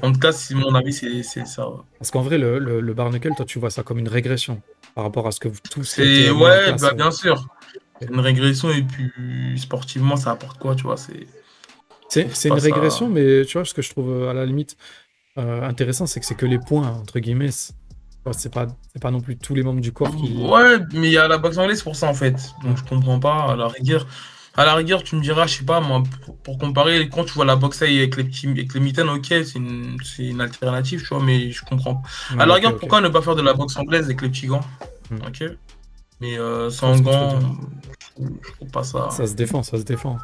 en 0.02 0.12
tout 0.12 0.20
cas, 0.20 0.32
si 0.32 0.54
mon 0.54 0.74
avis, 0.74 0.92
c'est 0.92 1.22
c'est 1.22 1.46
ça. 1.46 1.68
ouais. 1.70 1.76
Parce 1.98 2.10
qu'en 2.10 2.22
vrai, 2.22 2.38
le, 2.38 2.58
le, 2.58 2.80
le 2.80 2.94
barnacle, 2.94 3.34
toi, 3.36 3.44
tu 3.46 3.58
vois 3.60 3.70
ça 3.70 3.82
comme 3.84 3.98
une 3.98 4.08
régression 4.08 4.62
par 4.94 5.04
rapport 5.04 5.26
à 5.26 5.32
ce 5.32 5.40
que 5.40 5.48
vous 5.48 5.60
tous. 5.70 5.84
C'est 5.84 6.30
en 6.30 6.40
ouais, 6.40 6.64
place, 6.64 6.80
bah, 6.80 6.90
euh. 6.92 6.94
bien 6.94 7.10
sûr. 7.10 7.48
C'est 8.00 8.10
une 8.10 8.20
régression 8.20 8.70
et 8.70 8.82
puis 8.82 9.58
sportivement, 9.58 10.16
ça 10.16 10.32
apporte 10.32 10.58
quoi, 10.58 10.74
tu 10.74 10.82
vois 10.84 10.96
C'est 10.96 11.26
C'est 12.08 12.34
c'est 12.34 12.50
une 12.50 12.58
ça. 12.60 12.64
régression, 12.64 13.08
mais 13.08 13.44
tu 13.46 13.54
vois, 13.58 13.64
ce 13.64 13.74
que 13.74 13.82
je 13.82 13.90
trouve 13.90 14.10
euh, 14.10 14.30
à 14.30 14.34
la 14.34 14.44
limite 14.44 14.76
euh, 15.38 15.62
intéressant, 15.62 16.06
c'est 16.06 16.20
que 16.20 16.26
c'est 16.26 16.34
que 16.34 16.46
les 16.46 16.58
points, 16.58 16.88
entre 16.88 17.18
guillemets. 17.18 17.50
C'est 18.32 18.52
pas, 18.52 18.68
pas 19.00 19.10
non 19.10 19.20
plus 19.20 19.36
tous 19.36 19.54
les 19.54 19.64
membres 19.64 19.80
du 19.80 19.92
corps 19.92 20.14
qui. 20.14 20.36
ouais, 20.36 20.78
mais 20.92 21.08
il 21.08 21.12
y 21.12 21.18
a 21.18 21.26
la 21.26 21.38
boxe 21.38 21.58
anglaise 21.58 21.82
pour 21.82 21.96
ça 21.96 22.06
en 22.06 22.14
fait. 22.14 22.36
Donc 22.62 22.76
je 22.78 22.84
comprends 22.84 23.18
pas 23.18 23.52
à 23.52 23.56
la 23.56 23.66
rigueur. 23.66 24.06
À 24.54 24.64
la 24.66 24.74
rigueur, 24.74 25.02
tu 25.02 25.16
me 25.16 25.22
diras, 25.22 25.46
je 25.46 25.56
sais 25.58 25.64
pas, 25.64 25.80
moi, 25.80 26.02
pour, 26.24 26.36
pour 26.36 26.58
comparer, 26.58 27.08
quand 27.08 27.24
tu 27.24 27.32
vois 27.32 27.46
la 27.46 27.56
boxe 27.56 27.80
avec 27.82 28.16
les 28.16 28.24
petits, 28.24 28.46
avec 28.46 28.74
les 28.74 28.80
mitaines, 28.80 29.08
ok, 29.08 29.24
c'est 29.28 29.54
une, 29.54 29.96
une 30.18 30.40
alternative, 30.42 31.00
tu 31.00 31.08
vois, 31.08 31.22
mais 31.24 31.50
je 31.50 31.64
comprends. 31.64 32.02
Ouais, 32.34 32.42
À 32.42 32.46
la 32.46 32.54
rigueur, 32.54 32.76
pourquoi 32.76 33.00
ne 33.00 33.08
pas 33.08 33.22
faire 33.22 33.34
de 33.34 33.40
la 33.40 33.54
boxe 33.54 33.76
anglaise 33.78 34.04
avec 34.04 34.20
les 34.20 34.28
petits 34.28 34.46
gants? 34.46 34.60
Hmm. 35.10 35.16
Ok. 35.26 35.42
Mais 36.20 36.38
euh, 36.38 36.68
sans 36.70 37.00
gants, 37.00 37.40
je 38.20 38.52
trouve 38.52 38.68
pas 38.70 38.84
ça. 38.84 39.08
Ça 39.10 39.26
se 39.26 39.34
défend, 39.34 39.62
ça 39.62 39.78
se 39.78 39.84
défend. 39.84 40.18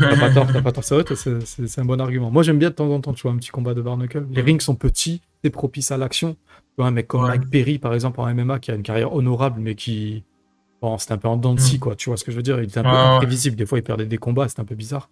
T'as 0.00 0.16
pas 0.18 0.30
tort, 0.30 0.46
t'as 0.52 0.62
pas 0.62 0.72
tort. 0.72 0.84
C'est 0.84 0.94
vrai, 1.00 1.40
c'est 1.44 1.80
un 1.80 1.84
bon 1.84 2.00
argument. 2.00 2.30
Moi, 2.30 2.42
j'aime 2.42 2.58
bien 2.58 2.70
de 2.70 2.74
temps 2.74 2.90
en 2.90 3.00
temps, 3.00 3.12
tu 3.12 3.22
vois, 3.22 3.32
un 3.32 3.36
petit 3.36 3.50
combat 3.50 3.74
de 3.74 3.82
barnacle. 3.82 4.26
Les 4.30 4.42
rings 4.42 4.60
sont 4.60 4.74
petits, 4.74 5.20
c'est 5.44 5.50
propice 5.50 5.90
à 5.90 5.96
l'action. 5.96 6.34
Tu 6.34 6.74
vois, 6.78 6.86
un 6.86 6.90
mec 6.90 7.06
comme 7.06 7.22
Ouais. 7.22 7.28
Mike 7.38 7.50
Perry, 7.50 7.78
par 7.78 7.94
exemple, 7.94 8.20
en 8.20 8.26
MMA, 8.34 8.58
qui 8.58 8.70
a 8.70 8.74
une 8.74 8.82
carrière 8.82 9.12
honorable, 9.14 9.60
mais 9.60 9.74
qui. 9.74 10.24
Bon, 10.80 10.96
c'était 10.98 11.12
un 11.12 11.18
peu 11.18 11.28
en 11.28 11.36
dents 11.36 11.54
de 11.54 11.60
scie, 11.60 11.78
quoi. 11.78 11.96
Tu 11.96 12.08
vois 12.10 12.16
ce 12.16 12.24
que 12.24 12.30
je 12.30 12.36
veux 12.36 12.42
dire? 12.42 12.58
Il 12.60 12.64
était 12.64 12.78
un 12.78 12.82
peu 12.82 12.88
imprévisible. 13.14 13.56
Des 13.56 13.66
fois, 13.66 13.78
il 13.78 13.82
perdait 13.82 14.06
des 14.06 14.18
combats, 14.18 14.48
c'était 14.48 14.60
un 14.60 14.64
peu 14.64 14.74
bizarre. 14.76 15.10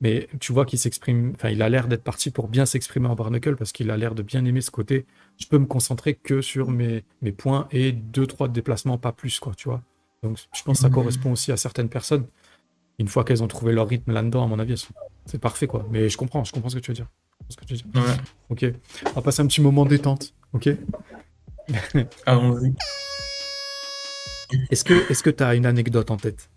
Mais 0.00 0.28
tu 0.40 0.52
vois 0.52 0.66
qu'il 0.66 0.78
s'exprime. 0.78 1.32
Enfin, 1.36 1.48
il 1.48 1.62
a 1.62 1.68
l'air 1.68 1.88
d'être 1.88 2.02
parti 2.04 2.30
pour 2.30 2.48
bien 2.48 2.66
s'exprimer 2.66 3.08
en 3.08 3.14
barnacle 3.14 3.56
parce 3.56 3.72
qu'il 3.72 3.90
a 3.90 3.96
l'air 3.96 4.14
de 4.14 4.22
bien 4.22 4.44
aimer 4.44 4.60
ce 4.60 4.70
côté. 4.70 5.06
Je 5.38 5.46
peux 5.46 5.58
me 5.58 5.64
concentrer 5.66 6.14
que 6.14 6.42
sur 6.42 6.70
mes, 6.70 7.02
mes 7.22 7.32
points 7.32 7.66
et 7.70 7.92
deux, 7.92 8.26
trois 8.26 8.48
déplacements, 8.48 8.98
pas 8.98 9.12
plus, 9.12 9.38
quoi, 9.40 9.54
tu 9.56 9.68
vois. 9.68 9.80
Donc, 10.22 10.38
je 10.54 10.62
pense 10.64 10.78
que 10.78 10.82
ça 10.82 10.88
Mhm. 10.88 10.94
correspond 10.94 11.32
aussi 11.32 11.50
à 11.52 11.56
certaines 11.56 11.88
personnes. 11.88 12.26
Une 12.98 13.08
fois 13.08 13.24
qu'elles 13.24 13.42
ont 13.42 13.48
trouvé 13.48 13.72
leur 13.72 13.88
rythme 13.88 14.12
là-dedans, 14.12 14.44
à 14.44 14.46
mon 14.46 14.58
avis, 14.58 14.86
c'est 15.26 15.38
parfait, 15.40 15.66
quoi. 15.66 15.86
Mais 15.90 16.08
je 16.08 16.16
comprends, 16.16 16.44
je 16.44 16.52
comprends 16.52 16.70
ce 16.70 16.76
que 16.76 16.80
tu 16.80 16.90
veux 16.90 16.94
dire. 16.94 17.06
Je 17.30 17.36
comprends 17.36 17.50
ce 17.50 17.56
que 17.56 17.64
tu 17.66 17.74
veux 17.74 17.80
dire. 17.92 18.02
Ouais. 18.02 18.16
Ok. 18.50 18.64
On 19.06 19.12
va 19.16 19.22
passer 19.22 19.42
un 19.42 19.46
petit 19.46 19.60
moment 19.60 19.84
détente. 19.84 20.32
Ok? 20.52 20.68
Allons-y. 22.26 22.74
Est-ce 24.70 24.84
que 24.84 25.10
est-ce 25.10 25.22
que 25.22 25.30
t'as 25.30 25.54
une 25.56 25.66
anecdote 25.66 26.10
en 26.10 26.16
tête? 26.16 26.48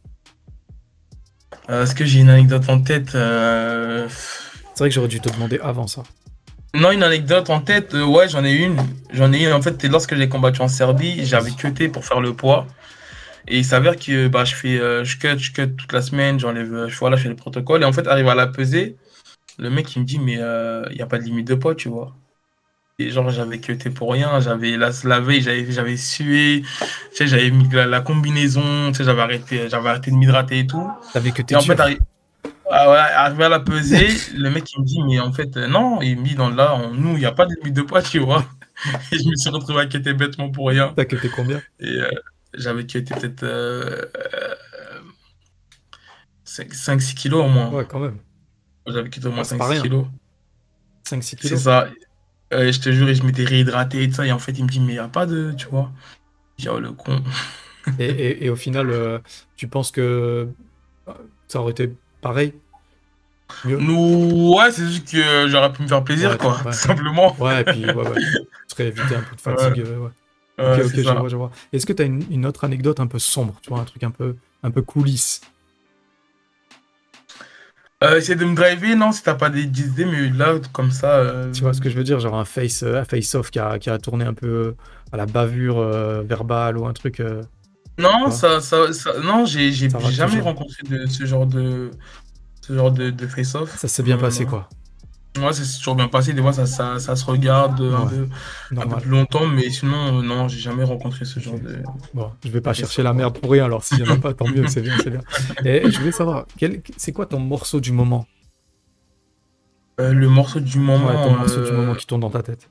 Euh, 1.69 1.83
Est-ce 1.83 1.95
que 1.95 2.05
j'ai 2.05 2.19
une 2.19 2.29
anecdote 2.29 2.69
en 2.69 2.79
tête? 2.81 3.15
Euh, 3.15 4.07
C'est 4.09 4.79
vrai 4.79 4.89
que 4.89 4.95
j'aurais 4.95 5.07
dû 5.07 5.19
te 5.19 5.29
demander 5.29 5.59
avant 5.61 5.87
ça. 5.87 6.03
Non, 6.75 6.91
une 6.91 7.01
anecdote 7.01 7.49
en 7.49 7.61
tête, 7.61 7.95
euh, 7.95 8.05
ouais, 8.05 8.29
j'en 8.29 8.45
ai 8.45 8.53
une. 8.53 8.77
J'en 9.11 9.33
ai 9.33 9.43
une. 9.43 9.53
En 9.53 9.61
fait, 9.61 9.83
lorsque 9.85 10.15
j'ai 10.15 10.29
combattu 10.29 10.61
en 10.61 10.67
Serbie, 10.67 11.25
j'avais 11.25 11.51
cuté 11.51 11.89
pour 11.89 12.05
faire 12.05 12.21
le 12.21 12.33
poids. 12.33 12.67
Et 13.49 13.57
il 13.59 13.65
s'avère 13.65 13.95
que 13.97 14.27
bah, 14.27 14.45
je 14.45 14.55
fais, 14.55 14.79
euh, 14.79 15.03
je 15.03 15.17
cut, 15.17 15.37
je 15.39 15.51
cut 15.51 15.75
toute 15.75 15.91
la 15.91 16.01
semaine, 16.01 16.39
j'enlève, 16.39 16.73
euh, 16.73 16.87
je, 16.87 16.97
voilà, 16.99 17.17
je 17.17 17.23
fais 17.23 17.29
le 17.29 17.35
protocole. 17.35 17.81
Et 17.81 17.85
en 17.85 17.93
fait, 17.93 18.07
arrive 18.07 18.27
à 18.27 18.35
la 18.35 18.47
peser, 18.47 18.95
le 19.59 19.69
mec 19.69 19.95
il 19.95 20.01
me 20.01 20.05
dit, 20.05 20.19
mais 20.19 20.35
il 20.35 20.95
n'y 20.95 21.01
a 21.01 21.07
pas 21.07 21.19
de 21.19 21.23
limite 21.25 21.47
de 21.47 21.55
poids, 21.55 21.75
tu 21.75 21.89
vois. 21.89 22.15
Et 22.99 23.11
genre, 23.11 23.29
j'avais 23.29 23.59
cuté 23.59 23.89
pour 23.89 24.11
rien, 24.11 24.39
j'avais 24.41 24.77
la, 24.77 24.91
la 25.05 25.19
veille, 25.21 25.41
j'avais, 25.41 25.71
j'avais 25.71 25.97
sué, 25.97 26.63
tu 26.63 27.17
sais, 27.17 27.27
j'avais 27.27 27.49
mis 27.49 27.67
la, 27.69 27.87
la 27.87 28.01
combinaison, 28.01 28.91
tu 28.91 28.97
sais, 28.97 29.03
j'avais 29.05 29.21
arrêté, 29.21 29.69
j'avais 29.69 29.89
arrêté 29.89 30.11
de 30.11 30.17
m'hydrater 30.17 30.59
et 30.59 30.67
tout. 30.67 30.89
T'avais 31.13 31.31
Et 31.49 31.55
en 31.55 31.61
fait, 31.61 31.75
arri- 31.75 31.99
ah 32.71 32.91
ouais, 32.91 32.97
arrivé 32.97 33.45
à 33.45 33.49
la 33.49 33.59
peser, 33.61 34.07
le 34.33 34.49
mec 34.51 34.71
il 34.73 34.81
me 34.81 34.85
dit, 34.85 35.01
mais 35.03 35.19
en 35.19 35.33
fait, 35.33 35.57
euh, 35.57 35.67
non, 35.67 36.01
il 36.01 36.19
me 36.19 36.23
dit, 36.25 36.35
dans 36.35 36.49
là, 36.49 36.75
on- 36.75 36.93
nous, 36.93 37.11
il 37.11 37.19
n'y 37.19 37.25
a 37.25 37.31
pas 37.31 37.45
de 37.45 37.55
limite 37.55 37.75
de 37.75 37.81
poids, 37.83 38.01
tu 38.01 38.19
vois. 38.19 38.45
Et 39.11 39.17
je 39.19 39.29
me 39.29 39.35
suis 39.35 39.49
retrouvé 39.49 39.81
à 39.81 39.85
quitter 39.87 40.13
bêtement 40.13 40.51
pour 40.51 40.69
rien. 40.69 40.93
T'as 40.95 41.05
tes 41.05 41.29
combien? 41.29 41.61
Et 41.79 41.87
euh, 42.01 42.09
j'avais 42.53 42.85
quitté 42.85 43.13
peut-être 43.13 43.43
euh, 43.43 44.05
5-6 46.43 47.15
kilos 47.15 47.45
au 47.45 47.49
moins. 47.49 47.69
Ouais, 47.71 47.85
quand 47.87 47.99
même. 47.99 48.17
J'avais 48.87 49.09
quitté 49.09 49.27
au 49.27 49.31
moins 49.31 49.41
Ah, 49.41 49.43
c'est 49.45 49.57
pas 49.57 49.65
5-6 49.67 49.73
rien. 49.73 49.81
kilos. 49.81 50.05
5-6 51.07 51.35
C'est 51.35 51.47
kilos. 51.47 51.61
ça. 51.63 51.89
Euh, 52.53 52.71
je 52.71 52.79
te 52.79 52.91
jure, 52.91 53.13
je 53.13 53.23
m'étais 53.23 53.43
réhydraté 53.43 54.03
et 54.03 54.07
tout 54.09 54.15
ça. 54.15 54.25
Et 54.25 54.31
en 54.31 54.39
fait, 54.39 54.53
il 54.53 54.63
me 54.63 54.69
dit, 54.69 54.79
mais 54.79 54.93
il 54.93 54.95
n'y 54.95 54.99
a 54.99 55.07
pas 55.07 55.25
de, 55.25 55.53
tu 55.57 55.67
vois. 55.67 55.91
J'ai 56.57 56.69
oh 56.69 56.79
le 56.79 56.91
con. 56.91 57.23
Et, 57.99 58.05
et- 58.05 58.45
et 58.45 58.49
au 58.49 58.55
final, 58.55 58.89
euh, 58.89 59.19
tu 59.55 59.67
penses 59.67 59.91
que 59.91 60.01
euh, 61.07 61.13
ça 61.47 61.61
aurait 61.61 61.71
été 61.71 61.91
pareil? 62.21 62.53
Mieux? 63.63 63.77
Nous, 63.77 64.53
ouais, 64.57 64.71
c'est 64.71 64.87
juste 64.87 65.11
que 65.11 65.47
j'aurais 65.47 65.71
pu 65.73 65.83
me 65.83 65.87
faire 65.87 66.03
plaisir, 66.03 66.31
Ouais, 66.31 66.37
quoi, 66.37 66.57
ouais. 66.57 66.71
tout 66.71 66.77
simplement. 66.77 67.35
Ouais, 67.39 67.61
et 67.61 67.63
puis 67.65 67.85
ouais, 67.85 67.93
ouais. 67.93 68.15
Tu 68.15 68.45
serais 68.69 68.87
évité 68.87 69.15
un 69.15 69.21
peu 69.21 69.35
de 69.35 69.41
fatigue. 69.41 69.79
euh, 69.81 69.97
ouais. 69.99 70.09
Ouais, 70.59 70.79
ok, 70.79 70.85
ok, 70.85 70.91
c'est 70.95 71.03
je 71.03 71.13
vois, 71.13 71.29
je 71.29 71.35
vois. 71.35 71.51
Est-ce 71.73 71.85
que 71.85 71.93
tu 71.93 72.01
as 72.01 72.05
une, 72.05 72.23
une 72.31 72.45
autre 72.45 72.63
anecdote 72.63 72.99
un 72.99 73.07
peu 73.07 73.19
sombre, 73.19 73.55
tu 73.61 73.69
vois, 73.69 73.79
un 73.79 73.85
truc 73.85 74.03
un 74.03 74.11
peu, 74.11 74.35
un 74.63 74.71
peu 74.71 74.81
coulisse? 74.81 75.41
Euh, 78.01 78.17
essayer 78.17 78.35
de 78.37 78.45
me 78.45 78.55
driver, 78.55 78.95
non, 78.95 79.11
si 79.11 79.23
t'as 79.23 79.35
pas 79.35 79.49
des 79.49 79.63
idées, 79.63 80.05
mais 80.05 80.29
là, 80.29 80.53
comme 80.71 80.89
ça. 80.91 81.17
euh, 81.17 81.51
Tu 81.51 81.61
vois 81.61 81.73
ce 81.73 81.81
que 81.81 81.89
je 81.89 81.97
veux 81.97 82.03
dire 82.03 82.19
Genre 82.19 82.35
un 82.35 82.45
face, 82.45 82.83
euh, 82.83 82.95
un 83.01 83.03
face-off 83.03 83.51
qui 83.51 83.59
a, 83.59 83.77
qui 83.77 83.89
a 83.89 83.97
tourné 83.97 84.23
un 84.23 84.33
peu 84.33 84.47
euh, 84.47 84.75
à 85.11 85.17
la 85.17 85.25
bavure 85.25 85.79
euh, 85.79 86.21
verbale 86.21 86.77
ou 86.77 86.85
un 86.85 86.93
truc. 86.93 87.19
euh, 87.19 87.43
Non, 87.97 88.31
ça, 88.31 88.61
ça, 88.61 88.93
ça- 88.93 89.19
non, 89.19 89.43
j'ai, 89.43 89.71
jamais 89.71 89.91
toujours. 90.13 90.43
rencontré 90.45 90.83
de, 90.83 91.05
ce 91.07 91.25
genre 91.25 91.45
de, 91.45 91.91
ce 92.61 92.73
genre 92.73 92.91
de, 92.91 93.09
de 93.09 93.27
face-off. 93.27 93.77
Ça 93.77 93.89
s'est 93.89 94.03
bien 94.03 94.17
passé, 94.17 94.45
quoi. 94.45 94.69
Ouais, 95.37 95.53
c'est 95.53 95.77
toujours 95.77 95.95
bien 95.95 96.07
passé. 96.07 96.33
Des 96.33 96.41
fois, 96.41 96.53
ça, 96.53 96.65
ça, 96.65 96.99
ça 96.99 97.15
se 97.15 97.23
regarde 97.25 97.79
un, 97.81 98.05
Ouais, 98.05 98.07
peu, 98.07 98.27
un 98.71 98.75
peu 98.75 98.75
Normal. 98.75 99.01
plus 99.01 99.09
longtemps, 99.11 99.47
mais 99.47 99.69
sinon, 99.69 100.19
euh, 100.19 100.21
non, 100.23 100.47
j'ai 100.47 100.59
jamais 100.59 100.83
rencontré 100.83 101.23
ce 101.23 101.39
genre 101.39 101.59
de. 101.59 101.77
Bon, 102.13 102.31
je 102.43 102.49
vais 102.49 102.61
pas 102.61 102.73
chercher 102.73 103.03
la 103.03 103.13
merde 103.13 103.39
pour 103.39 103.51
rien, 103.51 103.65
alors 103.65 103.83
s'il 103.83 103.99
y 103.99 104.03
en 104.03 104.09
a 104.09 104.17
pas, 104.17 104.33
tant 104.33 104.47
mieux, 104.47 104.65
c'est 104.67 104.81
bien, 104.81 104.97
c'est 104.97 105.11
bien. 105.11 105.21
Et 105.63 105.89
je 105.91 105.99
voulais 105.99 106.11
savoir, 106.11 106.45
quel- 106.57 106.81
c'est 106.97 107.13
quoi 107.13 107.25
ton 107.25 107.39
morceau 107.39 107.79
du 107.79 107.91
moment? 107.91 108.25
Euh, 109.99 110.13
le 110.13 110.29
morceau 110.29 110.59
du 110.59 110.79
moment. 110.79 111.07
Ouais, 111.07 111.19
ton 111.19 111.31
morceau 111.31 111.61
du 111.61 111.71
euh, 111.71 111.73
moment 111.73 111.95
qui 111.95 112.05
tourne 112.05 112.21
dans 112.21 112.29
ta 112.29 112.43
tête. 112.43 112.69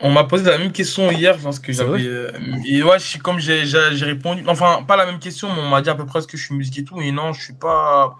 On 0.00 0.10
m'a 0.10 0.24
posé 0.24 0.44
la 0.44 0.58
même 0.58 0.72
question 0.72 1.10
hier, 1.10 1.38
parce 1.38 1.58
que 1.60 1.72
C'est 1.72 1.84
vrai 1.84 2.00
j'avais. 2.00 2.10
euh, 2.14 2.30
et 2.66 2.82
ouais, 2.82 2.98
je 2.98 3.04
suis 3.04 3.18
comme 3.20 3.38
j'ai 3.38 3.62
répondu. 4.04 4.42
Enfin, 4.48 4.82
pas 4.86 4.96
la 4.96 5.06
même 5.06 5.18
question, 5.18 5.48
mais 5.54 5.60
on 5.62 5.68
m'a 5.68 5.80
dit 5.82 5.88
à 5.90 5.94
peu 5.94 6.04
près 6.04 6.20
ce 6.20 6.26
que 6.26 6.36
je 6.36 6.44
suis 6.44 6.54
musique 6.54 6.78
et 6.78 6.84
tout. 6.84 7.00
Et 7.00 7.12
non, 7.12 7.32
je 7.32 7.40
suis 7.42 7.54
pas. 7.54 8.16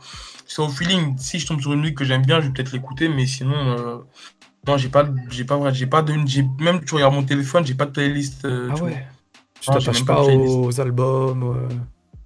C'est 0.47 0.63
au 0.63 0.69
feeling. 0.69 1.17
Si 1.19 1.39
je 1.39 1.47
tombe 1.47 1.61
sur 1.61 1.73
une 1.73 1.81
musique 1.81 1.99
que 1.99 2.05
j'aime 2.05 2.25
bien, 2.25 2.41
je 2.41 2.47
vais 2.47 2.53
peut-être 2.53 2.73
l'écouter, 2.73 3.09
mais 3.09 3.27
sinon. 3.27 3.55
euh, 3.57 3.97
Non, 4.67 4.79
j'ai 4.79 4.89
pas, 4.89 5.05
j'ai 5.31 5.45
pas, 5.45 5.57
vrai- 5.57 5.75
j'ai 5.75 5.87
pas 5.87 6.01
de, 6.03 6.15
j'ai 6.27 6.45
même 6.59 6.83
tu 6.85 6.95
regardes 6.95 7.15
mon 7.15 7.23
téléphone, 7.25 7.67
j'ai 7.67 7.75
pas 7.75 7.87
de 7.87 7.91
playlist. 7.91 8.45
euh, 8.47 8.71
Ah 8.73 8.77
ouais 8.83 9.07
Tu 9.61 9.69
t'attaches 9.85 10.05
pas 10.07 10.15
pas 10.17 10.23
aux 10.25 10.81
albums 10.81 11.43
euh, 11.43 11.69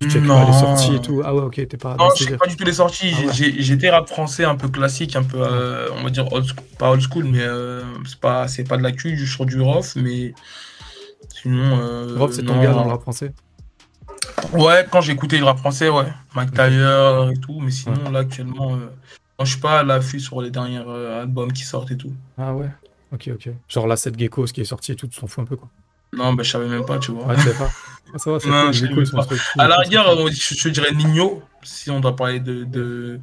Tu 0.00 0.08
checkes 0.10 0.22
Non. 0.22 0.44
pas 0.44 0.46
les 0.46 0.52
sorties 0.58 0.94
et 0.94 1.00
tout 1.00 1.22
Ah 1.24 1.34
ouais, 1.34 1.42
ok, 1.42 1.54
t'es 1.68 1.76
pas 1.76 1.96
Non, 1.98 2.08
je 2.14 2.18
sais 2.20 2.24
délire. 2.26 2.38
pas 2.38 2.46
du 2.46 2.56
tout 2.56 2.64
les 2.64 2.72
sorties. 2.72 3.12
Ah 3.18 3.26
ouais. 3.26 3.32
J'étais 3.58 3.90
rap 3.90 4.08
français 4.08 4.44
un 4.44 4.54
peu 4.54 4.68
classique, 4.68 5.16
un 5.16 5.24
peu, 5.24 5.38
euh, 5.40 5.88
on 5.96 6.04
va 6.04 6.10
dire, 6.10 6.32
old 6.32 6.44
school- 6.46 6.64
pas 6.78 6.90
old 6.92 7.00
school, 7.02 7.24
mais 7.24 7.40
euh, 7.40 7.82
c'est 8.06 8.20
pas, 8.20 8.46
c'est 8.46 8.64
pas 8.64 8.76
de 8.76 8.82
la 8.82 8.92
cul, 8.92 9.26
sur 9.26 9.44
du 9.44 9.60
rough, 9.60 9.96
mais 9.96 10.34
sinon. 11.42 11.78
Euh, 11.80 12.28
c'est 12.30 12.44
ton 12.44 12.60
gars 12.62 12.72
dans 12.72 12.84
le 12.84 12.90
rap 12.90 13.02
français 13.02 13.32
Ouais, 14.52 14.86
quand 14.90 15.00
j'écoutais 15.00 15.38
le 15.38 15.44
rap 15.44 15.58
français, 15.58 15.88
ouais. 15.88 16.06
Mike 16.36 16.52
Tyler 16.52 17.30
et 17.32 17.36
tout, 17.40 17.58
mais 17.60 17.70
sinon, 17.72 18.10
là, 18.10 18.20
actuellement, 18.20 18.74
euh, 18.74 18.78
moi, 19.38 19.44
je 19.44 19.50
suis 19.50 19.60
pas 19.60 19.80
à 19.80 19.82
l'affût 19.82 20.20
sur 20.20 20.40
les 20.42 20.50
derniers 20.50 20.82
euh, 20.86 21.22
albums 21.22 21.52
qui 21.52 21.62
sortent 21.64 21.90
et 21.90 21.96
tout. 21.96 22.12
Ah 22.36 22.54
ouais 22.54 22.70
Ok, 23.12 23.30
ok. 23.34 23.50
Genre 23.68 23.86
là, 23.86 23.96
cette 23.96 24.18
Gecko, 24.18 24.46
ce 24.46 24.52
qui 24.52 24.60
est 24.60 24.64
sorti 24.64 24.92
et 24.92 24.96
tout, 24.96 25.06
tu 25.08 25.18
t'en 25.18 25.26
fous 25.26 25.40
un 25.40 25.44
peu 25.44 25.56
quoi. 25.56 25.68
Non, 26.12 26.32
bah, 26.34 26.42
je 26.42 26.50
savais 26.50 26.68
même 26.68 26.84
pas, 26.84 26.98
tu 26.98 27.10
vois. 27.10 27.26
Ouais, 27.26 27.34
tu 27.36 27.42
savais 27.42 27.56
pas 27.58 27.70
Ah, 28.14 28.18
ça 28.18 28.30
va, 28.32 28.40
c'est 28.40 28.48
Non, 28.48 28.70
cool, 28.94 29.08
cool, 29.08 29.38
À 29.58 29.68
la 29.68 29.78
rigueur, 29.78 30.16
je, 30.30 30.54
je 30.54 30.68
dirais 30.68 30.92
Nino, 30.92 31.42
si 31.62 31.90
on 31.90 32.00
doit 32.00 32.16
parler 32.16 32.40
de, 32.40 32.64
de, 32.64 33.20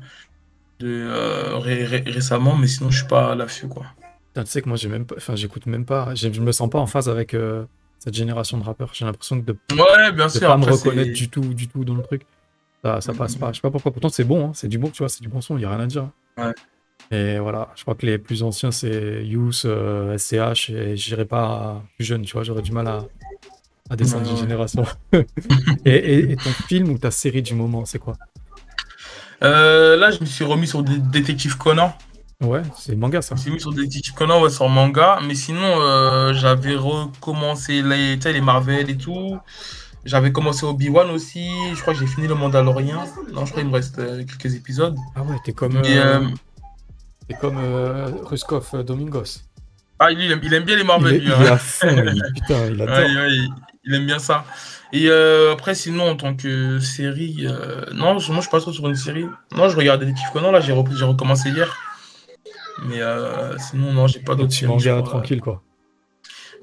de 0.79 0.87
euh, 0.87 1.57
ré- 1.57 1.85
ré- 1.85 2.03
récemment, 2.05 2.55
mais 2.55 2.67
sinon, 2.67 2.91
je 2.91 2.99
suis 2.99 3.07
pas 3.07 3.31
à 3.31 3.35
l'affût, 3.35 3.67
quoi. 3.67 3.85
Putain, 4.27 4.43
tu 4.43 4.51
sais 4.51 4.61
que 4.61 4.67
moi, 4.67 4.77
j'ai 4.77 4.89
même 4.89 5.05
pas... 5.05 5.15
enfin, 5.17 5.35
j'écoute 5.35 5.65
même 5.65 5.85
pas, 5.85 6.13
je 6.13 6.27
me 6.27 6.51
sens 6.51 6.69
pas 6.69 6.79
en 6.79 6.87
phase 6.87 7.09
avec 7.09 7.33
euh, 7.33 7.65
cette 7.99 8.13
génération 8.13 8.57
de 8.57 8.63
rappeurs. 8.63 8.91
J'ai 8.93 9.05
l'impression 9.05 9.37
de 9.37 9.55
Ouais, 9.71 10.11
bien 10.11 10.25
de 10.25 10.31
sûr. 10.31 10.41
pas 10.41 10.57
me 10.57 10.63
après, 10.63 10.73
reconnaître 10.73 11.13
du 11.13 11.29
tout, 11.29 11.41
du 11.53 11.67
tout 11.67 11.85
dans 11.85 11.95
le 11.95 12.03
truc. 12.03 12.23
Ça, 12.83 13.01
ça 13.01 13.13
passe 13.13 13.35
pas. 13.35 13.51
Je 13.51 13.55
sais 13.55 13.61
pas 13.61 13.71
pourquoi. 13.71 13.91
Pourtant, 13.91 14.09
c'est 14.09 14.23
bon, 14.25 14.49
hein, 14.49 14.51
c'est 14.53 14.67
du 14.67 14.77
bon, 14.77 14.89
tu 14.89 14.99
vois, 14.99 15.09
c'est 15.09 15.21
du 15.21 15.27
bon 15.29 15.41
son, 15.41 15.57
il 15.57 15.61
y 15.61 15.65
a 15.65 15.69
rien 15.69 15.79
à 15.79 15.87
dire. 15.87 16.09
Ouais. 16.37 16.53
Et 17.11 17.39
voilà, 17.39 17.69
je 17.75 17.81
crois 17.83 17.95
que 17.95 18.05
les 18.05 18.17
plus 18.17 18.43
anciens, 18.43 18.71
c'est 18.71 19.23
Youth, 19.25 19.63
euh, 19.65 20.17
SCH, 20.17 20.69
et 20.71 20.97
j'irai 20.97 21.25
pas 21.25 21.81
plus 21.95 22.05
jeune, 22.05 22.23
tu 22.23 22.33
vois, 22.33 22.43
j'aurais 22.43 22.61
du 22.63 22.71
mal 22.71 22.87
à, 22.87 23.05
à 23.89 23.95
descendre 23.95 24.23
Ouais, 24.23 24.27
d'une 24.29 24.35
ouais. 24.35 24.41
génération. 24.41 24.85
et, 25.13 25.91
et- 25.91 26.31
et 26.31 26.35
ton 26.35 26.49
film 26.67 26.89
ou 26.89 26.97
ta 26.97 27.11
série 27.11 27.41
du 27.41 27.53
moment, 27.53 27.85
c'est 27.85 27.99
quoi? 27.99 28.15
Euh, 29.43 29.95
là, 29.97 30.11
je 30.11 30.19
me 30.21 30.25
suis 30.25 30.43
remis 30.45 30.67
sur 30.67 30.83
Dé- 30.83 30.97
Détective 30.97 31.57
Conan. 31.57 31.93
Ouais, 32.41 32.61
c'est 32.77 32.95
manga 32.95 33.21
ça. 33.21 33.35
Je 33.35 33.39
me 33.39 33.41
suis 33.43 33.51
mis 33.51 33.59
sur 33.61 33.71
Détective 33.73 34.13
Conan, 34.13 34.41
ouais, 34.41 34.49
sur 34.49 34.67
manga. 34.69 35.19
Mais 35.25 35.35
sinon, 35.35 35.79
euh, 35.81 36.33
j'avais 36.33 36.75
recommencé 36.75 37.81
les, 37.81 38.15
tu 38.17 38.23
sais, 38.23 38.33
les 38.33 38.41
Marvel 38.41 38.89
et 38.89 38.97
tout. 38.97 39.37
J'avais 40.03 40.31
commencé 40.31 40.65
Obi-Wan 40.65 41.09
aussi. 41.11 41.49
Je 41.73 41.81
crois 41.81 41.93
que 41.93 41.99
j'ai 41.99 42.07
fini 42.07 42.27
le 42.27 42.35
Mandalorian. 42.35 43.03
Non, 43.33 43.45
je 43.45 43.51
crois 43.51 43.61
qu'il 43.63 43.69
me 43.71 43.75
reste 43.75 43.99
euh, 43.99 44.23
quelques 44.23 44.53
épisodes. 44.55 44.95
Ah 45.15 45.23
ouais, 45.23 45.37
t'es 45.43 45.53
comme, 45.53 45.77
Et, 45.83 45.97
euh, 45.97 46.21
t'es 47.27 47.35
comme 47.35 47.57
euh, 47.57 48.11
Ruskov 48.23 48.67
euh, 48.75 48.83
Domingos. 48.83 49.41
Ah, 49.97 50.11
lui, 50.11 50.25
il 50.25 50.31
aime, 50.31 50.41
il 50.43 50.53
aime 50.53 50.63
bien 50.63 50.75
les 50.75 50.81
Il 50.81 50.87
Marvel, 50.87 51.15
est, 51.15 51.19
lui, 51.19 51.27
il 51.27 51.31
hein. 51.33 51.41
est 51.41 51.47
à 51.49 51.57
fond, 51.57 51.95
lui. 52.01 52.21
putain, 52.35 52.65
il 52.67 52.81
adore. 52.81 52.97
Ouais, 52.97 53.15
ouais, 53.15 53.47
il, 53.85 53.93
aime 53.93 54.05
bien 54.05 54.19
ça. 54.19 54.45
Et 54.93 55.09
euh, 55.09 55.53
après, 55.53 55.75
sinon, 55.75 56.09
en 56.09 56.15
tant 56.15 56.35
que 56.35 56.79
série, 56.79 57.45
euh, 57.47 57.85
non, 57.93 58.13
moi, 58.13 58.17
je 58.19 58.41
suis 58.41 58.49
pas 58.49 58.59
trop 58.59 58.71
sur 58.71 58.87
une 58.87 58.95
série. 58.95 59.25
Non, 59.55 59.69
je 59.69 59.75
regarde 59.77 59.99
Détective 60.01 60.27
Conan, 60.33 60.51
là, 60.51 60.59
j'ai 60.59 60.73
repris- 60.73 60.95
j'ai 60.97 61.05
recommencé 61.05 61.49
hier. 61.49 61.75
Mais 62.87 63.01
euh, 63.01 63.57
sinon, 63.57 63.93
non, 63.93 64.07
j'ai 64.07 64.19
pas 64.19 64.35
d'autres 64.35 64.53
séries. 64.53 64.71
manga 64.71 65.01
tranquille, 65.01 65.41
quoi. 65.41 65.63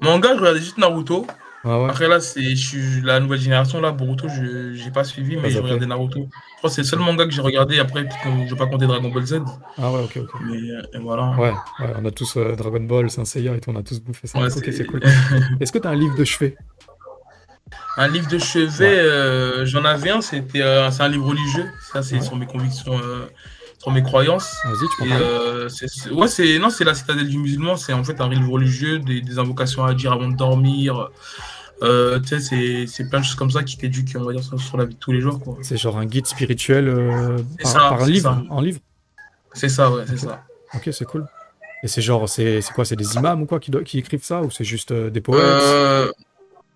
Manga, 0.01 0.33
je 0.35 0.39
regardais 0.39 0.59
juste 0.59 0.77
Naruto. 0.77 1.25
Ah 1.65 1.79
ouais. 1.81 1.89
Après 1.89 2.09
là, 2.09 2.19
c'est 2.19 2.41
je 2.41 2.67
suis 2.67 3.01
la 3.01 3.21
nouvelle 3.21 3.39
génération 3.39 3.79
là, 3.79 3.91
Boruto, 3.91 4.27
je 4.27 4.73
j'ai 4.73 4.91
pas 4.91 5.05
suivi, 5.05 5.37
mais 5.37 5.49
je 5.49 5.55
zappé. 5.55 5.65
regardais 5.65 5.85
Naruto. 5.85 6.19
Je 6.19 6.57
crois 6.57 6.69
que 6.69 6.75
c'est 6.75 6.81
le 6.81 6.87
seul 6.87 6.99
manga 6.99 7.23
que 7.25 7.31
j'ai 7.31 7.41
regardé. 7.41 7.79
Après, 7.79 8.05
je 8.21 8.49
vais 8.49 8.55
pas 8.57 8.67
compter 8.67 8.85
Dragon 8.85 9.09
Ball 9.09 9.25
Z, 9.25 9.41
Ah 9.77 9.89
ouais, 9.91 10.01
ok, 10.03 10.17
ok. 10.17 10.41
mais 10.41 10.99
voilà. 10.99 11.29
Ouais, 11.39 11.53
ouais, 11.79 11.93
on 12.01 12.03
a 12.05 12.11
tous 12.11 12.37
Dragon 12.37 12.81
Ball, 12.81 13.09
Saint 13.09 13.23
Seiya 13.23 13.55
et 13.55 13.61
tout, 13.61 13.69
on 13.69 13.77
a 13.77 13.83
tous 13.83 14.01
bouffé 14.01 14.27
ça. 14.27 14.39
Ouais, 14.39 14.47
ok, 14.47 14.61
c'est- 14.65 14.71
c'est 14.73 14.85
cool. 14.85 14.99
Est-ce 15.61 15.71
que 15.71 15.77
t'as 15.79 15.91
un 15.91 15.95
livre 15.95 16.17
de 16.17 16.25
chevet? 16.25 16.57
Un 17.97 18.07
livre 18.07 18.27
de 18.27 18.39
chevet, 18.39 18.97
euh, 18.99 19.65
j'en 19.65 19.85
avais 19.85 20.09
un, 20.09 20.21
c'était 20.21 20.61
euh, 20.61 20.89
c'est 20.89 21.03
un 21.03 21.09
livre 21.09 21.27
religieux. 21.27 21.65
Ça, 21.91 22.01
c'est 22.01 22.15
Ouais. 22.15 22.21
sur 22.21 22.35
mes 22.35 22.47
convictions, 22.47 22.97
euh, 22.97 23.27
sur 23.77 23.91
mes 23.91 24.01
croyances. 24.01 24.51
Vas-y, 24.65 24.87
tu 24.89 25.09
peux 26.07 26.13
ouais, 26.15 26.27
c'est 26.27 26.57
non, 26.57 26.69
c'est 26.71 26.83
la 26.83 26.95
citadelle 26.95 27.27
du 27.27 27.37
musulman. 27.37 27.75
C'est 27.75 27.93
en 27.93 28.03
fait 28.03 28.19
un 28.19 28.29
livre 28.29 28.49
religieux, 28.51 28.99
des, 28.99 29.21
des 29.21 29.37
invocations 29.37 29.83
à 29.85 29.93
dire 29.93 30.11
avant 30.11 30.27
de 30.27 30.35
dormir. 30.35 31.09
Tu 31.81 31.87
sais, 32.39 32.85
c'est, 32.87 33.09
plein 33.09 33.19
de 33.19 33.25
choses 33.25 33.35
comme 33.35 33.51
ça 33.51 33.61
qui 33.61 33.77
t'éduquent, 33.77 34.15
on 34.17 34.23
va 34.23 34.31
dire, 34.33 34.43
sur, 34.43 34.59
sur 34.59 34.77
la 34.77 34.85
vie 34.85 34.95
de 34.95 34.99
tous 34.99 35.11
les 35.11 35.21
jours. 35.21 35.39
C'est 35.61 35.77
genre 35.77 35.97
un 35.97 36.05
guide 36.05 36.25
spirituel 36.25 36.85
par, 37.61 37.71
ça, 37.71 37.79
par 37.79 38.01
c'est 38.05 38.11
livre, 38.11 38.31
ça. 38.31 38.43
en 38.49 38.61
livre? 38.61 38.79
C'est 39.53 39.69
ça, 39.69 39.91
ouais, 39.91 40.03
c'est 40.07 40.17
ça. 40.17 40.43
Ok, 40.73 40.89
c'est 40.91 41.05
cool. 41.05 41.27
Et 41.83 41.89
c'est 41.89 42.01
genre, 42.01 42.29
c'est 42.29 42.61
quoi? 42.73 42.85
C'est 42.85 42.95
des 42.95 43.15
imams 43.17 43.41
ou 43.41 43.45
quoi 43.45 43.59
qui, 43.59 43.69
qui 43.83 43.99
écrivent 43.99 44.23
ça? 44.23 44.41
Ou 44.41 44.49
c'est 44.49 44.63
juste 44.63 44.91
euh, 44.91 45.09
des 45.09 45.19
poètes? 45.19 45.41
Euh, 45.43 46.09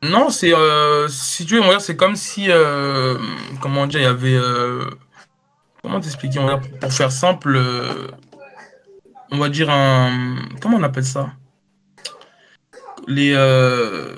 non, 0.03 0.29
c'est 0.29 0.53
euh, 0.53 1.07
si 1.07 1.45
tu 1.45 1.55
veux, 1.55 1.61
on 1.61 1.65
va 1.65 1.71
dire, 1.71 1.81
c'est 1.81 1.97
comme 1.97 2.15
si, 2.15 2.45
euh, 2.49 3.17
comment 3.61 3.87
dire, 3.87 3.99
il 3.99 4.03
y 4.03 4.05
avait, 4.05 4.35
euh, 4.35 4.89
comment 5.81 5.99
t'expliquer, 5.99 6.39
on 6.39 6.47
va 6.47 6.57
dire, 6.57 6.79
pour 6.79 6.93
faire 6.93 7.11
simple, 7.11 7.55
euh, 7.55 8.07
on 9.31 9.37
va 9.37 9.49
dire 9.49 9.69
un, 9.69 10.37
comment 10.61 10.77
on 10.77 10.83
appelle 10.83 11.05
ça? 11.05 11.31
Les, 13.07 13.33
euh, 13.33 14.15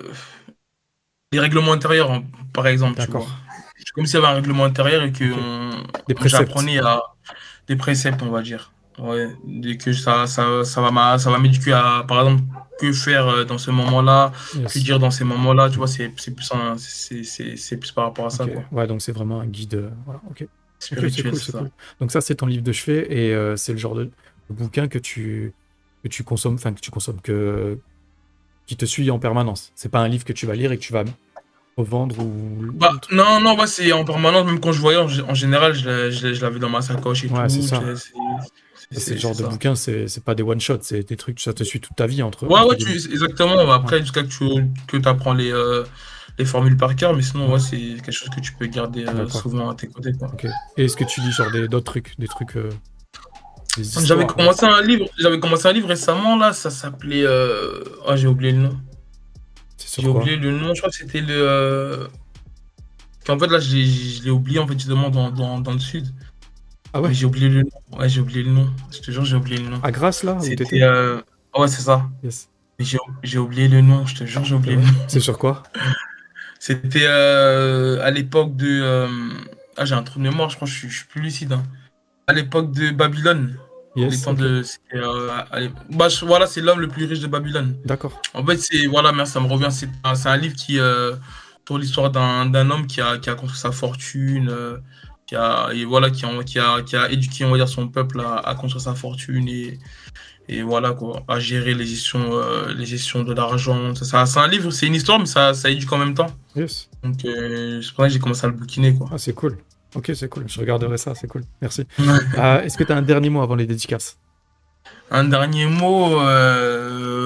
les 1.31 1.39
règlements 1.39 1.73
intérieurs, 1.73 2.11
hein, 2.11 2.23
par 2.53 2.67
exemple, 2.67 2.97
D'accord. 2.97 3.27
C'est 3.77 3.91
comme 3.93 4.05
s'il 4.05 4.15
y 4.19 4.23
avait 4.23 4.31
un 4.31 4.35
règlement 4.35 4.65
intérieur 4.65 5.03
et 5.03 5.11
que 5.11 5.31
Ok. 5.31 5.39
on, 5.39 5.69
Des 6.07 6.13
on- 6.13 6.15
préceptes. 6.15 6.47
j'apprenais 6.49 6.79
à 6.79 7.01
des 7.67 7.75
préceptes, 7.75 8.21
on 8.21 8.29
va 8.31 8.41
dire. 8.41 8.71
Ouais, 8.99 9.29
et 9.63 9.77
que 9.77 9.93
ça, 9.93 10.27
ça, 10.27 10.63
ça 10.65 10.81
va 10.81 10.91
m'a- 10.91 11.17
ça 11.17 11.31
va 11.31 11.39
m'éduquer 11.39 11.73
à, 11.73 12.03
par 12.07 12.19
exemple, 12.21 12.43
que 12.79 12.91
faire 12.91 13.27
euh, 13.27 13.43
dans 13.45 13.57
ce 13.57 13.71
moment-là, 13.71 14.31
Yes. 14.55 14.73
que 14.73 14.79
dire 14.79 14.99
dans 14.99 15.11
ces 15.11 15.23
moments-là, 15.23 15.69
tu 15.69 15.77
vois, 15.77 15.87
c'est 15.87 16.11
c'est 16.17 16.35
plus, 16.35 16.51
un- 16.51 16.77
c'est 16.77 17.23
c'est- 17.23 17.55
c'est 17.55 17.77
plus 17.77 17.91
par 17.91 18.05
rapport 18.05 18.25
à 18.25 18.29
ça, 18.29 18.45
quoi. 18.45 18.63
Ouais, 18.71 18.87
donc 18.87 19.01
c'est 19.01 19.11
vraiment 19.11 19.39
un 19.39 19.47
guide. 19.47 19.75
euh, 19.75 19.89
voilà, 20.05 20.21
ok. 20.29 20.45
Cool, 20.95 21.11
ça. 21.35 21.59
cool. 21.59 21.69
Donc 21.99 22.11
ça, 22.11 22.21
c'est 22.21 22.35
ton 22.35 22.45
livre 22.45 22.63
de 22.63 22.71
chevet 22.71 23.05
et 23.09 23.33
euh, 23.33 23.57
c'est 23.57 23.73
le 23.73 23.77
genre 23.77 23.95
de, 23.95 24.09
bouquin 24.49 24.87
que 24.87 24.97
tu, 24.97 25.53
que 26.03 26.07
tu 26.07 26.23
consommes, 26.23 26.55
enfin 26.55 26.73
que 26.73 26.79
tu 26.79 26.89
consommes, 26.89 27.19
que, 27.21 27.77
qui 28.65 28.75
te 28.77 28.85
suit 28.85 29.11
en 29.11 29.19
permanence. 29.19 29.71
C'est 29.75 29.89
pas 29.89 29.99
un 29.99 30.07
livre 30.07 30.23
que 30.23 30.33
tu 30.33 30.45
vas 30.45 30.55
lire 30.55 30.71
et 30.71 30.77
que 30.77 30.81
tu 30.83 30.93
vas 30.93 31.03
revendre 31.77 32.17
ou... 32.19 32.71
Bah, 32.73 32.91
non, 33.11 33.39
non, 33.41 33.55
bah, 33.55 33.67
c'est 33.67 33.91
en 33.91 34.05
permanence, 34.05 34.45
même 34.45 34.59
quand 34.59 34.71
je 34.71 34.79
voyage, 34.79 35.23
en 35.27 35.33
général, 35.33 35.73
je, 35.73 36.11
je, 36.11 36.41
l'avais 36.41 36.59
dans 36.59 36.69
ma 36.69 36.81
sacoche 36.81 37.25
et 37.25 37.29
Ouais, 37.29 37.43
tout. 37.43 37.49
c'est 37.49 37.61
ça. 37.61 37.83
C'est- 38.91 39.13
le 39.13 39.19
genre 39.19 39.35
de 39.35 39.43
ça. 39.43 39.47
bouquin, 39.47 39.75
c'est 39.75 40.07
c'est 40.07 40.23
pas 40.23 40.35
des 40.35 40.43
one-shots, 40.43 40.79
c'est 40.81 41.07
des 41.07 41.17
trucs, 41.17 41.39
ça 41.39 41.53
te 41.53 41.63
suit 41.63 41.79
toute 41.79 41.95
ta 41.95 42.07
vie 42.07 42.21
entre. 42.23 42.45
Ouais, 42.47 42.59
entre 42.59 42.69
ouais, 42.69 42.77
tu, 42.77 42.89
exactement. 42.91 43.57
Après, 43.71 43.99
jusqu'à 43.99 44.23
que 44.23 44.27
tu 44.27 44.45
que 44.87 45.07
apprends 45.07 45.33
les, 45.33 45.51
euh, 45.51 45.83
les 46.37 46.45
formules 46.45 46.77
par 46.77 46.95
cœur, 46.95 47.13
mais 47.15 47.21
sinon, 47.21 47.51
ouais, 47.53 47.59
c'est 47.59 47.77
quelque 47.77 48.11
chose 48.11 48.29
que 48.29 48.39
tu 48.39 48.53
peux 48.53 48.65
garder 48.67 49.05
euh, 49.05 49.27
souvent 49.29 49.69
à 49.69 49.75
tes 49.75 49.87
côtés, 49.87 50.13
quoi. 50.13 50.31
Et 50.77 50.85
est-ce 50.85 50.97
que 50.97 51.03
tu 51.03 51.21
lis 51.21 51.31
genre 51.31 51.51
des- 51.51 51.67
d'autres 51.67 51.85
trucs, 51.91 52.17
des 52.19 52.27
trucs. 52.27 52.55
euh, 52.55 52.69
J'avais 54.03 54.25
commencé 54.25 54.65
un 54.65 54.81
livre, 54.81 55.05
j'avais 55.19 55.39
commencé 55.39 55.67
un 55.67 55.71
livre 55.73 55.87
récemment 55.87 56.35
là, 56.37 56.53
ça 56.53 56.69
s'appelait 56.69 57.23
euh... 57.23 57.83
oh, 58.07 58.15
j'ai 58.15 58.27
oublié 58.27 58.51
le 58.51 58.59
nom. 58.59 58.77
C'est 59.77 59.87
sur 59.87 60.03
J'ai 60.03 60.09
oublié 60.09 60.35
le 60.35 60.51
nom, 60.51 60.73
je 60.73 60.79
crois 60.81 60.89
que 60.89 60.95
c'était 60.97 61.21
le 61.21 62.07
qu'en 63.25 63.37
fait 63.37 63.47
là 63.47 63.59
je 63.59 63.75
l'ai- 63.75 63.85
je 63.85 64.23
l'ai 64.23 64.31
oublié 64.31 64.59
en 64.59 64.67
fait 64.67 64.73
justement 64.73 65.09
dans, 65.09 65.29
dans, 65.29 65.59
dans 65.59 65.71
le 65.73 65.79
sud. 65.79 66.07
Ah 66.93 67.01
ouais? 67.01 67.09
Mais 67.09 67.13
j'ai 67.13 67.25
oublié 67.25 67.49
le 67.49 67.63
nom. 67.63 67.69
Ouais, 67.99 68.09
j'ai 68.09 68.21
oublié 68.21 68.43
le 68.43 68.51
nom. 68.51 68.69
Je 68.91 68.99
te 68.99 69.11
jure, 69.11 69.25
j'ai 69.25 69.35
oublié 69.35 69.57
le 69.57 69.69
nom. 69.69 69.79
À 69.83 69.91
Grasse 69.91 70.23
là 70.23 70.33
où 70.33 70.41
C'était 70.41 70.63
t'étais? 70.63 70.81
euh... 70.83 71.21
ouais, 71.57 71.67
c'est 71.67 71.81
ça. 71.83 72.09
Yes. 72.23 72.49
Mais 72.79 72.85
J'ai 72.85 72.97
j'ai 73.23 73.37
oublié 73.37 73.67
le 73.67 73.81
nom, 73.81 74.05
je 74.05 74.15
te 74.15 74.23
jure, 74.25 74.43
j'ai 74.45 74.55
oublié 74.55 74.75
le 74.77 74.81
nom. 74.81 74.87
C'est 75.07 75.19
sur 75.19 75.37
quoi? 75.37 75.63
C'était 76.59 77.05
euh, 77.05 78.01
à 78.03 78.11
l'époque 78.11 78.55
de 78.55 78.67
euh, 78.67 79.07
ah, 79.77 79.85
j'ai 79.85 79.95
un 79.95 80.03
trou 80.03 80.19
de 80.19 80.23
mémoire, 80.23 80.49
je 80.49 80.55
crois 80.55 80.67
que 80.67 80.73
je 80.73 80.77
suis, 80.79 80.89
je 80.89 80.97
suis 80.97 81.07
plus 81.07 81.21
lucide. 81.21 81.53
hein. 81.53 81.63
À 82.27 82.33
l'époque 82.33 82.71
de 82.71 82.91
Babylone. 82.91 83.57
les 83.95 84.03
Yes. 84.03 84.23
temps 84.23 84.31
ok. 84.31 84.37
de 84.39 84.61
c'était, 84.63 84.97
euh, 84.97 85.29
à 85.51 85.59
l'é- 85.59 85.71
bah, 85.89 86.09
je- 86.09 86.23
voilà, 86.25 86.47
c'est 86.47 86.61
l'homme 86.61 86.79
le 86.79 86.87
plus 86.87 87.05
riche 87.05 87.19
de 87.21 87.27
Babylone. 87.27 87.75
D'accord. 87.85 88.21
En 88.33 88.45
fait, 88.45 88.57
c'est 88.57 88.85
voilà, 88.87 89.11
merci, 89.11 89.33
ça 89.33 89.39
me 89.39 89.47
revient. 89.47 89.69
C'est 89.71 89.89
un, 90.03 90.15
c'est 90.15 90.29
un 90.29 90.37
livre 90.37 90.55
qui 90.55 90.79
euh, 90.79 91.15
tourne 91.65 91.81
l'histoire 91.81 92.11
d'un 92.11 92.45
d'un 92.45 92.69
homme 92.71 92.87
qui 92.87 93.01
a, 93.01 93.17
qui 93.17 93.29
a 93.29 93.35
construit 93.35 93.59
sa 93.59 93.71
fortune, 93.71 94.49
euh, 94.49 94.77
qui 95.29 95.35
a 95.35 95.69
et 95.73 95.85
voilà, 95.85 96.09
qui 96.09 96.25
a, 96.25 96.43
qui 96.43 96.57
a, 96.59 96.81
qui 96.81 96.95
a 96.95 97.11
éduqué 97.11 97.45
on 97.45 97.51
va 97.51 97.57
dire 97.57 97.69
son 97.69 97.87
peuple 97.87 98.19
à, 98.21 98.37
à 98.37 98.55
construire 98.55 98.81
sa 98.81 98.95
fortune 98.95 99.47
et 99.47 99.77
et 100.51 100.63
voilà 100.63 100.93
quoi, 100.93 101.21
à 101.27 101.39
gérer 101.39 101.75
les 101.75 101.85
gestions, 101.85 102.29
euh, 102.33 102.73
les 102.73 102.87
gestions 102.87 103.23
de 103.23 103.33
l'argent. 103.35 103.93
Ça, 103.93 104.03
ça- 104.05 104.25
c'est 104.25 104.39
un 104.39 104.47
livre, 104.47 104.71
c'est 104.71 104.87
une 104.87 104.95
histoire, 104.95 105.19
mais 105.19 105.27
ça, 105.27 105.53
ça 105.53 105.69
éduque 105.69 105.93
en 105.93 105.99
même 105.99 106.15
temps. 106.15 106.31
Yes. 106.55 106.89
Donc 107.03 107.23
euh, 107.25 107.79
c'est 107.83 107.93
pour 107.93 108.03
ça 108.03 108.07
que 108.07 108.13
j'ai 108.13 108.19
commencé 108.19 108.45
à 108.45 108.47
le 108.47 108.55
bouquiner 108.55 108.95
quoi. 108.95 109.07
Ah, 109.11 109.19
c'est 109.19 109.33
cool. 109.33 109.59
Ok, 109.95 110.11
c'est 110.15 110.27
cool. 110.27 110.45
Je 110.47 110.59
regarderai 110.59 110.97
ça, 110.97 111.13
c'est 111.13 111.27
cool. 111.27 111.43
Merci. 111.61 111.83
Euh, 111.99 112.61
Est-ce 112.63 112.77
que 112.79 112.83
tu 112.83 112.91
as 112.91 112.97
un 112.97 113.03
dernier 113.03 113.29
mot 113.29 113.41
avant 113.41 113.55
les 113.55 113.67
dédicaces? 113.67 114.17
Un 115.11 115.25
dernier 115.25 115.65
mot, 115.67 116.19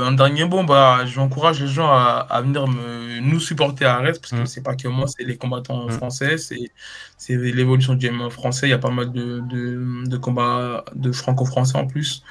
un 0.03 0.11
dernier 0.13 0.45
mot, 0.45 0.63
bah, 0.63 1.05
j'encourage 1.05 1.61
les 1.61 1.67
gens 1.67 1.87
à, 1.89 2.27
à 2.29 2.41
venir 2.41 2.67
me, 2.67 3.19
nous 3.21 3.39
supporter 3.39 3.85
à 3.85 3.95
Arès, 3.97 4.19
parce 4.19 4.31
que 4.31 4.41
Mm. 4.43 4.45
c'est 4.45 4.63
pas 4.63 4.75
que 4.75 4.87
moi, 4.87 5.07
c'est 5.07 5.23
les 5.23 5.37
combattants 5.37 5.87
Mm. 5.87 5.91
français, 5.91 6.37
c'est, 6.37 6.71
c'est 7.17 7.35
l'évolution 7.37 7.95
du 7.95 8.07
MMA 8.09 8.29
français, 8.29 8.67
il 8.67 8.71
y 8.71 8.73
a 8.73 8.77
pas 8.79 8.91
mal 8.91 9.11
de, 9.11 9.39
de, 9.41 10.03
de 10.07 10.17
combats 10.17 10.85
de 10.95 11.11
franco-français 11.11 11.77
en 11.77 11.87
plus. 11.87 12.23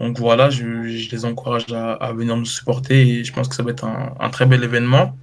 Donc 0.00 0.18
voilà, 0.18 0.50
je, 0.50 0.86
je 0.88 1.10
les 1.10 1.24
encourage 1.24 1.72
à, 1.72 1.92
à 1.94 2.12
venir 2.12 2.36
nous 2.36 2.44
supporter 2.44 3.08
et 3.20 3.24
je 3.24 3.32
pense 3.32 3.48
que 3.48 3.54
ça 3.54 3.62
va 3.62 3.70
être 3.72 3.84
un, 3.84 4.14
un 4.20 4.30
très 4.30 4.46
bel 4.46 4.62
événement. 4.64 5.16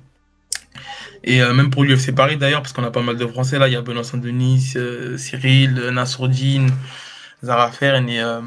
Et 1.23 1.41
euh, 1.41 1.53
même 1.53 1.69
pour 1.69 1.83
l'UFC 1.83 2.13
Paris 2.13 2.37
d'ailleurs, 2.37 2.61
parce 2.61 2.73
qu'on 2.73 2.83
a 2.83 2.91
pas 2.91 3.01
mal 3.01 3.17
de 3.17 3.25
Français 3.27 3.57
là, 3.59 3.67
il 3.67 3.73
y 3.73 3.75
a 3.77 3.81
Benoît 3.81 4.03
Saint-Denis, 4.03 4.73
euh, 4.75 5.17
Cyril, 5.17 5.75
Nassourdine, 5.93 6.69
Zara 7.43 7.71
Fern 7.71 8.07
et 8.09 8.21
euh, 8.21 8.39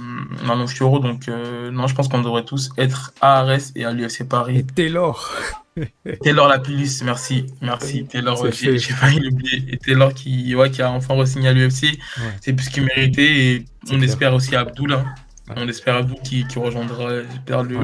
Manon 0.45 0.67
Fioro. 0.67 0.99
Donc 1.01 1.29
euh, 1.29 1.71
non, 1.71 1.87
je 1.87 1.95
pense 1.95 2.09
qu'on 2.09 2.23
devrait 2.23 2.45
tous 2.45 2.71
être 2.79 3.13
à 3.21 3.41
Arès 3.41 3.73
et 3.77 3.85
à 3.85 3.93
l'UFC 3.93 4.23
Et 4.23 4.25
Paris. 4.25 4.65
Taylor 4.75 5.35
Taylor 6.23 6.49
Lapillus, 6.49 7.03
merci, 7.05 7.47
merci 7.61 8.07
Taylor, 8.07 8.47
j'ai 8.51 8.79
failli 8.79 9.21
l'oublier. 9.21 9.63
Et 9.75 9.77
Taylor 9.77 10.15
qui, 10.15 10.55
ouais, 10.55 10.71
qui 10.71 10.81
a 10.81 10.91
enfin 10.91 11.13
re-signé 11.15 11.49
à 11.49 11.53
l'UFC, 11.53 11.83
Ouais. 11.85 11.99
c'est 12.41 12.55
plus 12.55 12.71
qu'il 12.71 12.85
méritait 12.85 13.23
et 13.37 13.65
C'est 13.85 13.93
on 13.93 13.99
clair. 13.99 14.09
espère 14.09 14.35
aussi 14.35 14.57
Abdoul. 14.57 14.95
hein. 14.95 15.05
Ouais. 15.49 15.55
On 15.59 15.69
espère 15.69 15.97
Abdoul 15.97 16.17
qui, 16.25 16.47
qui 16.47 16.59
rejoindra 16.59 17.11
le, 17.11 17.27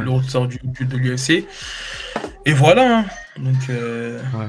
le 0.01 0.11
ressort 0.11 0.47
du, 0.49 0.59
du- 0.65 0.87
de 0.87 0.97
l'UFC. 0.97 1.45
Et 2.47 2.53
voilà, 2.55 3.01
hein. 3.01 3.05
donc 3.39 3.69
euh, 3.69 4.19
Ouais, 4.35 4.47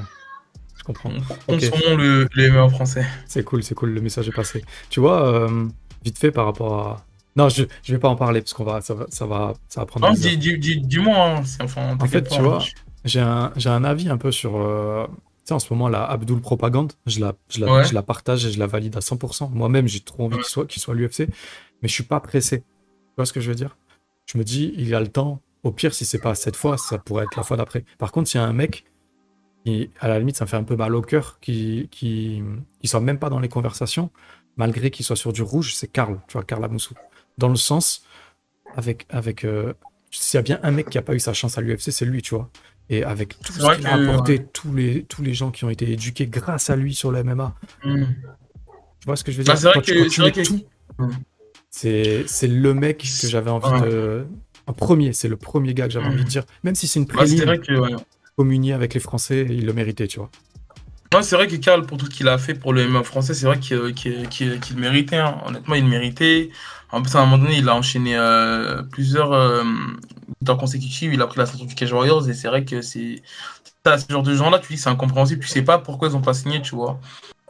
je 0.78 0.84
comprends. 0.86 1.12
on 1.50 1.54
Ok. 1.56 1.70
consommons 1.70 1.98
le, 1.98 2.28
le 2.34 2.50
MMA 2.50 2.70
français. 2.70 3.06
C'est 3.28 3.44
cool, 3.44 3.62
c'est 3.62 3.76
cool, 3.76 3.92
le 3.94 4.00
message 4.02 4.30
est 4.30 4.34
passé. 4.34 4.64
Tu 4.90 5.02
vois, 5.02 5.28
euh, 5.28 5.68
vite 6.04 6.18
fait 6.18 6.32
par 6.32 6.46
rapport 6.46 6.74
à. 6.74 7.06
Non, 7.36 7.50
je, 7.50 7.64
je 7.84 7.94
vais 7.94 8.00
pas 8.00 8.10
en 8.10 8.16
parler 8.16 8.42
parce 8.42 8.54
qu'on 8.54 8.64
va, 8.64 8.82
ça 8.82 8.94
va, 8.94 9.06
ça 9.10 9.26
va, 9.26 9.54
ça 9.68 9.82
va 9.82 9.86
prendre 9.88 10.06
Non, 10.06 10.14
heures. 10.14 10.20
dis, 10.20 10.38
dis, 10.38 10.58
dis, 10.60 10.78
dis-moi, 10.82 11.18
hein, 11.40 11.44
enfin, 11.62 11.98
En 12.00 12.06
fait, 12.08 12.28
tu 12.30 12.42
vois, 12.42 12.60
je- 12.60 12.72
J'ai 13.06 13.20
un, 13.22 13.52
j'ai 13.56 13.70
un 13.70 13.84
avis 13.84 14.10
un 14.10 14.18
peu 14.18 14.32
sur. 14.32 14.56
euh, 14.58 15.06
Tu 15.08 15.50
sais, 15.50 15.54
en 15.56 15.60
ce 15.60 15.74
moment, 15.74 15.90
la 15.90 16.06
Abdul 16.06 16.40
Propagande, 16.40 16.94
je 17.06 17.20
la, 17.20 17.34
je, 17.50 17.60
la, 17.60 17.74
Ouais. 17.74 17.84
je 17.84 17.94
la 17.94 18.02
partage 18.02 18.46
et 18.46 18.52
je 18.52 18.60
la 18.60 18.68
valide 18.68 18.96
à 18.96 19.02
100%. 19.02 19.50
Moi-même, 19.50 19.88
j'ai 19.90 20.00
trop 20.00 20.24
envie 20.26 20.36
Ouais. 20.36 20.42
qu'il 20.42 20.50
soit, 20.50 20.66
qu'il 20.68 20.82
soit 20.82 20.94
l'UFC, 20.96 21.28
mais 21.82 21.90
je 21.90 21.94
suis 21.94 22.04
pas 22.04 22.20
pressé. 22.22 22.60
Tu 22.60 22.66
vois 23.18 23.26
ce 23.26 23.34
que 23.34 23.42
je 23.42 23.50
veux 23.50 23.56
dire? 23.56 23.76
Je 24.26 24.38
me 24.38 24.44
dis, 24.46 24.74
il 24.78 24.94
a 24.96 25.02
le 25.02 25.10
temps. 25.10 25.42
Au 25.64 25.72
pire, 25.72 25.94
si 25.94 26.06
c'est 26.06 26.20
pas 26.22 26.34
cette 26.36 26.56
fois, 26.56 26.78
ça 26.78 26.98
pourrait 26.98 27.24
être 27.26 27.36
la 27.36 27.44
fois 27.44 27.58
d'après. 27.58 27.84
Par 27.98 28.12
contre, 28.14 28.30
s'il 28.30 28.40
y 28.40 28.44
a 28.44 28.48
un 28.48 28.54
mec, 28.54 28.86
qui, 29.66 29.90
à 30.00 30.08
la 30.08 30.20
limite, 30.20 30.36
ça 30.38 30.46
me 30.46 30.50
fait 30.50 30.58
un 30.58 30.64
peu 30.64 30.76
mal 30.76 30.94
au 30.96 31.02
cœur, 31.02 31.40
qui, 31.42 31.88
qui, 31.92 32.42
qui 32.82 32.88
soit 32.88 33.00
même 33.02 33.18
pas 33.20 33.30
dans 33.30 33.40
les 33.40 33.50
conversations, 33.50 34.12
malgré 34.58 34.92
qu'il 34.92 35.06
soit 35.06 35.16
sur 35.16 35.34
du 35.34 35.42
rouge, 35.42 35.74
c'est 35.76 35.88
Karl, 35.88 36.20
tu 36.28 36.34
vois, 36.34 36.44
Karl 36.44 36.64
Amoussou. 36.64 36.94
Dans 37.38 37.50
le 37.50 37.56
sens, 37.56 38.06
avec. 38.76 39.06
avec 39.10 39.44
euh, 39.46 39.74
s'il 40.12 40.38
y 40.38 40.40
a 40.40 40.44
bien 40.44 40.60
un 40.62 40.70
mec 40.72 40.90
qui 40.90 40.98
a 41.00 41.02
pas 41.02 41.16
eu 41.16 41.20
sa 41.20 41.34
chance 41.34 41.58
à 41.58 41.62
l'UFC, 41.62 41.92
c'est 41.92 42.06
lui, 42.06 42.22
tu 42.22 42.36
vois. 42.36 42.50
Et 42.90 43.04
avec 43.04 43.40
tout 43.40 43.52
ce 43.54 43.76
qu'il 43.76 43.88
a 43.88 43.94
apporté, 43.96 44.46
tous, 44.54 44.74
les, 44.74 45.04
tous 45.06 45.24
les 45.24 45.34
gens 45.34 45.50
qui 45.50 45.64
ont 45.66 45.70
été 45.72 45.90
éduqués 45.92 46.28
grâce 46.28 46.70
à 46.70 46.76
lui 46.76 46.94
sur 46.94 47.12
le 47.12 47.24
MMA. 47.24 47.56
Hmm. 47.84 48.04
Tu 49.00 49.06
vois 49.08 49.16
ce 49.16 49.24
que 49.24 49.32
je 49.32 49.38
veux 49.40 49.44
Bah, 49.44 49.54
dire? 49.54 49.62
c'est 49.62 49.68
vrai 49.70 49.82
que- 49.82 49.92
quand 49.98 50.04
tu 50.04 50.10
c'est 50.12 50.22
vrai 50.22 50.32
mets 50.36 50.44
que- 50.44 50.48
tout, 50.48 50.66
Hmm. 51.00 51.10
c'est 51.72 52.48
le 52.48 52.74
mec 52.76 53.00
que 53.00 53.28
j'avais 53.28 53.50
envie 53.50 53.66
Ouais. 53.82 53.90
de... 53.90 54.26
En 54.68 54.74
premier, 54.74 55.12
c'est 55.14 55.28
le 55.28 55.36
premier 55.38 55.74
gars 55.74 55.88
que 55.88 55.94
j'avais 55.94 56.06
Hmm. 56.08 56.12
envie 56.12 56.24
de 56.26 56.30
dire. 56.30 56.44
Même 56.64 56.76
si 56.76 56.88
c'est 56.88 57.00
une 57.00 57.06
vrai 57.08 57.58
que, 57.60 57.74
ouais. 57.80 57.96
communier 58.38 58.74
avec 58.74 58.94
les 58.94 59.00
Français, 59.00 59.46
il 59.50 59.66
le 59.66 59.74
méritait, 59.74 60.08
tu 60.08 60.20
vois. 60.20 60.30
Ouais, 61.14 61.22
c'est 61.22 61.36
vrai 61.36 61.48
que 61.48 61.56
Karl, 61.58 61.86
pour 61.86 61.98
tout 61.98 62.06
ce 62.08 62.10
qu'il 62.12 62.28
a 62.28 62.38
fait 62.40 62.56
pour 62.56 62.74
le 62.74 62.82
MMA 62.82 63.04
français, 63.04 63.34
c'est 63.36 63.46
vrai 63.46 63.60
qu'il 63.60 63.94
qu'il- 63.94 64.60
qu'il 64.60 64.78
méritait. 64.78 65.18
hein. 65.18 65.38
Honnêtement, 65.46 65.76
il 65.76 65.86
méritait. 65.86 66.50
En 66.92 67.02
plus, 67.04 67.16
à 67.16 67.20
un 67.22 67.26
moment 67.26 67.44
donné, 67.44 67.58
il 67.58 67.70
a 67.70 67.76
enchaîné 67.76 68.16
euh, 68.18 68.82
plusieurs, 68.84 69.32
euh, 69.34 69.64
victoires 70.40 70.58
consécutives, 70.58 71.14
il 71.14 71.22
a 71.22 71.28
pris 71.28 71.38
la 71.40 71.46
ceinture 71.46 71.66
du 71.68 71.76
Cage 71.76 71.92
Warriors, 71.94 72.28
et 72.30 72.34
c'est 72.34 72.48
vrai 72.48 72.66
que 72.66 72.82
c'est. 72.82 73.22
Ce 73.86 74.06
genre 74.12 74.24
de 74.24 74.36
gens-là, 74.36 74.60
tu 74.60 74.74
dis, 74.74 74.80
c'est 74.80 74.90
incompréhensible, 74.90 75.42
tu 75.44 75.48
sais 75.50 75.62
pas 75.64 75.78
pourquoi 75.80 76.10
ils 76.10 76.16
ont 76.16 76.22
pas 76.22 76.34
signé, 76.34 76.62
tu 76.62 76.76
vois. 76.76 77.00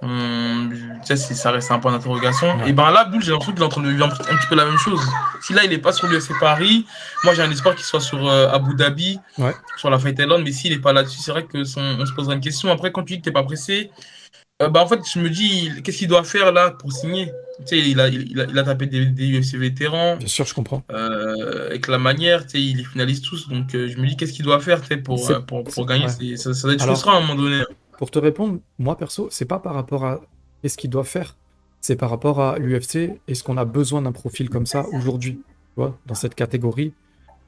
Tu 0.04 1.08
sais, 1.08 1.16
c'est- 1.18 1.34
ça 1.34 1.51
reste 1.51 1.72
un 1.72 1.80
point 1.80 1.91
d'interrogation. 1.91 2.58
Ouais. 2.58 2.70
Et 2.70 2.74
ben 2.74 2.91
là, 2.91 3.01
Abdul, 3.01 3.22
j'ai 3.24 3.32
l'impression 3.32 3.54
qu'il 3.54 3.62
est 3.62 3.66
en 3.66 3.70
train 3.70 3.82
de 3.82 3.89
vivre 3.89 4.06
un, 4.06 4.10
petit- 4.10 4.47
peu 4.47 4.56
la 4.56 4.66
même 4.66 4.78
chose. 4.78 5.01
Si 5.41 5.54
là, 5.54 5.64
il 5.66 5.74
est 5.74 5.78
pas 5.78 5.91
sur 5.93 6.08
l'UFC 6.08 6.32
Paris, 6.39 6.86
moi 7.24 7.34
j'ai 7.34 7.41
un 7.41 7.51
espoir 7.51 7.76
qu'il 7.76 7.86
soit 7.86 7.99
sur 8.01 8.28
euh, 8.30 8.49
Abu 8.49 8.76
Dhabi, 8.76 9.20
Ouais. 9.38 9.54
sur 9.78 9.89
la 9.89 9.99
Fight 9.99 10.18
Island, 10.20 10.43
mais 10.43 10.51
s'il 10.51 10.72
est 10.74 10.80
pas 10.80 10.93
là-dessus, 10.93 11.20
c'est 11.20 11.32
vrai 11.32 11.45
que 11.45 11.64
son- 11.64 11.82
on 11.99 12.06
se 12.06 12.14
posera 12.14 12.34
une 12.36 12.41
question. 12.41 12.72
Après, 12.72 12.91
quand 12.91 13.04
tu 13.04 13.14
dis 13.14 13.20
que 13.20 13.26
t'es 13.26 13.32
pas 13.32 13.43
pressé, 13.43 13.91
euh, 14.62 14.70
bah 14.70 14.82
en 14.82 14.88
fait, 14.88 14.99
je 15.12 15.20
me 15.20 15.30
dis, 15.30 15.72
qu'est-ce 15.84 15.97
qu'il 15.99 16.08
doit 16.08 16.24
faire 16.24 16.51
là 16.51 16.72
pour 16.72 16.91
signer? 16.93 17.32
Tu 17.60 17.68
sais, 17.68 17.80
il 17.80 17.99
a, 17.99 18.08
il, 18.08 18.39
a, 18.41 18.45
il 18.49 18.58
a 18.58 18.64
tapé 18.64 18.88
des, 18.88 19.06
des 19.06 19.28
UFC 19.39 19.58
vétérans, 19.58 20.16
Bien 20.18 20.28
sûr, 20.28 20.45
je 20.45 20.54
comprends. 20.54 20.84
euh, 20.91 21.68
avec 21.68 21.88
la 21.88 21.97
manière, 21.99 22.43
tu 22.45 22.51
sais, 22.51 22.62
il 22.62 22.78
les 22.78 22.84
finalise 22.84 23.22
tous, 23.22 23.47
donc 23.49 23.68
je 23.74 23.97
me 23.97 24.08
dis, 24.08 24.16
qu'est-ce 24.18 24.34
qu'il 24.34 24.45
doit 24.45 24.60
faire 24.60 24.82
tu 24.82 24.88
sais, 24.88 24.97
pour, 24.97 25.26
pour, 25.45 25.64
pour 25.64 25.86
gagner? 25.86 26.06
ouais. 26.06 26.38
Ça, 26.38 26.54
ça 26.54 26.68
doit 26.68 26.74
être 26.76 26.84
frustrant 26.86 27.14
à 27.14 27.18
un 27.18 27.22
moment 27.22 27.36
donné. 27.36 27.64
Pour 27.98 28.12
te 28.12 28.20
répondre, 28.20 28.60
moi 28.80 28.98
perso, 28.98 29.28
c'est 29.32 29.46
pas 29.46 29.60
par 29.60 29.74
rapport 29.74 30.06
à 30.06 30.22
qu'est-ce 30.62 30.78
qu'il 30.78 30.89
doit 30.89 31.04
faire, 31.04 31.36
c'est 31.82 31.96
par 31.96 32.10
rapport 32.10 32.39
à 32.39 32.58
l'UFC. 32.58 33.20
Est-ce 33.28 33.44
qu'on 33.44 33.58
a 33.58 33.66
besoin 33.66 34.02
d'un 34.02 34.12
profil 34.12 34.50
comme 34.50 34.66
ça 34.66 34.86
aujourd'hui, 34.94 35.41
dans 35.78 36.16
cette 36.16 36.36
catégorie? 36.36 36.94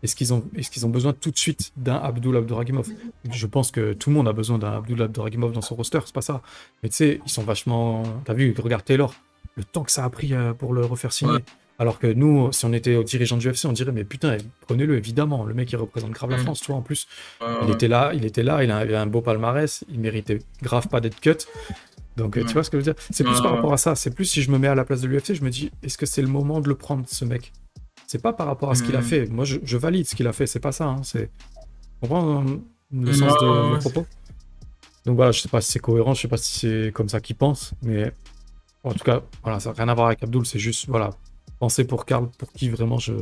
Est-ce 0.03 0.15
qu'ils 0.15 0.33
ont, 0.33 0.43
est-ce 0.55 0.69
qu'ils 0.69 0.85
ont 0.85 0.89
besoin 0.89 1.13
tout 1.13 1.31
de 1.31 1.37
suite 1.37 1.71
d'un 1.77 1.95
Abdul 1.95 2.35
Abduragimov 2.35 2.89
Je 3.31 3.47
pense 3.47 3.71
que 3.71 3.93
tout 3.93 4.09
le 4.09 4.15
monde 4.15 4.27
a 4.27 4.33
besoin 4.33 4.59
d'un 4.59 4.73
Abdul 4.73 5.01
Abduragimov 5.01 5.51
dans 5.51 5.61
son 5.61 5.75
roster, 5.75 5.99
c'est 6.05 6.13
pas 6.13 6.21
ça. 6.21 6.41
Mais 6.83 6.89
tu 6.89 6.95
sais, 6.95 7.21
ils 7.25 7.31
sont 7.31 7.43
vachement. 7.43 8.03
T'as 8.25 8.33
vu, 8.33 8.53
regarde 8.61 8.83
Taylor, 8.83 9.13
le 9.55 9.63
temps 9.63 9.83
que 9.83 9.91
ça 9.91 10.03
a 10.03 10.09
pris 10.09 10.33
euh, 10.33 10.53
pour 10.53 10.73
le 10.73 10.85
refaire 10.85 11.11
signer. 11.11 11.39
Alors 11.77 11.99
que 11.99 12.07
nous, 12.07 12.51
si 12.53 12.63
on 12.65 12.71
était 12.73 12.95
aux 12.95 13.03
dirigeants 13.03 13.35
du 13.37 13.49
UFC, 13.49 13.65
on 13.65 13.73
dirait, 13.73 13.91
mais 13.91 14.05
putain, 14.05 14.37
prenez-le, 14.61 14.95
évidemment. 14.97 15.43
Le 15.43 15.53
mec, 15.53 15.69
il 15.71 15.75
représente 15.75 16.11
grave 16.11 16.29
la 16.29 16.37
Mm. 16.37 16.41
France, 16.41 16.61
tu 16.61 16.67
vois, 16.67 16.77
en 16.77 16.81
plus. 16.81 17.07
Il 17.63 17.69
était 17.69 17.87
là, 17.89 18.11
il 18.13 18.23
était 18.25 18.43
là, 18.43 18.63
il 18.63 18.71
avait 18.71 18.95
un 18.95 19.07
beau 19.07 19.21
palmarès, 19.21 19.83
il 19.89 19.99
méritait 19.99 20.39
grave 20.61 20.87
pas 20.87 21.01
d'être 21.01 21.19
cut. 21.19 21.35
Donc, 22.15 22.37
euh, 22.37 22.45
tu 22.45 22.53
vois 22.53 22.63
ce 22.63 22.69
que 22.69 22.79
je 22.79 22.85
veux 22.85 22.93
dire? 22.93 23.03
C'est 23.11 23.25
plus 23.25 23.41
par 23.41 23.51
rapport 23.51 23.73
à 23.73 23.77
ça. 23.77 23.93
C'est 23.95 24.11
plus 24.11 24.23
si 24.23 24.41
je 24.41 24.49
me 24.51 24.57
mets 24.57 24.69
à 24.69 24.75
la 24.75 24.85
place 24.85 25.01
de 25.01 25.07
l'UFC, 25.07 25.33
je 25.35 25.43
me 25.43 25.49
dis, 25.49 25.69
est-ce 25.83 25.97
que 25.97 26.05
c'est 26.05 26.21
le 26.21 26.29
moment 26.29 26.61
de 26.61 26.69
le 26.69 26.75
prendre, 26.75 27.03
ce 27.07 27.25
mec? 27.25 27.51
C'est 28.07 28.21
pas 28.21 28.31
par 28.31 28.47
rapport 28.47 28.71
à 28.71 28.75
ce 28.75 28.83
qu'il 28.83 28.95
a 28.95 28.99
Mhm. 28.99 29.03
fait. 29.05 29.25
Moi, 29.25 29.43
je, 29.43 29.57
je 29.63 29.75
valide 29.77 30.07
ce 30.07 30.15
qu'il 30.15 30.27
a 30.27 30.31
fait, 30.33 30.47
c'est 30.47 30.59
pas 30.61 30.71
ça. 30.71 30.85
hein, 30.85 31.01
C'est. 31.03 31.29
Comprends 31.99 32.41
euh, 32.45 32.57
le 32.93 33.11
sens 33.11 33.37
de 33.41 33.47
ouais, 33.73 33.79
propos? 33.79 34.05
Donc 35.05 35.17
voilà, 35.17 35.31
je 35.33 35.41
sais 35.41 35.49
pas 35.49 35.59
si 35.59 35.71
c'est 35.73 35.79
cohérent, 35.79 36.13
je 36.13 36.21
sais 36.21 36.27
pas 36.29 36.37
si 36.37 36.59
c'est 36.59 36.91
comme 36.93 37.09
ça 37.09 37.19
qu'il 37.19 37.35
pense, 37.35 37.73
mais 37.83 38.11
en 38.83 38.93
tout 38.93 39.03
cas, 39.03 39.21
voilà, 39.43 39.59
ça 39.59 39.69
n'a 39.71 39.75
rien 39.75 39.89
à 39.89 39.93
voir 39.93 40.07
avec 40.07 40.23
Abdul, 40.23 40.45
c'est 40.45 40.57
juste, 40.59 40.87
voilà, 40.87 41.11
penser 41.59 41.85
pour 41.85 42.05
Karl, 42.05 42.29
pour 42.37 42.51
qui 42.53 42.69
vraiment 42.69 42.97
je. 42.97 43.13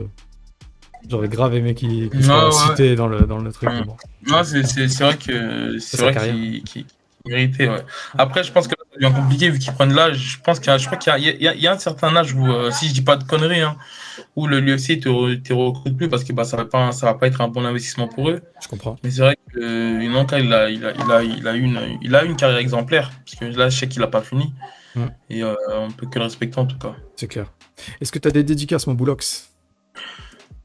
J'aurais 1.09 1.27
grave 1.27 1.53
aimé 1.55 1.75
qu'il 1.75 2.09
qu'il 2.09 2.23
soit 2.23 2.45
Ouais, 2.45 2.51
cité 2.69 2.95
dans 2.95 3.07
le, 3.07 3.21
dans 3.21 3.37
le 3.39 3.51
truc. 3.51 3.69
Bon. 3.85 3.97
Non, 4.25 4.43
c'est 4.43 4.63
c'est- 4.65 4.87
c'est 4.87 5.03
vrai 5.03 5.17
que 5.17 5.77
c'est 5.79 5.99
vrai 5.99 6.15
qu'il 6.63 6.85
méritait. 7.25 7.67
Ouais. 7.67 7.83
Après, 8.17 8.41
je 8.43 8.51
pense 8.53 8.69
que 8.69 8.75
ça 8.79 8.97
devient 8.99 9.13
compliqué 9.13 9.49
vu 9.49 9.59
qu'ils 9.59 9.73
prennent 9.73 9.93
l'âge. 9.93 10.17
Je 10.17 10.39
pense 10.41 10.59
qu'il 10.59 10.67
y 10.67 10.71
a, 10.71 10.77
je 10.77 10.85
crois 10.85 10.97
qu'il 10.97 11.13
y 11.17 11.43
y 11.43 11.47
a- 11.49 11.53
il 11.55 11.61
y 11.61 11.67
a 11.67 11.73
un 11.73 11.77
certain 11.77 12.15
âge 12.15 12.33
où, 12.33 12.47
euh, 12.49 12.71
si 12.71 12.87
je 12.87 12.93
dis 12.93 13.01
pas 13.01 13.17
de 13.17 13.25
conneries, 13.25 13.59
hein, 13.61 13.75
où 14.37 14.47
le 14.47 14.61
l'UFC 14.61 14.97
te, 15.01 15.35
te 15.35 15.51
recrute 15.51 15.97
plus 15.97 16.07
parce 16.07 16.23
que 16.23 16.31
bah, 16.31 16.45
ça 16.45 16.55
va 16.55 16.63
pas, 16.63 16.93
ça 16.93 17.07
va 17.07 17.15
pas 17.15 17.27
être 17.27 17.41
un 17.41 17.49
bon 17.49 17.65
investissement 17.65 18.07
pour 18.07 18.29
eux. 18.29 18.41
Je 18.61 18.69
comprends. 18.69 18.95
Mais 19.03 19.11
c'est 19.11 19.21
vrai 19.23 19.37
que 19.53 19.59
euh, 19.59 20.03
Inanka, 20.03 20.39
il 20.39 20.53
a, 20.53 20.69
il 20.69 20.85
a, 20.85 20.93
il 20.93 21.11
a, 21.11 21.21
il 21.23 21.47
a 21.49 21.53
une, 21.53 21.97
il 22.01 22.15
a 22.15 22.23
une 22.23 22.37
carrière 22.37 22.59
exemplaire 22.59 23.11
parce 23.25 23.35
que 23.37 23.43
là, 23.59 23.67
je 23.67 23.77
sais 23.77 23.89
qu'il 23.89 24.01
a 24.03 24.07
pas 24.07 24.21
fini. 24.21 24.53
Mm. 24.95 25.01
Et 25.31 25.43
euh, 25.43 25.53
on 25.75 25.91
peut 25.91 26.07
que 26.07 26.17
le 26.17 26.23
respecter 26.25 26.59
en 26.59 26.65
tout 26.65 26.77
cas. 26.77 26.95
C'est 27.17 27.27
clair. 27.27 27.47
Est-ce 28.01 28.11
que 28.11 28.19
tu 28.19 28.27
as 28.27 28.31
des 28.31 28.43
dédicaces, 28.43 28.87
mon 28.87 28.93
Boulox? 28.93 29.49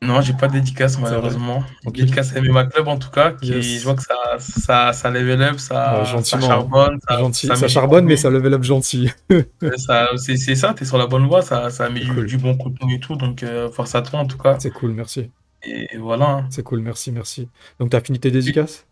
Non, 0.01 0.21
j'ai 0.21 0.33
pas 0.33 0.47
de 0.47 0.53
dédicace 0.53 0.97
malheureusement. 1.01 1.65
Tranquille. 1.83 2.05
Dédicace 2.05 2.33
à 2.37 2.41
MMA 2.41 2.67
Club 2.67 2.87
en 2.87 2.99
tout 2.99 3.11
cas. 3.11 3.33
Qui, 3.33 3.49
Yes. 3.49 3.81
Je 3.81 3.85
vois 3.85 3.95
que 3.97 4.03
ça, 4.03 4.15
ça, 4.39 4.93
ça 4.93 5.11
level 5.11 5.43
up, 5.43 5.59
ça, 5.59 5.99
Ouais, 5.99 6.05
ça 6.05 6.13
gentiment. 6.13 6.47
charbonne. 6.47 6.99
Ça, 7.09 7.19
Gentil. 7.19 7.47
Ça, 7.49 7.67
charbonne, 7.69 8.05
mais 8.05 8.17
ça 8.17 8.31
level 8.31 8.55
up 8.55 8.63
gentil. 8.63 9.11
C'est 10.17 10.55
ça, 10.55 10.73
t'es 10.75 10.85
sur 10.85 10.99
la 10.99 11.09
bonne 11.09 11.27
voie, 11.27 11.43
ça, 11.43 11.71
ça 11.71 11.91
met 11.91 11.99
du, 12.01 12.15
Cool. 12.15 12.27
du 12.27 12.39
bon 12.39 12.57
contenu 12.57 12.95
et 12.95 13.01
tout. 13.01 13.17
Donc, 13.17 13.43
euh, 13.43 13.71
force 13.73 13.97
à 13.97 14.03
toi 14.03 14.21
en 14.21 14.27
tout 14.27 14.39
cas. 14.39 14.57
C'est 14.61 14.71
cool, 14.71 14.93
merci. 14.93 15.31
Et 15.65 15.97
voilà. 15.99 16.27
hein. 16.31 16.47
C'est 16.51 16.63
cool, 16.63 16.81
merci, 16.81 17.11
merci. 17.11 17.49
Donc, 17.81 17.91
tu 17.91 17.97
as 17.97 18.01
fini 18.01 18.21
tes 18.21 18.31
dédicaces? 18.31 18.87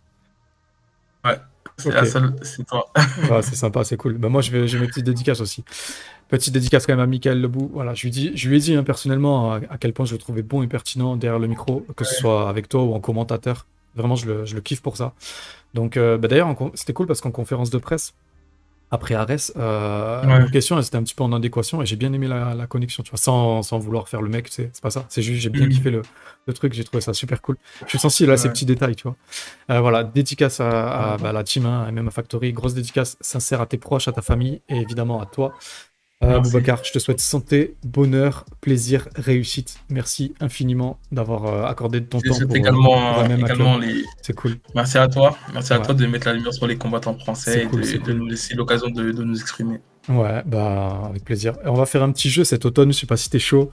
C'est 1.78 2.06
seule- 2.06 2.34
c'est 2.42 2.66
toi. 2.66 2.86
Ouais, 3.30 3.42
C'est 3.42 3.54
sympa, 3.54 3.84
c'est 3.84 3.98
cool. 3.98 4.14
Bah, 4.16 4.28
moi, 4.30 4.40
je 4.40 4.50
vais- 4.50 4.66
j'ai 4.66 4.78
mes 4.78 4.86
petites 4.86 5.04
dédicaces 5.04 5.40
aussi. 5.40 5.62
Petite 6.28 6.52
dédicace 6.52 6.86
quand 6.86 6.92
même 6.94 7.00
à 7.00 7.06
Michael 7.06 7.40
Lebou. 7.40 7.70
Voilà, 7.72 7.94
je 7.94 8.02
lui, 8.02 8.10
dis, 8.10 8.32
je 8.36 8.48
lui 8.48 8.56
ai 8.56 8.60
dit 8.60 8.74
hein, 8.74 8.82
personnellement 8.82 9.52
à, 9.52 9.60
à 9.70 9.78
quel 9.78 9.92
point 9.92 10.06
je 10.06 10.12
le 10.12 10.18
trouvais 10.18 10.42
bon 10.42 10.62
et 10.62 10.66
pertinent 10.66 11.16
derrière 11.16 11.38
le 11.38 11.46
micro, 11.46 11.86
que 11.96 12.04
ce 12.04 12.14
soit 12.16 12.48
avec 12.48 12.68
toi 12.68 12.82
ou 12.82 12.94
en 12.94 13.00
commentateur. 13.00 13.66
Vraiment, 13.94 14.16
je 14.16 14.26
le, 14.26 14.44
je 14.44 14.54
le 14.54 14.60
kiffe 14.60 14.82
pour 14.82 14.96
ça. 14.96 15.14
Donc, 15.74 15.96
euh, 15.96 16.18
bah, 16.18 16.28
d'ailleurs, 16.28 16.54
c'était 16.74 16.92
cool 16.92 17.06
parce 17.06 17.20
qu'en 17.20 17.30
conférence 17.30 17.70
de 17.70 17.78
presse, 17.78 18.12
après 18.90 19.14
Ares, 19.14 19.28
euh, 19.56 20.24
Ouais. 20.26 20.40
nos 20.40 20.48
questions, 20.48 20.78
elles 20.78 20.84
étaient 20.86 20.96
un 20.96 21.02
petit 21.02 21.14
peu 21.14 21.22
en 21.24 21.32
adéquation 21.32 21.80
et 21.82 21.86
j'ai 21.86 21.96
bien 21.96 22.12
aimé 22.12 22.28
la, 22.28 22.54
la 22.54 22.66
connexion, 22.66 23.02
tu 23.02 23.10
vois, 23.10 23.18
sans, 23.18 23.62
sans 23.62 23.78
vouloir 23.78 24.08
faire 24.08 24.22
le 24.22 24.28
mec, 24.28 24.46
c'est 24.50 24.70
pas 24.80 24.90
ça. 24.90 25.06
C'est 25.08 25.22
juste, 25.22 25.40
j'ai 25.42 25.48
bien 25.50 25.64
Mhm. 25.66 25.72
kiffé 25.72 25.90
le, 25.90 26.02
le 26.46 26.52
truc, 26.52 26.72
j'ai 26.72 26.84
trouvé 26.84 27.00
ça 27.00 27.12
super 27.14 27.40
cool. 27.42 27.56
Je 27.84 27.88
suis 27.90 27.98
sensible 27.98 28.30
à 28.32 28.36
ces 28.36 28.48
petits 28.48 28.64
détails, 28.66 28.94
tu 28.96 29.04
vois. 29.04 29.16
Euh, 29.70 29.80
voilà, 29.80 30.04
dédicace 30.04 30.60
à, 30.60 31.14
à, 31.14 31.16
bah, 31.18 31.32
la 31.32 31.42
team, 31.42 31.66
hein, 31.66 31.86
MMA 31.90 32.10
Factory, 32.10 32.52
grosse 32.52 32.74
dédicace 32.74 33.16
sincère 33.20 33.60
à 33.60 33.66
tes 33.66 33.76
proches, 33.78 34.06
à 34.08 34.12
ta 34.12 34.22
famille 34.22 34.60
et 34.68 34.76
évidemment 34.80 35.20
à 35.20 35.26
toi. 35.26 35.52
Euh, 36.24 36.28
Merci. 36.28 36.50
Boubacar, 36.50 36.82
je 36.82 36.92
te 36.92 36.98
souhaite 36.98 37.20
santé, 37.20 37.74
bonheur, 37.84 38.46
plaisir, 38.62 39.06
réussite. 39.16 39.80
Merci 39.90 40.34
infiniment 40.40 40.98
d'avoir 41.12 41.44
euh, 41.44 41.64
accordé 41.66 42.00
de 42.00 42.06
ton 42.06 42.20
Je 42.24 42.30
temps 42.30 42.46
pour, 42.46 42.56
également, 42.56 43.22
MMA 43.22 43.34
également 43.34 43.76
les. 43.76 44.02
C'est 44.22 44.32
cool. 44.34 44.56
Merci 44.74 44.96
à 44.96 45.08
toi. 45.08 45.36
Merci 45.52 45.74
à 45.74 45.78
Ouais. 45.78 45.84
toi 45.84 45.94
de 45.94 46.06
mettre 46.06 46.26
la 46.28 46.32
lumière 46.32 46.54
sur 46.54 46.66
les 46.66 46.76
combattants 46.76 47.18
français 47.18 47.64
et 47.70 47.98
de, 47.98 48.12
nous 48.14 48.26
laisser 48.26 48.54
l'occasion 48.54 48.88
de, 48.88 49.12
de 49.12 49.22
nous 49.24 49.38
exprimer. 49.38 49.78
Ouais, 50.08 50.42
bah 50.46 51.02
avec 51.10 51.22
plaisir. 51.24 51.54
On 51.64 51.74
va 51.74 51.84
faire 51.84 52.02
un 52.02 52.12
petit 52.12 52.30
jeu 52.30 52.44
cet 52.44 52.64
automne, 52.64 52.92
je 52.94 52.98
sais 53.00 53.06
pas 53.06 53.18
si 53.18 53.28
t'es 53.28 53.38
chaud. 53.38 53.70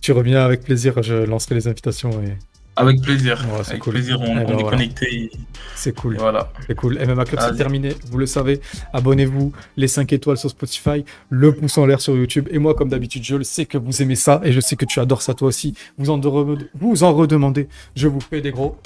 Tu 0.00 0.10
reviens 0.10 0.44
avec 0.44 0.62
plaisir, 0.62 1.00
je 1.02 1.14
lancerai 1.14 1.54
les 1.54 1.68
invitations 1.68 2.10
et 2.22 2.36
Avec 2.78 3.00
plaisir. 3.02 3.44
Ouais, 3.52 3.60
c'est 3.62 3.70
Avec 3.72 3.82
cool. 3.82 3.92
plaisir, 3.94 4.20
on, 4.20 4.34
ben, 4.34 4.40
est 4.58 4.62
voilà. 4.62 4.82
et- 4.82 5.30
c'est 5.74 5.92
cool. 5.94 6.14
et 6.14 6.18
voilà. 6.18 6.50
C'est 6.66 6.74
cool. 6.74 6.98
MMA 6.98 7.24
Club, 7.24 7.40
c'est 7.40 7.56
terminé. 7.56 7.90
Vous 8.10 8.18
le 8.18 8.26
savez. 8.26 8.60
Abonnez-vous, 8.92 9.52
les 9.76 9.88
5 9.88 10.12
étoiles 10.12 10.36
sur 10.36 10.50
Spotify, 10.50 11.04
le 11.30 11.52
pouce 11.52 11.76
en 11.78 11.86
l'air 11.86 12.00
sur 12.00 12.16
YouTube. 12.16 12.48
Et 12.50 12.58
moi, 12.58 12.74
comme 12.74 12.88
d'habitude, 12.88 13.22
je 13.24 13.36
le 13.36 13.44
sais 13.44 13.64
que 13.66 13.78
vous 13.78 14.02
aimez 14.02 14.16
ça 14.16 14.40
et 14.44 14.52
je 14.52 14.60
sais 14.60 14.76
que 14.76 14.84
tu 14.84 14.98
adores 15.00 15.22
ça 15.22 15.34
toi 15.34 15.48
aussi. 15.48 15.74
Vous 15.98 16.10
en, 16.10 16.18
de- 16.18 16.68
vous 16.74 17.02
en 17.04 17.12
redemandez. 17.14 17.68
Je 17.94 18.08
vous 18.08 18.20
fais 18.20 18.40
des 18.40 18.50
gros 18.50 18.76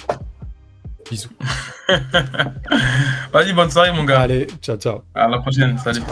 bisous. 1.10 1.28
Vas-y, 3.32 3.52
bonne 3.52 3.70
soirée, 3.70 3.92
mon 3.92 4.04
gars. 4.04 4.20
Allez, 4.20 4.46
ciao, 4.60 4.76
ciao. 4.76 5.00
À 5.14 5.28
la 5.28 5.38
prochaine. 5.38 5.76
Salut. 5.78 6.02